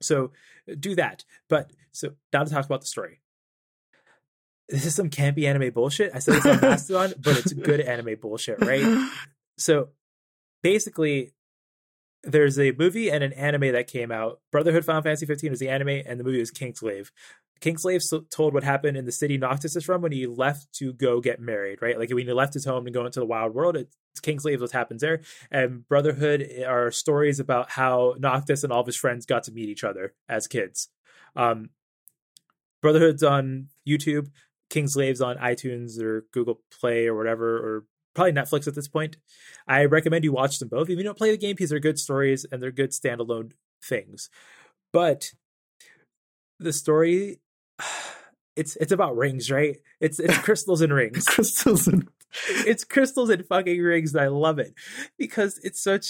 So 0.00 0.32
do 0.78 0.94
that. 0.96 1.24
But 1.48 1.70
so 1.92 2.10
now 2.32 2.44
to 2.44 2.50
talk 2.50 2.64
about 2.64 2.80
the 2.80 2.86
story 2.86 3.21
this 4.72 4.86
is 4.86 4.94
some 4.94 5.10
campy 5.10 5.44
anime 5.44 5.70
bullshit. 5.70 6.12
I 6.14 6.18
said 6.18 6.36
this 6.36 6.46
on 6.46 6.60
Mastodon, 6.60 7.14
but 7.22 7.36
it's 7.36 7.52
good 7.52 7.80
anime 7.80 8.16
bullshit, 8.20 8.60
right? 8.64 9.10
So 9.58 9.90
basically, 10.62 11.34
there's 12.24 12.58
a 12.58 12.72
movie 12.72 13.10
and 13.10 13.22
an 13.22 13.34
anime 13.34 13.72
that 13.72 13.86
came 13.86 14.10
out. 14.10 14.40
Brotherhood 14.50 14.84
Final 14.84 15.02
Fantasy 15.02 15.26
15 15.26 15.50
was 15.50 15.60
the 15.60 15.68
anime, 15.68 16.02
and 16.06 16.18
the 16.18 16.24
movie 16.24 16.40
was 16.40 16.50
Kingsglaive. 16.50 17.10
Kingsglaive 17.60 18.02
told 18.30 18.54
what 18.54 18.64
happened 18.64 18.96
in 18.96 19.04
the 19.04 19.12
city 19.12 19.36
Noctis 19.36 19.76
is 19.76 19.84
from 19.84 20.00
when 20.00 20.10
he 20.10 20.26
left 20.26 20.72
to 20.76 20.94
go 20.94 21.20
get 21.20 21.38
married, 21.38 21.82
right? 21.82 21.98
Like 21.98 22.08
when 22.08 22.26
he 22.26 22.32
left 22.32 22.54
his 22.54 22.64
home 22.64 22.86
to 22.86 22.90
go 22.90 23.04
into 23.04 23.20
the 23.20 23.26
wild 23.26 23.54
world, 23.54 23.76
it's 23.76 24.20
Kingsglaive 24.20 24.60
what 24.60 24.72
happens 24.72 25.02
there. 25.02 25.20
And 25.50 25.86
Brotherhood 25.86 26.48
are 26.66 26.90
stories 26.90 27.38
about 27.38 27.70
how 27.70 28.14
Noctis 28.18 28.64
and 28.64 28.72
all 28.72 28.80
of 28.80 28.86
his 28.86 28.96
friends 28.96 29.26
got 29.26 29.44
to 29.44 29.52
meet 29.52 29.68
each 29.68 29.84
other 29.84 30.14
as 30.30 30.48
kids. 30.48 30.88
Um, 31.36 31.70
Brotherhood's 32.80 33.22
on 33.22 33.68
YouTube. 33.86 34.28
Kingsglaive's 34.72 35.20
on 35.20 35.36
iTunes 35.36 36.00
or 36.00 36.26
Google 36.32 36.60
Play 36.80 37.06
or 37.06 37.14
whatever, 37.14 37.56
or 37.56 37.84
probably 38.14 38.32
Netflix 38.32 38.66
at 38.66 38.74
this 38.74 38.88
point. 38.88 39.16
I 39.68 39.84
recommend 39.84 40.24
you 40.24 40.32
watch 40.32 40.58
them 40.58 40.68
both. 40.68 40.88
If 40.88 40.96
you 40.96 41.04
don't 41.04 41.18
play 41.18 41.30
the 41.30 41.36
game, 41.36 41.54
because 41.54 41.70
they're 41.70 41.78
good 41.78 41.98
stories 41.98 42.46
and 42.50 42.62
they're 42.62 42.72
good 42.72 42.90
standalone 42.90 43.52
things. 43.84 44.30
But 44.92 45.30
the 46.58 46.72
story, 46.72 47.40
it's 48.56 48.76
it's 48.76 48.92
about 48.92 49.16
rings, 49.16 49.50
right? 49.50 49.76
It's 50.00 50.18
it's 50.18 50.38
crystals 50.44 50.80
and 50.80 50.92
rings. 50.92 51.24
crystals 51.26 51.86
and 51.86 52.08
it's 52.48 52.84
crystals 52.84 53.28
and 53.28 53.46
fucking 53.46 53.80
rings, 53.80 54.14
and 54.14 54.24
I 54.24 54.28
love 54.28 54.58
it 54.58 54.74
because 55.18 55.58
it's 55.62 55.82
such. 55.82 56.08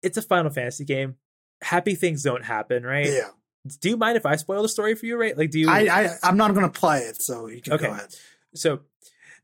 It's 0.00 0.16
a 0.16 0.22
Final 0.22 0.50
Fantasy 0.50 0.84
game. 0.84 1.16
Happy 1.60 1.96
things 1.96 2.22
don't 2.22 2.44
happen, 2.44 2.84
right? 2.84 3.10
Yeah 3.10 3.30
do 3.76 3.90
you 3.90 3.96
mind 3.96 4.16
if 4.16 4.26
I 4.26 4.36
spoil 4.36 4.62
the 4.62 4.68
story 4.68 4.94
for 4.94 5.06
you? 5.06 5.16
Right? 5.16 5.36
Like, 5.36 5.50
do 5.50 5.60
you? 5.60 5.70
I, 5.70 5.80
I 5.80 6.08
I'm 6.22 6.36
not 6.36 6.54
going 6.54 6.70
to 6.70 6.80
play 6.80 7.00
it, 7.00 7.22
so 7.22 7.46
you 7.46 7.60
can 7.60 7.74
okay. 7.74 7.86
go 7.86 7.92
ahead. 7.92 8.14
So, 8.54 8.80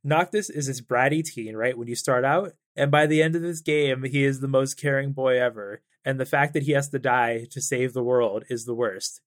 Noctis 0.02 0.50
is 0.50 0.66
this 0.66 0.80
bratty 0.80 1.24
teen, 1.24 1.56
right? 1.56 1.76
When 1.76 1.88
you 1.88 1.94
start 1.94 2.24
out, 2.24 2.52
and 2.76 2.90
by 2.90 3.06
the 3.06 3.22
end 3.22 3.36
of 3.36 3.42
this 3.42 3.60
game, 3.60 4.02
he 4.04 4.24
is 4.24 4.40
the 4.40 4.48
most 4.48 4.80
caring 4.80 5.12
boy 5.12 5.40
ever. 5.40 5.82
And 6.04 6.20
the 6.20 6.26
fact 6.26 6.52
that 6.52 6.64
he 6.64 6.72
has 6.72 6.90
to 6.90 6.98
die 6.98 7.46
to 7.50 7.62
save 7.62 7.94
the 7.94 8.02
world 8.02 8.44
is 8.50 8.66
the 8.66 8.74
worst. 8.74 9.22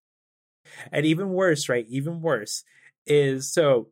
And 0.92 1.06
even 1.06 1.30
worse, 1.30 1.70
right? 1.70 1.86
Even 1.90 2.22
worse 2.22 2.64
is 3.06 3.52
so 3.52 3.88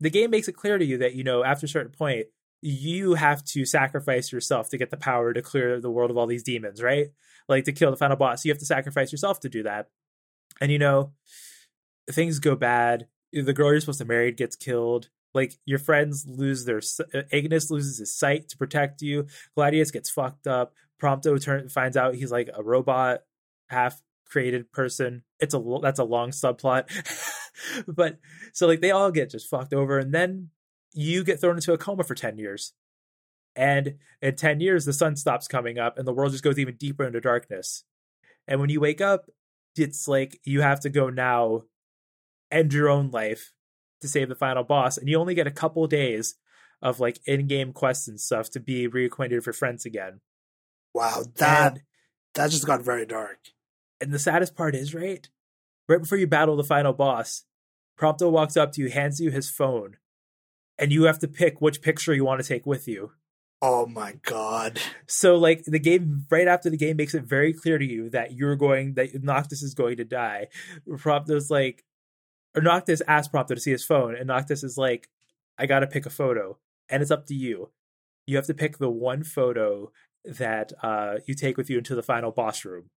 the 0.00 0.10
game 0.10 0.30
makes 0.30 0.48
it 0.48 0.52
clear 0.52 0.78
to 0.78 0.84
you 0.84 0.98
that 0.98 1.14
you 1.14 1.24
know 1.24 1.42
after 1.42 1.66
a 1.66 1.68
certain 1.68 1.92
point 1.92 2.26
you 2.62 3.14
have 3.14 3.42
to 3.42 3.64
sacrifice 3.64 4.30
yourself 4.30 4.68
to 4.68 4.78
get 4.78 4.90
the 4.90 4.96
power 4.96 5.32
to 5.32 5.42
clear 5.42 5.80
the 5.80 5.90
world 5.90 6.10
of 6.10 6.18
all 6.18 6.26
these 6.26 6.42
demons, 6.42 6.82
right? 6.82 7.08
Like 7.48 7.64
to 7.64 7.72
kill 7.72 7.90
the 7.90 7.96
final 7.96 8.16
boss, 8.16 8.44
you 8.44 8.52
have 8.52 8.58
to 8.58 8.66
sacrifice 8.66 9.10
yourself 9.12 9.40
to 9.40 9.48
do 9.48 9.62
that. 9.62 9.88
And 10.60 10.70
you 10.70 10.78
know, 10.78 11.12
things 12.10 12.38
go 12.38 12.54
bad. 12.54 13.06
The 13.32 13.52
girl 13.52 13.70
you're 13.70 13.80
supposed 13.80 14.00
to 14.00 14.04
marry 14.04 14.32
gets 14.32 14.56
killed. 14.56 15.08
Like 15.32 15.54
your 15.64 15.78
friends 15.78 16.26
lose 16.26 16.64
their 16.64 16.80
Ignis 17.30 17.70
uh, 17.70 17.74
loses 17.74 17.98
his 17.98 18.16
sight 18.16 18.48
to 18.48 18.56
protect 18.56 19.00
you. 19.00 19.26
Gladius 19.56 19.92
gets 19.92 20.10
fucked 20.10 20.46
up. 20.46 20.74
Prompto 21.00 21.40
turn, 21.42 21.68
finds 21.68 21.96
out 21.96 22.14
he's 22.14 22.32
like 22.32 22.50
a 22.54 22.62
robot, 22.62 23.20
half 23.68 24.02
created 24.30 24.72
person. 24.72 25.22
It's 25.38 25.54
a 25.54 25.78
that's 25.82 25.98
a 25.98 26.04
long 26.04 26.30
subplot, 26.30 26.88
but 27.86 28.18
so 28.52 28.66
like 28.66 28.80
they 28.80 28.90
all 28.90 29.10
get 29.10 29.30
just 29.30 29.48
fucked 29.48 29.72
over, 29.72 29.98
and 29.98 30.12
then 30.12 30.50
you 30.92 31.24
get 31.24 31.40
thrown 31.40 31.56
into 31.56 31.72
a 31.72 31.78
coma 31.78 32.04
for 32.04 32.14
ten 32.14 32.38
years, 32.38 32.72
and 33.56 33.94
in 34.20 34.36
ten 34.36 34.60
years 34.60 34.84
the 34.84 34.92
sun 34.92 35.16
stops 35.16 35.48
coming 35.48 35.78
up, 35.78 35.96
and 35.96 36.06
the 36.06 36.12
world 36.12 36.32
just 36.32 36.44
goes 36.44 36.58
even 36.58 36.76
deeper 36.76 37.04
into 37.04 37.20
darkness. 37.20 37.84
And 38.46 38.60
when 38.60 38.70
you 38.70 38.80
wake 38.80 39.00
up, 39.00 39.30
it's 39.76 40.08
like 40.08 40.40
you 40.44 40.60
have 40.60 40.80
to 40.80 40.90
go 40.90 41.10
now, 41.10 41.62
end 42.50 42.72
your 42.72 42.88
own 42.88 43.10
life 43.10 43.52
to 44.00 44.08
save 44.08 44.28
the 44.28 44.34
final 44.34 44.64
boss, 44.64 44.96
and 44.96 45.08
you 45.08 45.18
only 45.18 45.34
get 45.34 45.46
a 45.46 45.52
couple 45.52 45.86
days 45.86 46.34
of 46.82 47.00
like 47.00 47.20
in-game 47.26 47.72
quests 47.72 48.08
and 48.08 48.20
stuff 48.20 48.50
to 48.50 48.60
be 48.60 48.88
reacquainted 48.88 49.36
with 49.36 49.46
your 49.46 49.52
friends 49.52 49.84
again. 49.84 50.20
Wow, 50.94 51.24
that 51.36 51.72
and, 51.72 51.82
that 52.34 52.50
just 52.50 52.66
got 52.66 52.82
very 52.82 53.06
dark. 53.06 53.38
And 54.00 54.12
the 54.12 54.18
saddest 54.18 54.56
part 54.56 54.74
is, 54.74 54.94
right? 54.94 55.28
Right 55.88 56.00
before 56.00 56.18
you 56.18 56.26
battle 56.26 56.56
the 56.56 56.64
final 56.64 56.92
boss, 56.92 57.44
Prompto 57.98 58.30
walks 58.30 58.56
up 58.56 58.72
to 58.72 58.80
you, 58.80 58.88
hands 58.88 59.20
you 59.20 59.30
his 59.30 59.50
phone, 59.50 59.96
and 60.78 60.90
you 60.90 61.04
have 61.04 61.18
to 61.18 61.28
pick 61.28 61.60
which 61.60 61.82
picture 61.82 62.14
you 62.14 62.24
want 62.24 62.40
to 62.40 62.48
take 62.48 62.64
with 62.64 62.88
you. 62.88 63.12
Oh 63.62 63.86
my 63.86 64.14
god. 64.22 64.80
So 65.06 65.36
like 65.36 65.64
the 65.64 65.78
game 65.78 66.26
right 66.30 66.48
after 66.48 66.70
the 66.70 66.78
game 66.78 66.96
makes 66.96 67.14
it 67.14 67.24
very 67.24 67.52
clear 67.52 67.76
to 67.76 67.84
you 67.84 68.08
that 68.10 68.32
you're 68.32 68.56
going 68.56 68.94
that 68.94 69.22
Noctis 69.22 69.62
is 69.62 69.74
going 69.74 69.98
to 69.98 70.04
die. 70.04 70.48
Prompto's 70.88 71.50
like 71.50 71.84
or 72.56 72.62
Noctis 72.62 73.02
asks 73.06 73.32
Prompto 73.32 73.48
to 73.48 73.60
see 73.60 73.70
his 73.70 73.84
phone, 73.84 74.16
and 74.16 74.26
Noctis 74.26 74.64
is 74.64 74.76
like, 74.76 75.08
I 75.58 75.66
gotta 75.66 75.86
pick 75.86 76.06
a 76.06 76.10
photo. 76.10 76.58
And 76.88 77.02
it's 77.02 77.10
up 77.10 77.26
to 77.26 77.34
you. 77.34 77.70
You 78.26 78.36
have 78.36 78.46
to 78.46 78.54
pick 78.54 78.78
the 78.78 78.90
one 78.90 79.22
photo 79.22 79.92
that 80.24 80.72
uh, 80.82 81.16
you 81.26 81.34
take 81.34 81.56
with 81.56 81.70
you 81.70 81.78
into 81.78 81.94
the 81.94 82.02
final 82.02 82.32
boss 82.32 82.64
room. 82.64 82.90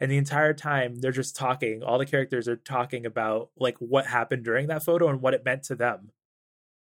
And 0.00 0.10
the 0.10 0.16
entire 0.16 0.54
time 0.54 0.96
they're 0.96 1.12
just 1.12 1.36
talking. 1.36 1.82
All 1.82 1.98
the 1.98 2.06
characters 2.06 2.48
are 2.48 2.56
talking 2.56 3.06
about 3.06 3.50
like 3.56 3.76
what 3.78 4.06
happened 4.06 4.44
during 4.44 4.66
that 4.68 4.82
photo 4.82 5.08
and 5.08 5.20
what 5.20 5.34
it 5.34 5.44
meant 5.44 5.64
to 5.64 5.76
them. 5.76 6.10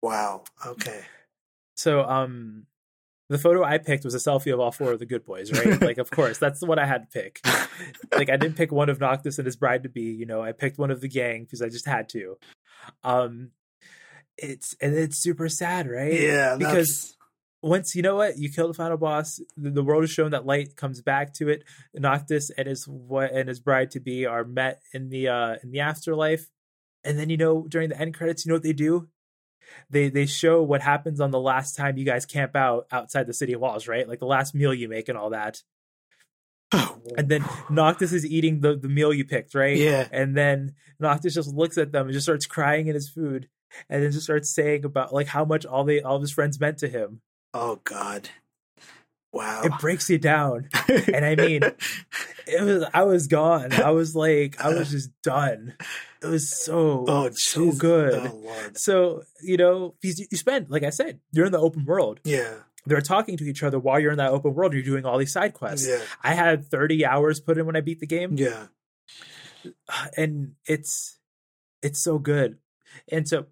Wow. 0.02 0.44
Okay. 0.66 1.02
So 1.80 2.04
um 2.04 2.66
the 3.30 3.38
photo 3.38 3.64
I 3.64 3.78
picked 3.78 4.04
was 4.04 4.16
a 4.16 4.18
selfie 4.18 4.52
of 4.52 4.60
all 4.60 4.72
four 4.72 4.92
of 4.92 5.00
the 5.00 5.06
good 5.06 5.24
boys, 5.24 5.52
right? 5.52 5.80
like, 5.90 6.00
of 6.00 6.10
course, 6.10 6.40
that's 6.40 6.66
what 6.66 6.80
I 6.80 6.86
had 6.86 7.04
to 7.04 7.22
pick. 7.22 7.40
like, 8.12 8.30
I 8.30 8.38
didn't 8.38 8.58
pick 8.58 8.72
one 8.72 8.90
of 8.90 9.00
Noctis 9.00 9.38
and 9.38 9.46
his 9.46 9.56
bride 9.56 9.84
to 9.84 9.90
be. 9.90 10.02
You 10.02 10.26
know, 10.26 10.42
I 10.42 10.52
picked 10.52 10.80
one 10.80 10.90
of 10.90 11.00
the 11.00 11.08
gang 11.08 11.44
because 11.44 11.62
I 11.62 11.70
just 11.70 11.88
had 11.88 12.10
to. 12.10 12.38
Um, 13.04 13.52
it's 14.36 14.76
and 14.82 14.96
it's 14.96 15.22
super 15.22 15.48
sad, 15.48 15.88
right? 15.88 16.14
Yeah, 16.14 16.56
because 16.58 17.16
once 17.62 17.94
you 17.94 18.02
know 18.02 18.16
what 18.16 18.38
you 18.38 18.50
kill 18.50 18.68
the 18.68 18.74
final 18.74 18.98
boss, 18.98 19.40
the, 19.56 19.70
the, 19.70 19.84
world 19.84 20.04
is 20.04 20.10
shown 20.10 20.32
that 20.32 20.46
light 20.46 20.76
comes 20.76 21.02
back 21.02 21.34
to 21.36 21.50
it. 21.50 21.64
Noctis 21.94 22.50
and 22.58 22.68
his 22.68 22.88
what 22.88 23.32
and 23.32 23.48
his 23.48 23.60
bride 23.60 23.92
to 23.92 24.00
be 24.00 24.26
are 24.26 24.44
met 24.44 24.82
in 24.94 25.10
the 25.10 25.28
uh 25.28 25.56
in 25.62 25.72
the 25.72 25.82
afterlife, 25.82 26.50
and 27.04 27.20
then 27.20 27.30
you 27.30 27.38
know 27.38 27.68
during 27.68 27.90
the 27.90 28.00
end 28.00 28.16
credits, 28.16 28.46
you 28.46 28.50
know 28.50 28.56
what 28.56 28.64
they 28.64 28.74
do? 28.74 29.10
They 29.90 30.10
they 30.10 30.26
show 30.26 30.62
what 30.62 30.82
happens 30.82 31.20
on 31.20 31.32
the 31.32 31.40
last 31.40 31.76
time 31.76 31.98
you 31.98 32.06
guys 32.06 32.26
camp 32.26 32.56
out 32.56 32.88
outside 32.92 33.28
the 33.28 33.34
city 33.34 33.56
walls, 33.56 33.88
right? 33.88 34.08
Like 34.08 34.20
the 34.20 34.26
last 34.26 34.54
meal 34.54 34.74
you 34.74 34.88
make 34.88 35.10
and 35.10 35.18
all 35.18 35.32
that. 35.32 35.62
and 36.72 37.28
then 37.28 37.44
Noctis 37.70 38.14
is 38.14 38.26
eating 38.26 38.62
the, 38.62 38.76
the 38.76 38.90
meal 38.90 39.14
you 39.14 39.26
picked, 39.26 39.56
right? 39.56 39.78
Yeah. 39.78 40.08
And 40.12 40.36
then 40.38 40.76
Noctis 41.00 41.34
just 41.34 41.54
looks 41.54 41.78
at 41.78 41.92
them 41.92 42.06
and 42.06 42.14
just 42.14 42.26
starts 42.26 42.46
crying 42.46 42.88
in 42.88 42.96
his 42.96 43.10
food 43.10 43.48
and 43.90 44.04
then 44.04 44.12
just 44.12 44.26
starts 44.26 44.54
saying 44.54 44.86
about 44.86 45.14
like 45.14 45.28
how 45.28 45.46
much 45.46 45.66
all 45.66 45.84
they 45.84 46.02
all 46.02 46.16
of 46.16 46.22
his 46.22 46.32
friends 46.32 46.60
meant 46.60 46.78
to 46.80 46.88
him. 46.88 47.22
Oh 47.54 47.80
God. 47.84 48.30
Wow. 49.32 49.62
It 49.64 49.74
breaks 49.80 50.10
you 50.10 50.18
down. 50.18 50.70
and 50.88 51.26
I 51.26 51.36
mean 51.36 51.64
it 52.48 52.64
was 52.64 52.86
I 52.94 53.04
was 53.04 53.28
gone. 53.28 53.74
I 53.74 53.92
was 53.92 54.16
like 54.16 54.60
I 54.60 54.70
was 54.70 54.92
just 54.92 55.10
done. 55.22 55.76
It 56.22 56.28
was 56.28 56.50
so 56.50 57.06
oh, 57.08 57.30
so 57.34 57.72
good. 57.72 58.32
Oh, 58.34 58.54
so, 58.74 59.24
you 59.42 59.58
know, 59.58 59.96
you, 60.02 60.14
you 60.32 60.38
spend 60.38 60.70
like 60.70 60.84
I 60.84 60.90
said, 60.90 61.20
you're 61.32 61.46
in 61.46 61.52
the 61.52 61.60
open 61.60 61.86
world. 61.86 62.20
Yeah 62.24 62.56
they're 62.86 63.02
talking 63.02 63.38
to 63.38 63.44
each 63.46 63.64
other 63.64 63.80
while 63.80 64.00
you're 64.00 64.12
in 64.12 64.18
that 64.18 64.32
open 64.32 64.54
world. 64.54 64.74
You're 64.74 64.82
doing 64.84 65.06
all 65.06 65.18
these 65.18 65.34
side 65.34 65.54
quests. 65.54 65.88
Yeah. 65.88 66.00
I 66.24 66.34
had 66.34 66.66
30 66.66 67.06
hours 67.06 67.40
put 67.40 67.58
in 67.58 67.66
when 67.66 67.76
I 67.76 67.82
beat 67.82 68.00
the 68.00 68.08
game. 68.08 68.36
Yeah. 68.36 68.68
And 70.18 70.54
it's 70.66 71.18
it's 71.82 72.02
so 72.04 72.20
good. 72.20 72.58
And 73.12 73.28
so 73.28 73.46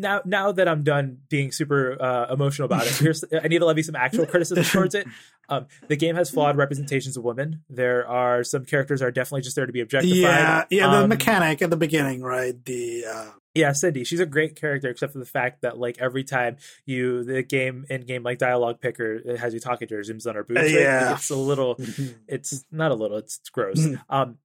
now 0.00 0.22
now 0.24 0.52
that 0.52 0.68
I'm 0.68 0.82
done 0.82 1.18
being 1.28 1.52
super 1.52 2.00
uh, 2.00 2.32
emotional 2.32 2.66
about 2.66 2.86
it, 2.86 2.96
here's 2.96 3.24
I 3.32 3.48
need 3.48 3.58
to 3.58 3.66
levy 3.66 3.82
some 3.82 3.96
actual 3.96 4.26
criticism 4.26 4.64
towards 4.64 4.94
it. 4.94 5.06
Um, 5.50 5.66
the 5.88 5.96
game 5.96 6.14
has 6.14 6.30
flawed 6.30 6.56
representations 6.56 7.16
of 7.16 7.24
women. 7.24 7.64
There 7.68 8.06
are 8.06 8.44
some 8.44 8.64
characters 8.64 9.02
are 9.02 9.10
definitely 9.10 9.40
just 9.40 9.56
there 9.56 9.66
to 9.66 9.72
be 9.72 9.80
objectified. 9.80 10.16
Yeah, 10.16 10.64
yeah. 10.70 10.90
The 10.90 11.02
um, 11.02 11.08
mechanic 11.08 11.60
at 11.60 11.70
the 11.70 11.76
beginning, 11.76 12.22
right? 12.22 12.54
The 12.64 13.04
uh... 13.04 13.30
yeah, 13.52 13.72
Cindy. 13.72 14.04
She's 14.04 14.20
a 14.20 14.26
great 14.26 14.54
character, 14.54 14.88
except 14.88 15.12
for 15.12 15.18
the 15.18 15.24
fact 15.24 15.62
that 15.62 15.76
like 15.76 15.98
every 15.98 16.22
time 16.22 16.58
you 16.86 17.24
the 17.24 17.42
game 17.42 17.84
in 17.90 18.02
game 18.02 18.22
like 18.22 18.38
dialogue 18.38 18.80
picker 18.80 19.36
has 19.38 19.52
you 19.52 19.58
talking 19.58 19.88
to 19.88 19.96
her, 19.96 20.02
zooms 20.02 20.24
on 20.24 20.36
her 20.36 20.44
boobs. 20.44 20.70
Yeah, 20.70 21.14
it's 21.14 21.30
a 21.30 21.36
little. 21.36 21.76
It's 22.28 22.64
not 22.70 22.92
a 22.92 22.94
little. 22.94 23.16
It's, 23.16 23.38
it's 23.38 23.48
gross. 23.48 23.84
um, 24.08 24.38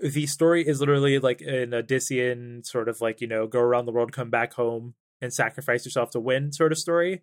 the 0.00 0.26
story 0.26 0.66
is 0.66 0.80
literally 0.80 1.18
like 1.18 1.40
an 1.40 1.70
Odyssean 1.70 2.64
sort 2.66 2.88
of 2.88 3.00
like 3.00 3.20
you 3.20 3.26
know 3.26 3.46
go 3.46 3.60
around 3.60 3.86
the 3.86 3.92
world, 3.92 4.12
come 4.12 4.30
back 4.30 4.54
home, 4.54 4.94
and 5.20 5.32
sacrifice 5.32 5.84
yourself 5.84 6.10
to 6.10 6.20
win 6.20 6.52
sort 6.52 6.72
of 6.72 6.78
story. 6.78 7.22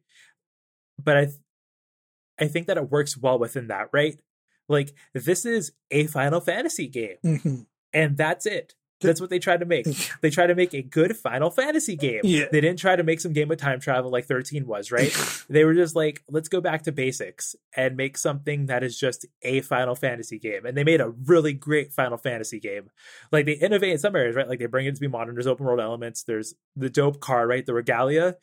But 1.01 1.17
I, 1.17 1.28
I 2.39 2.47
think 2.47 2.67
that 2.67 2.78
it 2.78 2.91
works 2.91 3.17
well 3.17 3.39
within 3.39 3.67
that, 3.67 3.89
right? 3.91 4.19
Like 4.69 4.93
this 5.13 5.45
is 5.45 5.71
a 5.91 6.07
Final 6.07 6.39
Fantasy 6.39 6.88
game, 6.88 7.17
mm-hmm. 7.24 7.61
and 7.93 8.17
that's 8.17 8.45
it. 8.45 8.74
That's 9.04 9.22
what 9.22 9.30
they 9.30 9.39
tried 9.39 9.60
to 9.60 9.66
make. 9.66 9.88
They 10.22 10.30
tried 10.30 10.47
to 10.47 10.56
make 10.56 10.74
a 10.74 10.82
good 10.82 11.18
Final 11.18 11.49
Fantasy 11.49 11.95
game. 11.95 12.22
Yeah. 12.24 12.45
They 12.51 12.62
didn't 12.62 12.80
try 12.80 12.95
to 12.95 13.04
make 13.04 13.20
some 13.20 13.34
game 13.34 13.47
with 13.47 13.60
time 13.60 13.80
travel 13.80 14.12
like 14.12 14.26
13 14.26 14.66
was, 14.66 14.91
right? 14.91 15.16
they 15.49 15.66
were 15.66 15.74
just 15.74 15.95
like, 15.95 16.24
let's 16.30 16.47
go 16.49 16.62
back 16.62 16.84
to 16.84 16.91
basics 16.91 17.56
and 17.76 17.97
make 17.97 18.18
something 18.18 18.68
that 18.68 18.84
is 18.84 18.97
just 18.97 19.26
a 19.41 19.62
Final 19.62 19.95
Fantasy 19.95 20.39
game. 20.39 20.66
And 20.66 20.78
they 20.78 20.84
made 20.84 21.01
a 21.01 21.10
really 21.10 21.54
great 21.54 21.91
Final 21.91 22.18
Fantasy 22.18 22.60
game. 22.60 22.89
Like 23.32 23.45
they 23.45 23.54
innovate 23.54 23.91
in 23.91 23.97
some 23.97 24.16
areas, 24.16 24.36
right? 24.36 24.47
Like 24.47 24.60
they 24.60 24.66
bring 24.66 24.86
it 24.86 24.95
to 24.95 25.01
be 25.01 25.08
modern. 25.08 25.36
There's 25.36 25.47
open 25.47 25.66
world 25.66 25.80
elements. 25.80 26.24
There's 26.24 26.54
the 26.76 26.89
dope 26.89 27.20
car, 27.20 27.47
right? 27.47 27.66
The 27.66 27.74
Regalia. 27.74 28.38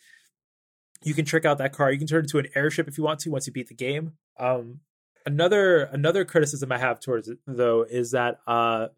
You 1.02 1.14
can 1.14 1.24
trick 1.24 1.44
out 1.44 1.58
that 1.58 1.72
car. 1.72 1.90
You 1.90 1.98
can 1.98 2.06
turn 2.06 2.20
it 2.20 2.24
into 2.24 2.38
an 2.38 2.48
airship 2.54 2.88
if 2.88 2.98
you 2.98 3.04
want 3.04 3.20
to 3.20 3.30
once 3.30 3.46
you 3.46 3.52
beat 3.52 3.68
the 3.68 3.74
game. 3.74 4.12
Um, 4.38 4.80
another 5.26 5.82
another 5.84 6.24
criticism 6.24 6.72
I 6.72 6.78
have 6.78 7.00
towards 7.00 7.28
it 7.28 7.38
though 7.46 7.84
is 7.88 8.12
that 8.12 8.40
uh 8.46 8.88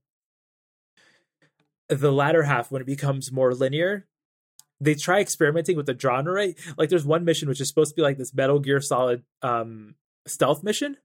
the 2.00 2.12
latter 2.12 2.42
half 2.42 2.70
when 2.70 2.82
it 2.82 2.86
becomes 2.86 3.32
more 3.32 3.54
linear 3.54 4.06
they 4.80 4.94
try 4.94 5.20
experimenting 5.20 5.76
with 5.76 5.86
the 5.86 5.96
genre 5.96 6.32
right? 6.32 6.58
Like 6.76 6.88
there's 6.88 7.06
one 7.06 7.24
mission 7.24 7.48
which 7.48 7.60
is 7.60 7.68
supposed 7.68 7.90
to 7.90 7.96
be 7.96 8.02
like 8.02 8.18
this 8.18 8.34
metal 8.34 8.58
gear 8.58 8.80
solid 8.80 9.22
um 9.42 9.94
stealth 10.26 10.62
mission 10.62 10.96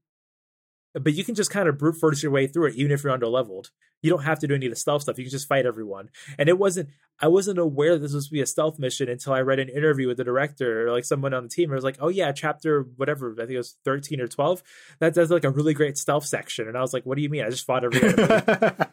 but 0.94 1.14
you 1.14 1.24
can 1.24 1.36
just 1.36 1.52
kind 1.52 1.68
of 1.68 1.78
brute 1.78 1.96
force 1.96 2.24
your 2.24 2.32
way 2.32 2.48
through 2.48 2.68
it 2.68 2.76
even 2.76 2.92
if 2.92 3.04
you're 3.04 3.14
under 3.14 3.28
leveled 3.28 3.72
you 4.02 4.10
don't 4.10 4.24
have 4.24 4.40
to 4.40 4.48
do 4.48 4.56
any 4.56 4.68
of 4.68 4.72
the 4.72 4.76
stealth 4.76 5.02
stuff. 5.02 5.18
You 5.18 5.26
can 5.26 5.32
just 5.32 5.48
fight 5.48 5.66
everyone. 5.66 6.10
And 6.38 6.50
it 6.50 6.58
wasn't 6.58 6.90
i 7.20 7.28
wasn't 7.28 7.58
aware 7.58 7.94
that 7.94 8.00
this 8.00 8.14
was 8.14 8.28
to 8.28 8.32
be 8.32 8.42
a 8.42 8.46
stealth 8.46 8.78
mission 8.78 9.10
until 9.10 9.34
i 9.34 9.42
read 9.42 9.58
an 9.58 9.70
interview 9.70 10.08
with 10.08 10.18
the 10.18 10.24
director 10.24 10.88
or 10.88 10.92
like 10.92 11.04
someone 11.04 11.34
on 11.34 11.44
the 11.44 11.50
team. 11.50 11.72
I 11.72 11.76
was 11.76 11.84
like 11.84 11.98
oh 12.00 12.10
yeah 12.10 12.32
chapter 12.32 12.82
whatever 12.96 13.34
i 13.34 13.42
think 13.42 13.52
it 13.52 13.58
was 13.58 13.76
13 13.86 14.22
or 14.22 14.28
12 14.28 14.62
that 15.00 15.16
does 15.16 15.32
like 15.32 15.44
a 15.44 15.50
really 15.50 15.74
great 15.74 15.98
stealth 15.98 16.26
section. 16.26 16.68
And 16.68 16.78
i 16.78 16.82
was 16.82 16.94
like 16.94 17.06
what 17.06 17.16
do 17.16 17.24
you 17.24 17.30
mean? 17.30 17.44
I 17.44 17.50
just 17.50 17.66
fought 17.66 17.84
everyone 17.84 18.14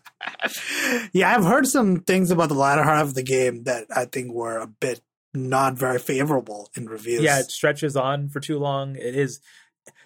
yeah 1.13 1.35
i've 1.35 1.45
heard 1.45 1.67
some 1.67 2.01
things 2.01 2.31
about 2.31 2.49
the 2.49 2.55
latter 2.55 2.83
half 2.83 3.05
of 3.07 3.15
the 3.15 3.23
game 3.23 3.65
that 3.65 3.87
i 3.95 4.05
think 4.05 4.33
were 4.33 4.59
a 4.59 4.67
bit 4.67 5.01
not 5.35 5.75
very 5.75 5.99
favorable 5.99 6.71
in 6.77 6.87
reviews. 6.87 7.23
Yeah 7.23 7.41
it 7.41 7.51
stretches 7.51 7.97
on 7.97 8.29
for 8.29 8.41
too 8.41 8.59
long. 8.59 8.97
It 8.97 9.17
is 9.17 9.41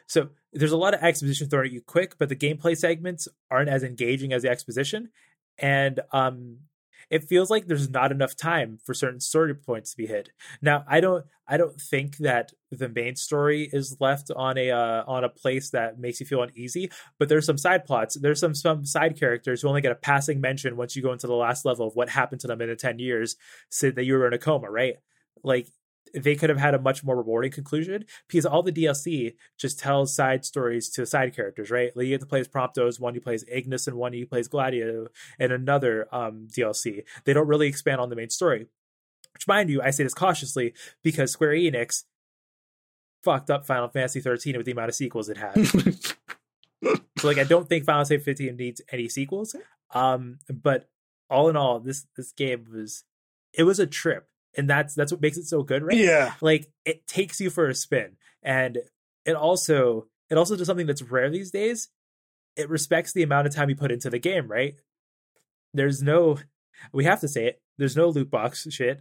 so 0.07 0.31
there's 0.53 0.73
a 0.73 0.77
lot 0.77 0.95
of 0.95 1.03
exposition 1.03 1.49
thrown 1.49 1.67
at 1.67 1.73
you 1.73 1.83
quick, 1.83 2.17
but 2.19 2.31
the 2.31 2.37
gameplay 2.37 2.77
segments 2.77 3.29
aren't 3.51 3.69
as 3.69 3.83
engaging 3.83 4.33
as 4.33 4.43
the 4.43 4.49
exposition, 4.49 5.11
and 5.59 6.01
um, 6.13 6.61
it 7.11 7.25
feels 7.25 7.51
like 7.51 7.67
there's 7.67 7.91
not 7.91 8.13
enough 8.13 8.37
time 8.37 8.79
for 8.85 8.95
certain 8.95 9.21
story 9.21 9.55
points 9.55 9.91
to 9.93 9.97
be 9.97 10.07
hit. 10.07 10.31
Now, 10.61 10.85
I 10.87 11.01
don't, 11.01 11.25
I 11.47 11.57
don't 11.57 11.81
think 11.81 12.19
that 12.19 12.53
the 12.71 12.89
main 12.89 13.17
story 13.17 13.69
is 13.73 13.97
left 14.01 14.31
on 14.37 14.59
a 14.59 14.71
uh, 14.71 15.05
on 15.07 15.25
a 15.25 15.29
place 15.29 15.71
that 15.71 15.99
makes 15.99 16.21
you 16.21 16.27
feel 16.27 16.43
uneasy. 16.43 16.91
But 17.19 17.29
there's 17.29 17.47
some 17.47 17.59
side 17.59 17.87
plots. 17.87 18.17
There's 18.21 18.41
some 18.41 18.55
some 18.55 18.85
side 18.85 19.19
characters 19.19 19.63
who 19.63 19.69
only 19.69 19.81
get 19.81 19.93
a 19.93 19.97
passing 19.97 20.41
mention 20.41 20.77
once 20.77 20.95
you 20.95 21.03
go 21.03 21.13
into 21.13 21.27
the 21.27 21.35
last 21.35 21.65
level 21.65 21.87
of 21.87 21.97
what 21.97 22.11
happened 22.11 22.43
to 22.43 22.47
them 22.47 22.61
in 22.61 22.69
the 22.69 22.77
ten 22.77 22.99
years, 22.99 23.37
so 23.71 23.91
that 23.91 24.05
you 24.05 24.15
were 24.15 24.27
in 24.27 24.35
a 24.35 24.39
coma, 24.39 24.71
right? 24.71 24.97
Like 25.43 25.69
they 26.15 26.35
could 26.35 26.51
have 26.51 26.59
had 26.59 26.75
a 26.75 26.81
much 26.81 27.05
more 27.05 27.17
rewarding 27.17 27.51
conclusion 27.51 28.05
because 28.27 28.47
all 28.47 28.63
the 28.63 28.73
DLC 28.73 29.35
just 29.57 29.79
tells 29.79 30.15
side 30.15 30.45
stories 30.45 30.89
to 30.91 31.07
side 31.07 31.35
characters, 31.35 31.71
right? 31.71 31.97
Like 31.97 32.07
you 32.07 32.15
get 32.15 32.21
to 32.21 32.27
play 32.27 32.41
as 32.41 32.49
Promptos, 32.49 33.01
one 33.01 33.15
you 33.15 33.21
play 33.21 33.35
as 33.35 33.45
Ignis, 33.51 33.87
and 33.87 33.97
one 33.97 34.13
you 34.13 34.27
play 34.27 34.41
as 34.41 34.49
Gladio, 34.49 35.09
and 35.39 35.53
another 35.53 36.09
um, 36.13 36.49
DLC. 36.51 37.05
They 37.25 37.33
don't 37.33 37.49
really 37.49 37.69
expand 37.69 38.01
on 38.01 38.11
the 38.11 38.17
main 38.17 38.31
story. 38.31 38.67
Which, 39.35 39.47
mind 39.47 39.71
you, 39.71 39.81
I 39.83 39.91
say 39.91 40.03
this 40.03 40.15
cautiously 40.15 40.75
because 41.03 41.31
Square 41.31 41.53
Enix 41.53 42.05
fucked 43.23 43.51
up 43.51 43.67
Final 43.67 43.89
Fantasy 43.89 44.21
13 44.21 44.57
with 44.57 44.67
the 44.67 44.73
amount 44.73 44.89
of 44.89 44.95
sequels 44.95 45.29
it 45.29 45.37
had. 45.37 45.67
so, 47.19 47.27
like, 47.27 47.39
I 47.39 47.45
don't 47.45 47.69
think 47.69 47.85
Final 47.85 48.05
Fantasy 48.05 48.25
15 48.25 48.57
needs 48.57 48.81
any 48.91 49.09
sequels. 49.09 49.55
Um, 49.93 50.39
but 50.49 50.89
all 51.31 51.49
in 51.49 51.57
all, 51.57 51.81
this 51.81 52.07
this 52.17 52.33
game 52.33 52.67
was 52.73 53.05
it 53.53 53.65
was 53.65 53.79
a 53.79 53.87
trip 53.87 54.29
and 54.59 54.69
that's 54.69 54.95
that's 54.95 55.13
what 55.13 55.23
makes 55.23 55.39
it 55.39 55.47
so 55.47 55.63
good 55.63 55.83
right? 55.83 55.97
Yeah. 55.97 56.35
Like 56.43 56.71
it 56.85 57.07
takes 57.07 57.41
you 57.41 57.49
for 57.49 57.69
a 57.69 57.75
spin. 57.75 58.17
And 58.43 58.79
it 59.25 59.37
also 59.37 60.09
it 60.29 60.37
also 60.37 60.57
does 60.57 60.67
something 60.67 60.87
that's 60.87 61.01
rare 61.01 61.31
these 61.31 61.53
days. 61.53 61.89
It 62.57 62.69
respects 62.69 63.13
the 63.13 63.23
amount 63.23 63.47
of 63.47 63.55
time 63.55 63.71
you 63.71 63.77
put 63.77 63.93
into 63.93 64.11
the 64.11 64.19
game 64.19 64.49
right? 64.49 64.75
There's 65.73 66.03
no 66.03 66.39
we 66.93 67.05
have 67.05 67.21
to 67.21 67.29
say 67.29 67.47
it 67.47 67.63
there's 67.79 67.97
no 67.97 68.09
loot 68.09 68.31
box 68.31 68.67
shit. 68.71 69.01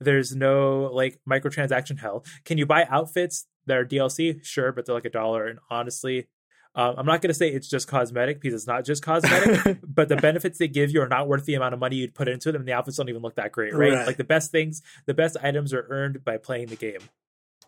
There's 0.00 0.34
no 0.34 0.90
like 0.92 1.20
microtransaction 1.28 1.98
hell. 1.98 2.24
Can 2.46 2.56
you 2.56 2.64
buy 2.64 2.86
outfits 2.88 3.46
that 3.66 3.76
are 3.76 3.84
dlc 3.84 4.42
sure 4.44 4.72
but 4.72 4.86
they're 4.86 4.94
like 4.94 5.04
a 5.04 5.10
dollar. 5.10 5.46
And 5.46 5.58
honestly 5.70 6.28
um, 6.74 6.94
I'm 6.98 7.06
not 7.06 7.20
going 7.20 7.28
to 7.30 7.34
say 7.34 7.48
it's 7.48 7.68
just 7.68 7.88
cosmetic 7.88 8.40
because 8.40 8.54
it's 8.54 8.66
not 8.66 8.84
just 8.84 9.02
cosmetic, 9.02 9.78
but 9.86 10.08
the 10.08 10.16
benefits 10.16 10.58
they 10.58 10.68
give 10.68 10.90
you 10.90 11.02
are 11.02 11.08
not 11.08 11.26
worth 11.26 11.44
the 11.44 11.54
amount 11.54 11.74
of 11.74 11.80
money 11.80 11.96
you'd 11.96 12.14
put 12.14 12.28
into 12.28 12.52
them. 12.52 12.62
And 12.62 12.68
the 12.68 12.72
outfits 12.72 12.96
don't 12.96 13.08
even 13.08 13.22
look 13.22 13.34
that 13.36 13.50
great, 13.50 13.74
right? 13.74 13.92
right? 13.92 14.06
Like 14.06 14.18
the 14.18 14.24
best 14.24 14.52
things, 14.52 14.80
the 15.06 15.14
best 15.14 15.36
items 15.42 15.72
are 15.72 15.86
earned 15.90 16.24
by 16.24 16.36
playing 16.36 16.68
the 16.68 16.76
game. 16.76 17.00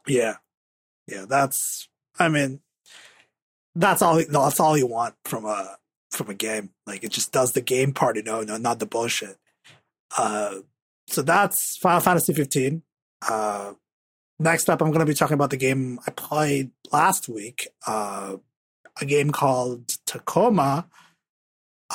Yeah, 0.07 0.37
yeah. 1.09 1.25
That's, 1.29 1.89
I 2.19 2.29
mean, 2.29 2.61
that's 3.75 4.03
all. 4.03 4.23
That's 4.29 4.61
all 4.61 4.77
you 4.77 4.87
want 4.87 5.15
from 5.25 5.47
a 5.47 5.77
from 6.11 6.29
a 6.29 6.35
game. 6.35 6.71
Like 6.87 7.03
it 7.03 7.11
just 7.11 7.33
does 7.33 7.53
the 7.53 7.61
game 7.61 7.93
part, 7.93 8.17
you 8.17 8.23
know, 8.23 8.43
no, 8.43 8.57
not 8.57 8.79
the 8.79 8.87
bullshit. 8.87 9.39
Uh, 10.17 10.57
so 11.09 11.23
that's 11.23 11.77
Final 11.79 12.01
Fantasy 12.01 12.35
15. 12.35 12.83
Uh, 13.29 13.73
next 14.39 14.69
up, 14.69 14.83
I'm 14.83 14.89
going 14.89 15.01
to 15.01 15.07
be 15.07 15.15
talking 15.15 15.35
about 15.35 15.51
the 15.51 15.57
game 15.57 15.99
I 16.07 16.11
played 16.11 16.71
last 16.93 17.29
week. 17.29 17.69
Uh, 17.87 18.37
a 19.01 19.05
game 19.05 19.31
called 19.31 19.89
Tacoma. 20.07 20.87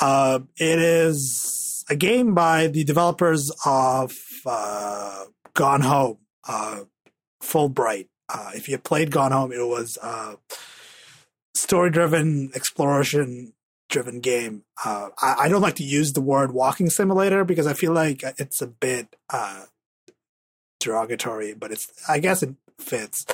Uh, 0.00 0.40
it 0.56 0.78
is 0.78 1.84
a 1.88 1.96
game 1.96 2.34
by 2.34 2.66
the 2.68 2.84
developers 2.84 3.50
of 3.64 4.16
uh, 4.46 5.24
Gone 5.54 5.80
Home, 5.82 6.18
uh, 6.46 6.80
Fullbright. 7.42 8.08
Uh, 8.28 8.50
if 8.54 8.68
you 8.68 8.78
played 8.78 9.10
Gone 9.10 9.32
Home, 9.32 9.52
it 9.52 9.66
was 9.66 9.96
a 10.02 10.36
story-driven, 11.54 12.52
exploration-driven 12.54 14.20
game. 14.20 14.64
Uh, 14.84 15.08
I, 15.20 15.34
I, 15.40 15.48
don't 15.48 15.62
like 15.62 15.76
to 15.76 15.84
use 15.84 16.12
the 16.12 16.20
word 16.20 16.52
walking 16.52 16.90
simulator 16.90 17.44
because 17.44 17.66
I 17.66 17.72
feel 17.72 17.92
like 17.92 18.22
it's 18.38 18.60
a 18.60 18.66
bit 18.66 19.16
uh, 19.30 19.64
derogatory, 20.78 21.54
but 21.54 21.72
it's 21.72 21.90
I 22.08 22.18
guess 22.18 22.42
it 22.42 22.54
fits. 22.78 23.26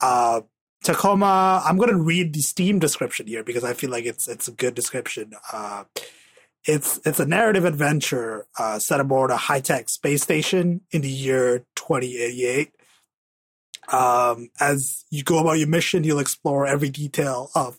Uh, 0.00 0.42
Tacoma. 0.82 1.62
I'm 1.64 1.76
going 1.76 1.90
to 1.90 1.96
read 1.96 2.32
the 2.32 2.40
Steam 2.40 2.78
description 2.78 3.26
here 3.26 3.44
because 3.44 3.64
I 3.64 3.74
feel 3.74 3.90
like 3.90 4.04
it's 4.04 4.28
it's 4.28 4.48
a 4.48 4.52
good 4.52 4.74
description. 4.74 5.32
Uh, 5.52 5.84
it's 6.64 7.00
it's 7.04 7.20
a 7.20 7.26
narrative 7.26 7.64
adventure 7.64 8.46
uh, 8.58 8.78
set 8.78 9.00
aboard 9.00 9.30
a 9.30 9.36
high 9.36 9.60
tech 9.60 9.88
space 9.88 10.22
station 10.22 10.82
in 10.90 11.02
the 11.02 11.10
year 11.10 11.64
2088. 11.76 12.72
Um, 13.92 14.50
as 14.60 15.04
you 15.10 15.24
go 15.24 15.38
about 15.38 15.58
your 15.58 15.68
mission, 15.68 16.04
you'll 16.04 16.18
explore 16.18 16.66
every 16.66 16.90
detail 16.90 17.50
of 17.54 17.78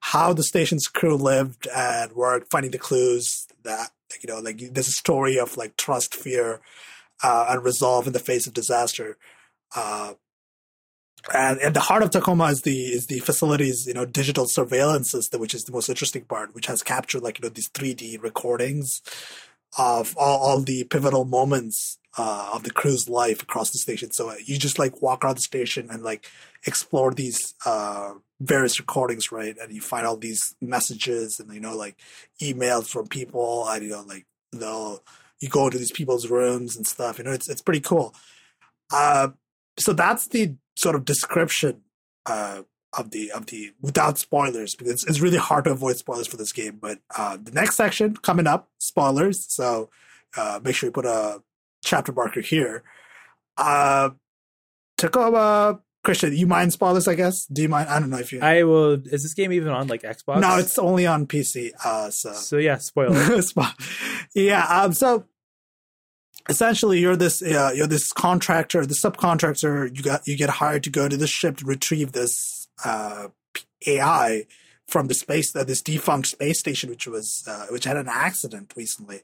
how 0.00 0.32
the 0.32 0.42
station's 0.42 0.86
crew 0.86 1.16
lived 1.16 1.68
and 1.74 2.12
worked, 2.12 2.50
finding 2.50 2.70
the 2.70 2.78
clues 2.78 3.46
that 3.64 3.90
you 4.22 4.32
know, 4.32 4.40
like 4.40 4.58
there's 4.72 4.88
a 4.88 4.92
story 4.92 5.38
of 5.38 5.56
like 5.56 5.76
trust, 5.76 6.14
fear, 6.14 6.60
uh, 7.22 7.46
and 7.50 7.64
resolve 7.64 8.06
in 8.06 8.12
the 8.12 8.18
face 8.18 8.46
of 8.46 8.54
disaster. 8.54 9.16
Uh, 9.74 10.14
and 11.34 11.60
at 11.60 11.74
the 11.74 11.80
heart 11.80 12.02
of 12.02 12.10
Tacoma 12.10 12.46
is 12.46 12.62
the 12.62 12.86
is 12.86 13.06
the 13.06 13.20
facility's 13.20 13.86
you 13.86 13.94
know 13.94 14.04
digital 14.04 14.46
surveillance 14.46 15.10
system, 15.10 15.40
which 15.40 15.54
is 15.54 15.64
the 15.64 15.72
most 15.72 15.88
interesting 15.88 16.24
part, 16.24 16.54
which 16.54 16.66
has 16.66 16.82
captured 16.82 17.22
like 17.22 17.38
you 17.38 17.42
know 17.44 17.52
these 17.52 17.68
3D 17.70 18.22
recordings 18.22 19.02
of 19.78 20.16
all, 20.16 20.38
all 20.38 20.60
the 20.60 20.84
pivotal 20.84 21.24
moments 21.24 21.98
uh, 22.18 22.50
of 22.52 22.64
the 22.64 22.70
crew's 22.70 23.08
life 23.08 23.42
across 23.42 23.70
the 23.70 23.78
station. 23.78 24.10
So 24.10 24.30
uh, 24.30 24.34
you 24.44 24.58
just 24.58 24.78
like 24.78 25.00
walk 25.00 25.24
around 25.24 25.36
the 25.36 25.42
station 25.42 25.88
and 25.90 26.02
like 26.02 26.26
explore 26.66 27.12
these 27.12 27.54
uh, 27.64 28.14
various 28.40 28.80
recordings, 28.80 29.30
right? 29.30 29.56
And 29.60 29.72
you 29.72 29.80
find 29.80 30.06
all 30.06 30.16
these 30.16 30.54
messages 30.60 31.38
and 31.38 31.52
you 31.52 31.60
know 31.60 31.76
like 31.76 31.96
emails 32.40 32.88
from 32.88 33.06
people, 33.06 33.68
and 33.68 33.82
you 33.82 33.90
know 33.90 34.04
like 34.06 34.26
they'll 34.52 35.02
you 35.40 35.48
go 35.48 35.66
into 35.66 35.78
these 35.78 35.92
people's 35.92 36.28
rooms 36.28 36.76
and 36.76 36.86
stuff. 36.86 37.18
You 37.18 37.24
know, 37.24 37.32
it's 37.32 37.48
it's 37.48 37.62
pretty 37.62 37.80
cool. 37.80 38.14
Uh, 38.92 39.28
so 39.78 39.92
that's 39.92 40.28
the 40.28 40.56
sort 40.76 40.94
of 40.96 41.04
description 41.04 41.82
uh, 42.26 42.62
of 42.96 43.10
the 43.10 43.30
of 43.32 43.46
the 43.46 43.72
without 43.80 44.18
spoilers 44.18 44.74
because 44.74 44.92
it's, 44.92 45.06
it's, 45.06 45.20
really 45.20 45.38
hard 45.38 45.64
to 45.64 45.70
avoid 45.70 45.96
spoilers 45.96 46.26
for 46.26 46.36
this 46.36 46.52
game. 46.52 46.78
But 46.80 46.98
uh, 47.16 47.36
the 47.40 47.52
next 47.52 47.76
section 47.76 48.16
coming 48.16 48.46
up, 48.46 48.68
spoilers. 48.78 49.46
So 49.52 49.90
uh, 50.36 50.60
make 50.62 50.74
sure 50.74 50.88
you 50.88 50.92
put 50.92 51.06
a 51.06 51.42
chapter 51.84 52.12
marker 52.12 52.40
here. 52.40 52.82
Uh, 53.56 54.10
Tacoma, 54.96 55.80
Christian, 56.02 56.36
you 56.36 56.46
mind 56.46 56.72
spoilers? 56.72 57.06
I 57.06 57.14
guess. 57.14 57.46
Do 57.46 57.62
you 57.62 57.68
mind? 57.68 57.88
I 57.88 58.00
don't 58.00 58.10
know 58.10 58.18
if 58.18 58.32
you. 58.32 58.40
I 58.40 58.64
will. 58.64 58.94
Is 58.94 59.22
this 59.22 59.34
game 59.34 59.52
even 59.52 59.68
on 59.68 59.86
like 59.86 60.02
Xbox? 60.02 60.40
No, 60.40 60.58
it's 60.58 60.78
only 60.78 61.06
on 61.06 61.26
PC. 61.26 61.70
Uh, 61.84 62.10
so 62.10 62.32
so 62.32 62.56
yeah, 62.56 62.78
spoiler. 62.78 63.40
yeah. 64.34 64.64
Um. 64.66 64.92
So 64.92 65.26
essentially 66.48 67.00
you're 67.00 67.16
this 67.16 67.42
uh, 67.42 67.72
you're 67.74 67.86
this 67.86 68.12
contractor, 68.12 68.86
the 68.86 68.94
subcontractor. 68.94 69.96
You 69.96 70.02
got 70.02 70.26
you 70.26 70.36
get 70.36 70.50
hired 70.50 70.84
to 70.84 70.90
go 70.90 71.08
to 71.08 71.16
the 71.16 71.26
ship 71.26 71.58
to 71.58 71.64
retrieve 71.64 72.12
this 72.12 72.68
uh, 72.84 73.28
AI 73.86 74.46
from 74.86 75.06
the 75.06 75.14
space 75.14 75.54
uh, 75.54 75.64
this 75.64 75.82
defunct 75.82 76.28
space 76.28 76.58
station, 76.58 76.90
which 76.90 77.06
was 77.06 77.44
uh, 77.46 77.66
which 77.70 77.84
had 77.84 77.96
an 77.96 78.08
accident 78.08 78.72
recently. 78.76 79.22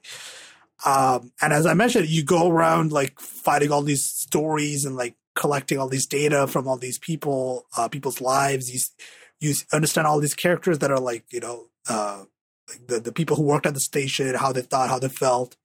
Um, 0.85 1.31
and 1.41 1.53
as 1.53 1.65
I 1.65 1.73
mentioned, 1.73 2.07
you 2.07 2.23
go 2.23 2.49
around 2.49 2.91
like 2.91 3.19
fighting 3.19 3.71
all 3.71 3.81
these 3.81 4.03
stories 4.03 4.85
and 4.85 4.95
like 4.95 5.15
collecting 5.35 5.79
all 5.79 5.87
these 5.87 6.05
data 6.05 6.47
from 6.47 6.67
all 6.67 6.77
these 6.77 6.99
people, 6.99 7.65
uh, 7.77 7.87
people's 7.87 8.21
lives. 8.21 8.71
You 8.73 8.79
you 9.39 9.55
understand 9.71 10.07
all 10.07 10.19
these 10.19 10.33
characters 10.33 10.79
that 10.79 10.91
are 10.91 10.99
like 10.99 11.25
you 11.31 11.39
know 11.39 11.65
uh, 11.89 12.23
the 12.87 12.99
the 12.99 13.11
people 13.11 13.35
who 13.35 13.43
worked 13.43 13.65
at 13.65 13.73
the 13.73 13.79
station, 13.79 14.33
how 14.35 14.51
they 14.51 14.61
thought, 14.61 14.89
how 14.89 14.99
they 14.99 15.09
felt 15.09 15.55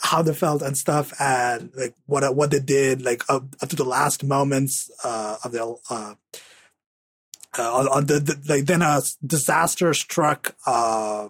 how 0.00 0.22
they 0.22 0.34
felt 0.34 0.62
and 0.62 0.76
stuff, 0.76 1.12
and 1.20 1.70
like 1.76 1.94
what 2.06 2.34
what 2.34 2.50
they 2.50 2.60
did, 2.60 3.02
like 3.02 3.22
up, 3.28 3.44
up 3.62 3.68
to 3.68 3.76
the 3.76 3.84
last 3.84 4.24
moments 4.24 4.90
uh, 5.02 5.36
of 5.44 5.52
their 5.52 5.64
uh, 5.90 6.14
uh, 7.58 7.88
on 7.90 8.06
the, 8.06 8.20
the, 8.20 8.40
like 8.48 8.66
then 8.66 8.82
a 8.82 9.00
disaster 9.24 9.94
struck 9.94 10.56
uh, 10.66 11.28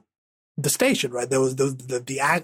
the 0.56 0.70
station. 0.70 1.12
Right, 1.12 1.28
there 1.28 1.40
was, 1.40 1.56
the, 1.56 1.66
the 1.66 2.00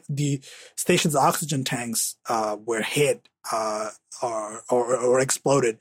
the 0.08 0.42
station's 0.76 1.16
oxygen 1.16 1.64
tanks 1.64 2.16
uh, 2.28 2.56
were 2.64 2.82
hit 2.82 3.28
uh, 3.52 3.90
or, 4.22 4.62
or 4.70 4.96
or 4.96 5.20
exploded, 5.20 5.78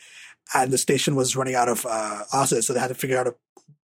and 0.54 0.72
the 0.72 0.78
station 0.78 1.16
was 1.16 1.36
running 1.36 1.56
out 1.56 1.70
of 1.70 1.86
uh, 1.86 2.24
oxygen, 2.34 2.62
so 2.62 2.74
they 2.74 2.80
had 2.80 2.88
to 2.88 2.96
figure 2.96 3.18
out 3.18 3.28
a 3.28 3.36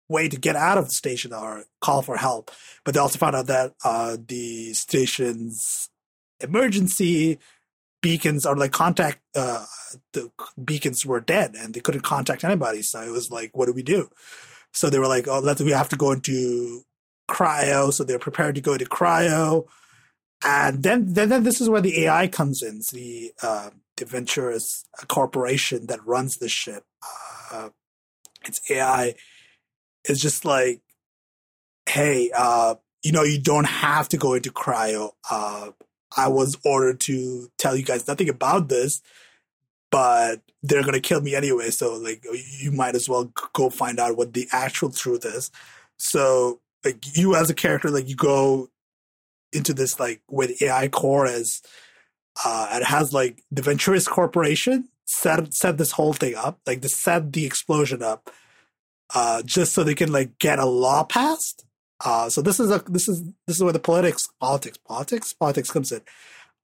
way 0.08 0.30
to 0.30 0.38
get 0.38 0.56
out 0.56 0.78
of 0.78 0.86
the 0.86 0.94
station 0.94 1.34
or 1.34 1.66
call 1.82 2.02
for 2.02 2.18
help. 2.18 2.52
But 2.84 2.94
they 2.94 3.00
also 3.00 3.18
found 3.18 3.36
out 3.36 3.48
that 3.48 3.74
uh, 3.84 4.18
the 4.28 4.74
station's 4.74 5.90
emergency 6.42 7.40
beacons 8.02 8.46
or 8.46 8.56
like 8.56 8.72
contact 8.72 9.20
uh, 9.36 9.66
the 10.14 10.30
beacons 10.64 11.06
were 11.06 11.20
dead 11.20 11.56
and 11.58 11.74
they 11.74 11.80
couldn't 11.80 12.02
contact 12.02 12.44
anybody. 12.44 12.82
So 12.82 13.02
it 13.02 13.12
was 13.12 13.32
like, 13.32 13.52
what 13.54 13.66
do 13.66 13.74
we 13.74 13.84
do? 13.84 14.10
So 14.74 14.90
they 14.90 15.00
were 15.00 15.08
like, 15.08 15.28
oh, 15.28 15.40
let's 15.40 15.62
we 15.62 15.72
have 15.72 15.90
to 15.90 15.96
go 15.96 16.12
into 16.12 16.84
cryo. 17.30 17.92
So 17.92 18.04
they're 18.04 18.20
prepared 18.20 18.56
to 18.56 18.62
go 18.62 18.78
to 18.78 18.86
cryo. 18.86 19.66
And 20.44 20.84
then, 20.84 21.14
then, 21.14 21.30
then 21.30 21.44
this 21.44 21.62
is 21.62 21.70
where 21.70 21.82
the 21.82 22.06
AI 22.06 22.28
comes 22.28 22.62
in. 22.62 22.78
It's 22.78 22.92
the, 22.92 23.32
uh, 23.42 23.70
the 23.98 24.06
Venturis 24.06 24.84
corporation 25.08 25.88
that 25.88 26.06
runs 26.06 26.38
the 26.38 26.50
ship. 26.50 26.84
Uh, 27.52 27.70
it's 28.46 28.60
AI 28.70 29.16
is 30.04 30.20
just 30.20 30.46
like, 30.46 30.82
hey, 31.88 32.30
uh, 32.38 32.76
you 33.04 33.12
know, 33.12 33.24
you 33.24 33.40
don't 33.42 33.66
have 33.68 34.10
to 34.10 34.18
go 34.18 34.34
into 34.34 34.52
cryo. 34.52 35.12
Uh, 35.32 35.72
I 36.16 36.28
was 36.30 36.58
ordered 36.64 37.00
to 37.02 37.50
tell 37.58 37.76
you 37.76 37.84
guys 37.84 38.08
nothing 38.08 38.30
about 38.30 38.70
this, 38.70 39.02
but 39.92 40.42
they're 40.64 40.84
gonna 40.84 41.00
kill 41.00 41.22
me 41.22 41.36
anyway. 41.36 41.70
So 41.70 41.96
like, 41.96 42.24
you 42.60 42.72
might 42.72 42.96
as 42.96 43.08
well 43.10 43.32
go 43.54 43.70
find 43.70 44.00
out 44.00 44.18
what 44.18 44.34
the 44.34 44.48
actual 44.52 44.92
truth 44.92 45.26
is. 45.26 45.52
So 45.98 46.60
like, 46.84 47.04
you 47.16 47.36
as 47.36 47.50
a 47.50 47.56
character, 47.56 47.90
like, 47.90 48.08
you 48.08 48.16
go 48.16 48.70
into 49.52 49.74
this 49.74 50.00
like 50.00 50.22
with 50.30 50.62
AI 50.62 50.88
core 50.90 51.26
as 51.26 51.62
uh, 52.44 52.68
and 52.72 52.82
it 52.82 52.88
has 52.88 53.14
like 53.14 53.44
the 53.52 53.62
Venturis 53.62 54.08
Corporation 54.08 54.90
set 55.06 55.54
set 55.54 55.78
this 55.78 55.92
whole 55.92 56.14
thing 56.14 56.36
up, 56.36 56.60
like 56.68 56.82
to 56.82 56.90
set 56.90 57.32
the 57.32 57.46
explosion 57.46 58.04
up, 58.04 58.30
uh, 59.14 59.42
just 59.44 59.74
so 59.74 59.84
they 59.84 59.96
can 59.96 60.12
like 60.12 60.38
get 60.40 60.60
a 60.60 60.66
law 60.66 61.04
passed. 61.04 61.66
Uh, 62.06 62.30
so 62.30 62.42
this 62.42 62.60
is 62.60 62.70
a 62.70 62.84
this 62.88 63.10
is 63.10 63.24
this 63.48 63.58
is 63.58 63.64
where 63.64 63.74
the 63.74 63.80
politics 63.80 64.30
politics 64.40 64.78
politics 64.78 65.34
politics 65.34 65.72
comes 65.72 65.92
in. 65.92 66.02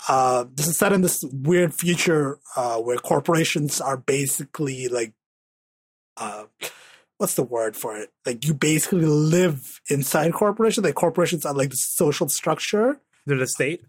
Uh, 0.08 0.46
this 0.54 0.68
is 0.68 0.78
set 0.78 0.94
in 0.94 1.02
this 1.02 1.24
weird 1.32 1.74
future 1.74 2.40
uh, 2.56 2.78
where 2.78 2.98
corporations 2.98 3.80
are 3.80 3.98
basically 3.98 4.88
like, 4.88 5.14
uh, 6.18 6.46
what's 7.18 7.36
the 7.36 7.44
word 7.44 7.76
for 7.76 7.98
it? 7.98 8.12
Like 8.26 8.46
you 8.46 8.54
basically 8.54 9.06
live 9.06 9.80
inside 9.90 10.34
corporations. 10.34 10.86
Like 10.86 10.96
corporations 10.96 11.46
are 11.46 11.54
like 11.54 11.70
the 11.72 11.76
social 11.76 12.30
structure. 12.30 13.00
They're 13.26 13.38
the 13.38 13.48
state. 13.48 13.84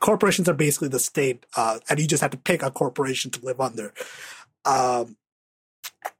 Corporations 0.00 0.48
are 0.48 0.54
basically 0.54 0.88
the 0.88 0.98
state, 0.98 1.46
uh, 1.56 1.78
and 1.88 2.00
you 2.00 2.06
just 2.06 2.22
have 2.22 2.32
to 2.32 2.38
pick 2.38 2.62
a 2.62 2.70
corporation 2.70 3.30
to 3.30 3.44
live 3.44 3.60
under. 3.60 3.92
Um, 4.64 5.16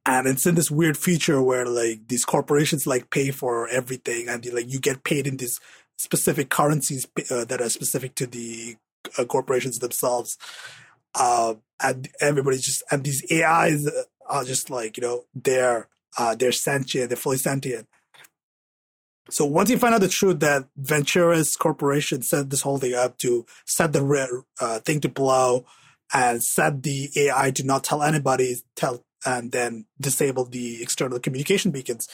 and 0.04 0.26
it's 0.26 0.46
in 0.46 0.54
this 0.54 0.70
weird 0.70 0.96
feature 0.96 1.42
where 1.42 1.66
like 1.66 2.08
these 2.08 2.24
corporations 2.24 2.86
like 2.86 3.10
pay 3.10 3.30
for 3.30 3.68
everything, 3.68 4.28
and 4.28 4.44
like 4.52 4.72
you 4.72 4.80
get 4.80 5.04
paid 5.04 5.26
in 5.26 5.36
these 5.36 5.58
specific 5.96 6.48
currencies 6.48 7.06
uh, 7.30 7.44
that 7.44 7.60
are 7.60 7.68
specific 7.68 8.14
to 8.16 8.26
the 8.26 8.76
uh, 9.18 9.24
corporations 9.24 9.78
themselves. 9.78 10.36
Uh, 11.14 11.54
and 11.82 12.08
everybody's 12.20 12.62
just 12.62 12.82
and 12.90 13.04
these 13.04 13.24
AIs 13.32 13.88
are 14.26 14.44
just 14.44 14.70
like 14.70 14.96
you 14.96 15.02
know 15.02 15.24
they're 15.34 15.88
uh, 16.18 16.34
they're 16.34 16.52
sentient, 16.52 17.10
they're 17.10 17.16
fully 17.16 17.38
sentient. 17.38 17.86
So 19.30 19.44
once 19.44 19.68
you 19.68 19.78
find 19.78 19.94
out 19.94 20.00
the 20.00 20.08
truth 20.08 20.40
that 20.40 20.68
Venturis 20.80 21.58
Corporation 21.58 22.22
set 22.22 22.48
this 22.48 22.62
whole 22.62 22.78
thing 22.78 22.94
up 22.94 23.18
to 23.18 23.44
set 23.66 23.92
the 23.92 24.42
uh, 24.58 24.80
thing 24.80 25.00
to 25.02 25.08
blow 25.08 25.66
and 26.14 26.42
set 26.42 26.82
the 26.82 27.10
AI 27.14 27.50
to 27.50 27.64
not 27.64 27.84
tell 27.84 28.02
anybody, 28.02 28.56
tell 28.74 29.04
and 29.28 29.52
then 29.52 29.84
disable 30.00 30.46
the 30.46 30.82
external 30.82 31.20
communication 31.20 31.70
beacons. 31.70 32.08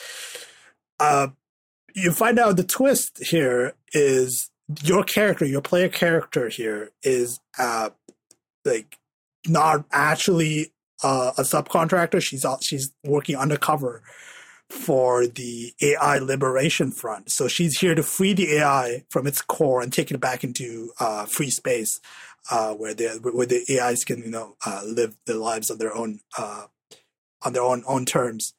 Uh, 0.98 1.28
you 1.94 2.10
find 2.10 2.40
out 2.40 2.56
the 2.56 2.64
twist 2.64 3.22
here 3.22 3.74
is 3.92 4.50
your 4.82 5.04
character, 5.04 5.44
your 5.44 5.60
player 5.60 5.88
character 5.88 6.48
here 6.48 6.90
is 7.04 7.38
uh, 7.56 7.90
like 8.64 8.98
not 9.46 9.84
actually 9.92 10.72
uh, 11.04 11.32
a 11.38 11.42
subcontractor. 11.42 12.20
She's 12.20 12.44
she's 12.62 12.90
working 13.04 13.36
undercover 13.36 14.02
for 14.70 15.26
the 15.26 15.72
AI 15.80 16.18
Liberation 16.18 16.90
Front. 16.90 17.30
So 17.30 17.46
she's 17.46 17.78
here 17.78 17.94
to 17.94 18.02
free 18.02 18.32
the 18.32 18.56
AI 18.56 19.04
from 19.10 19.26
its 19.26 19.40
core 19.40 19.82
and 19.82 19.92
take 19.92 20.10
it 20.10 20.18
back 20.18 20.42
into 20.42 20.90
uh, 20.98 21.26
free 21.26 21.50
space, 21.50 22.00
uh, 22.50 22.74
where 22.74 22.94
the 22.94 23.20
where 23.22 23.46
the 23.46 23.64
AIs 23.78 24.04
can 24.04 24.20
you 24.20 24.30
know 24.30 24.56
uh, 24.66 24.82
live 24.84 25.16
their 25.26 25.36
lives 25.36 25.70
on 25.70 25.78
their 25.78 25.94
own 25.94 26.20
uh, 26.36 26.64
on 27.44 27.52
their 27.52 27.62
own 27.62 27.84
own 27.86 28.04
terms. 28.04 28.54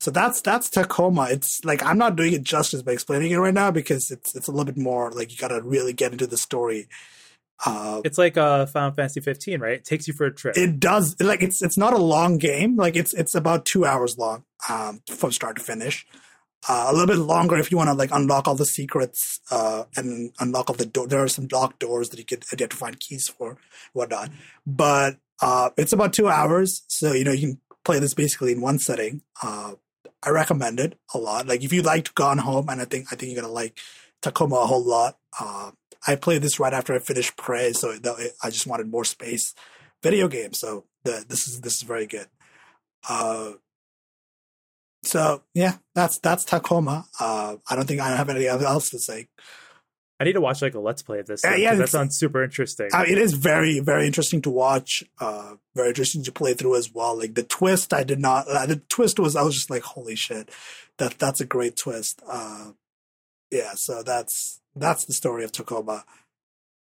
So 0.00 0.10
that's 0.10 0.40
that's 0.40 0.68
Tacoma. 0.68 1.28
It's 1.30 1.64
like 1.64 1.84
I'm 1.84 1.98
not 1.98 2.16
doing 2.16 2.34
it 2.34 2.42
justice 2.42 2.82
by 2.82 2.92
explaining 2.92 3.30
it 3.30 3.36
right 3.36 3.54
now 3.54 3.70
because 3.70 4.10
it's 4.10 4.34
it's 4.36 4.48
a 4.48 4.50
little 4.50 4.66
bit 4.66 4.76
more 4.76 5.10
like 5.10 5.32
you 5.32 5.38
got 5.38 5.48
to 5.48 5.62
really 5.62 5.92
get 5.92 6.12
into 6.12 6.26
the 6.26 6.36
story. 6.36 6.88
Uh, 7.64 8.02
it's 8.04 8.18
like 8.18 8.36
uh, 8.36 8.66
Final 8.66 8.90
Fantasy 8.90 9.20
15, 9.20 9.60
right? 9.60 9.74
It 9.74 9.84
takes 9.84 10.06
you 10.06 10.12
for 10.12 10.26
a 10.26 10.32
trip. 10.32 10.58
It 10.58 10.78
does. 10.78 11.16
Like 11.20 11.42
it's 11.42 11.62
it's 11.62 11.78
not 11.78 11.94
a 11.94 11.98
long 11.98 12.36
game. 12.36 12.76
Like 12.76 12.96
it's 12.96 13.14
it's 13.14 13.34
about 13.34 13.64
two 13.64 13.86
hours 13.86 14.18
long 14.18 14.44
um, 14.68 15.00
from 15.08 15.32
start 15.32 15.56
to 15.56 15.62
finish. 15.62 16.06
Uh, 16.68 16.86
a 16.88 16.92
little 16.92 17.06
bit 17.06 17.18
longer 17.18 17.56
if 17.56 17.70
you 17.70 17.76
want 17.76 17.88
to 17.88 17.94
like 17.94 18.10
unlock 18.12 18.48
all 18.48 18.56
the 18.56 18.66
secrets 18.66 19.40
uh, 19.50 19.84
and 19.96 20.32
unlock 20.40 20.68
all 20.68 20.76
the 20.76 20.84
door. 20.84 21.06
There 21.06 21.22
are 21.22 21.28
some 21.28 21.48
locked 21.50 21.78
doors 21.78 22.10
that 22.10 22.18
you 22.18 22.24
could 22.24 22.44
you 22.52 22.58
have 22.60 22.70
to 22.70 22.76
find 22.76 22.98
keys 22.98 23.28
for, 23.28 23.56
whatnot. 23.92 24.30
But 24.66 25.16
uh, 25.40 25.70
it's 25.76 25.92
about 25.92 26.12
two 26.12 26.28
hours, 26.28 26.82
so 26.88 27.12
you 27.12 27.24
know 27.24 27.32
you 27.32 27.48
can 27.48 27.60
play 27.86 27.98
this 28.00 28.14
basically 28.14 28.52
in 28.52 28.60
one 28.60 28.78
setting. 28.78 29.22
Uh, 29.42 29.74
I 30.22 30.30
recommend 30.30 30.80
it 30.80 30.98
a 31.14 31.18
lot. 31.18 31.46
Like 31.46 31.62
if 31.62 31.72
you 31.72 31.82
liked 31.82 32.14
Gone 32.14 32.38
Home, 32.38 32.68
and 32.68 32.80
I 32.82 32.84
think 32.84 33.06
I 33.12 33.16
think 33.16 33.32
you're 33.32 33.40
gonna 33.40 33.52
like 33.52 33.78
Tacoma 34.20 34.56
a 34.56 34.66
whole 34.66 34.84
lot. 34.84 35.16
Uh, 35.40 35.70
I 36.06 36.16
played 36.16 36.42
this 36.42 36.60
right 36.60 36.72
after 36.72 36.94
I 36.94 36.98
finished 36.98 37.36
Prey, 37.36 37.72
so 37.72 37.90
it, 37.90 38.04
it, 38.04 38.32
I 38.42 38.50
just 38.50 38.66
wanted 38.66 38.90
more 38.90 39.04
space. 39.04 39.54
Video 40.02 40.28
game, 40.28 40.52
so 40.52 40.84
the, 41.04 41.24
this 41.26 41.48
is 41.48 41.60
this 41.60 41.76
is 41.76 41.82
very 41.82 42.06
good. 42.06 42.26
Uh, 43.08 43.52
so 45.04 45.42
yeah, 45.54 45.76
that's 45.94 46.18
that's 46.18 46.44
Tacoma. 46.44 47.06
Uh, 47.20 47.56
I 47.70 47.76
don't 47.76 47.86
think 47.86 48.00
I 48.00 48.14
have 48.16 48.28
anything 48.28 48.48
else 48.48 48.90
to 48.90 48.98
say. 48.98 49.28
I 50.18 50.24
need 50.24 50.32
to 50.32 50.40
watch 50.40 50.62
like 50.62 50.74
a 50.74 50.80
let's 50.80 51.02
play 51.02 51.18
of 51.18 51.26
this. 51.26 51.44
Uh, 51.44 51.56
yeah, 51.56 51.74
that 51.74 51.90
sounds 51.90 52.16
super 52.16 52.42
interesting. 52.42 52.88
Uh, 52.92 53.04
it 53.06 53.18
is 53.18 53.34
very, 53.34 53.80
very 53.80 54.06
interesting 54.06 54.40
to 54.42 54.50
watch. 54.50 55.04
Uh, 55.20 55.56
very 55.74 55.88
interesting 55.88 56.24
to 56.24 56.32
play 56.32 56.54
through 56.54 56.76
as 56.76 56.92
well. 56.92 57.18
Like 57.18 57.34
the 57.34 57.42
twist, 57.42 57.92
I 57.92 58.02
did 58.02 58.18
not. 58.18 58.48
Uh, 58.48 58.64
the 58.64 58.76
twist 58.76 59.18
was, 59.18 59.36
I 59.36 59.42
was 59.42 59.54
just 59.54 59.70
like, 59.70 59.82
holy 59.82 60.16
shit, 60.16 60.50
that 60.96 61.18
that's 61.18 61.40
a 61.40 61.46
great 61.46 61.76
twist. 61.76 62.22
Uh, 62.26 62.72
yeah, 63.50 63.72
so 63.74 64.02
that's 64.02 64.60
that's 64.74 65.04
the 65.04 65.12
story 65.12 65.44
of 65.44 65.52
Tacoma. 65.52 66.04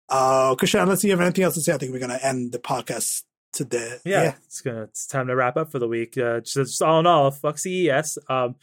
Uh, 0.10 0.56
Kushan, 0.56 0.84
unless 0.84 1.04
you 1.06 1.12
have 1.12 1.22
anything 1.22 1.46
else 1.46 1.56
to 1.56 1.62
say, 1.62 1.74
I 1.74 1.78
think 1.78 1.94
we're 1.94 2.00
gonna 2.00 2.20
end 2.22 2.52
the 2.52 2.60
podcast 2.60 3.24
today. 3.54 4.00
Yeah, 4.04 4.24
yeah. 4.24 4.34
it's 4.46 4.60
gonna 4.60 4.84
it's 4.84 5.08
time 5.08 5.28
to 5.28 5.36
wrap 5.38 5.56
up 5.56 5.72
for 5.72 5.80
the 5.80 5.88
week. 5.88 6.18
Uh, 6.18 6.42
just, 6.42 6.56
just 6.56 6.82
all 6.82 7.00
in 7.00 7.08
all, 7.08 7.32
fuck 7.32 7.58
CES. 7.58 8.18
Um, 8.28 8.56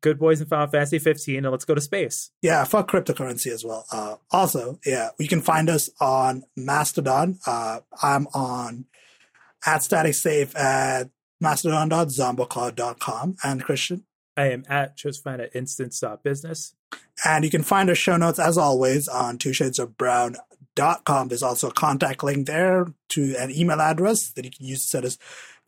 Good 0.00 0.18
Boys 0.18 0.40
in 0.40 0.46
Final 0.46 0.66
Fantasy 0.66 0.98
15, 0.98 1.44
and 1.44 1.50
let's 1.50 1.64
go 1.64 1.74
to 1.74 1.80
space. 1.80 2.30
Yeah, 2.42 2.64
fuck 2.64 2.90
cryptocurrency 2.90 3.48
as 3.48 3.64
well. 3.64 3.84
Uh, 3.90 4.16
also, 4.30 4.78
yeah, 4.84 5.10
you 5.18 5.28
can 5.28 5.42
find 5.42 5.68
us 5.68 5.90
on 6.00 6.44
Mastodon. 6.56 7.38
Uh, 7.46 7.80
I'm 8.02 8.26
on 8.28 8.86
at 9.64 9.82
Static 9.82 10.14
Safe 10.14 10.56
at 10.56 11.10
mastodon.zombocloud.com. 11.40 13.36
And 13.42 13.64
Christian? 13.64 14.04
I 14.36 14.50
am 14.50 14.64
at 14.68 14.96
Josephine 14.96 15.40
at 15.40 15.56
instance.business. 15.56 16.74
And 17.24 17.44
you 17.44 17.50
can 17.50 17.62
find 17.62 17.88
our 17.88 17.94
show 17.94 18.16
notes, 18.16 18.38
as 18.38 18.58
always, 18.58 19.08
on 19.08 19.38
two 19.38 19.52
shades 19.52 19.78
of 19.78 19.96
brown 19.96 20.36
Dot 20.76 21.04
com. 21.06 21.28
There's 21.28 21.42
also 21.42 21.70
a 21.70 21.72
contact 21.72 22.22
link 22.22 22.46
there 22.46 22.86
to 23.08 23.34
an 23.38 23.50
email 23.50 23.80
address 23.80 24.30
that 24.32 24.44
you 24.44 24.50
can 24.50 24.66
use 24.66 24.82
to 24.82 24.88
send 24.88 25.06
us 25.06 25.16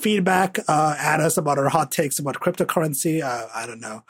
feedback, 0.00 0.58
uh, 0.68 0.94
add 0.98 1.20
us 1.20 1.36
about 1.36 1.58
our 1.58 1.68
hot 1.68 1.90
takes 1.90 2.18
about 2.18 2.36
cryptocurrency. 2.36 3.22
Uh, 3.22 3.48
I 3.54 3.66
don't 3.66 3.80
know. 3.80 4.04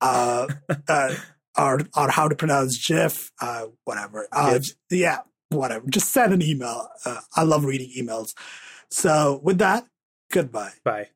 Uh, 0.00 0.48
uh, 0.88 1.14
or, 1.56 1.80
or 1.96 2.10
how 2.10 2.28
to 2.28 2.34
pronounce 2.34 2.84
GIF, 2.86 3.30
uh, 3.40 3.66
whatever. 3.84 4.26
Uh, 4.32 4.58
yeah, 4.90 5.18
whatever. 5.50 5.86
Just 5.88 6.12
send 6.12 6.32
an 6.32 6.42
email. 6.42 6.88
Uh, 7.04 7.20
I 7.36 7.42
love 7.42 7.64
reading 7.64 7.90
emails. 7.96 8.34
So 8.90 9.40
with 9.42 9.58
that, 9.58 9.86
goodbye. 10.32 10.72
Bye. 10.84 11.08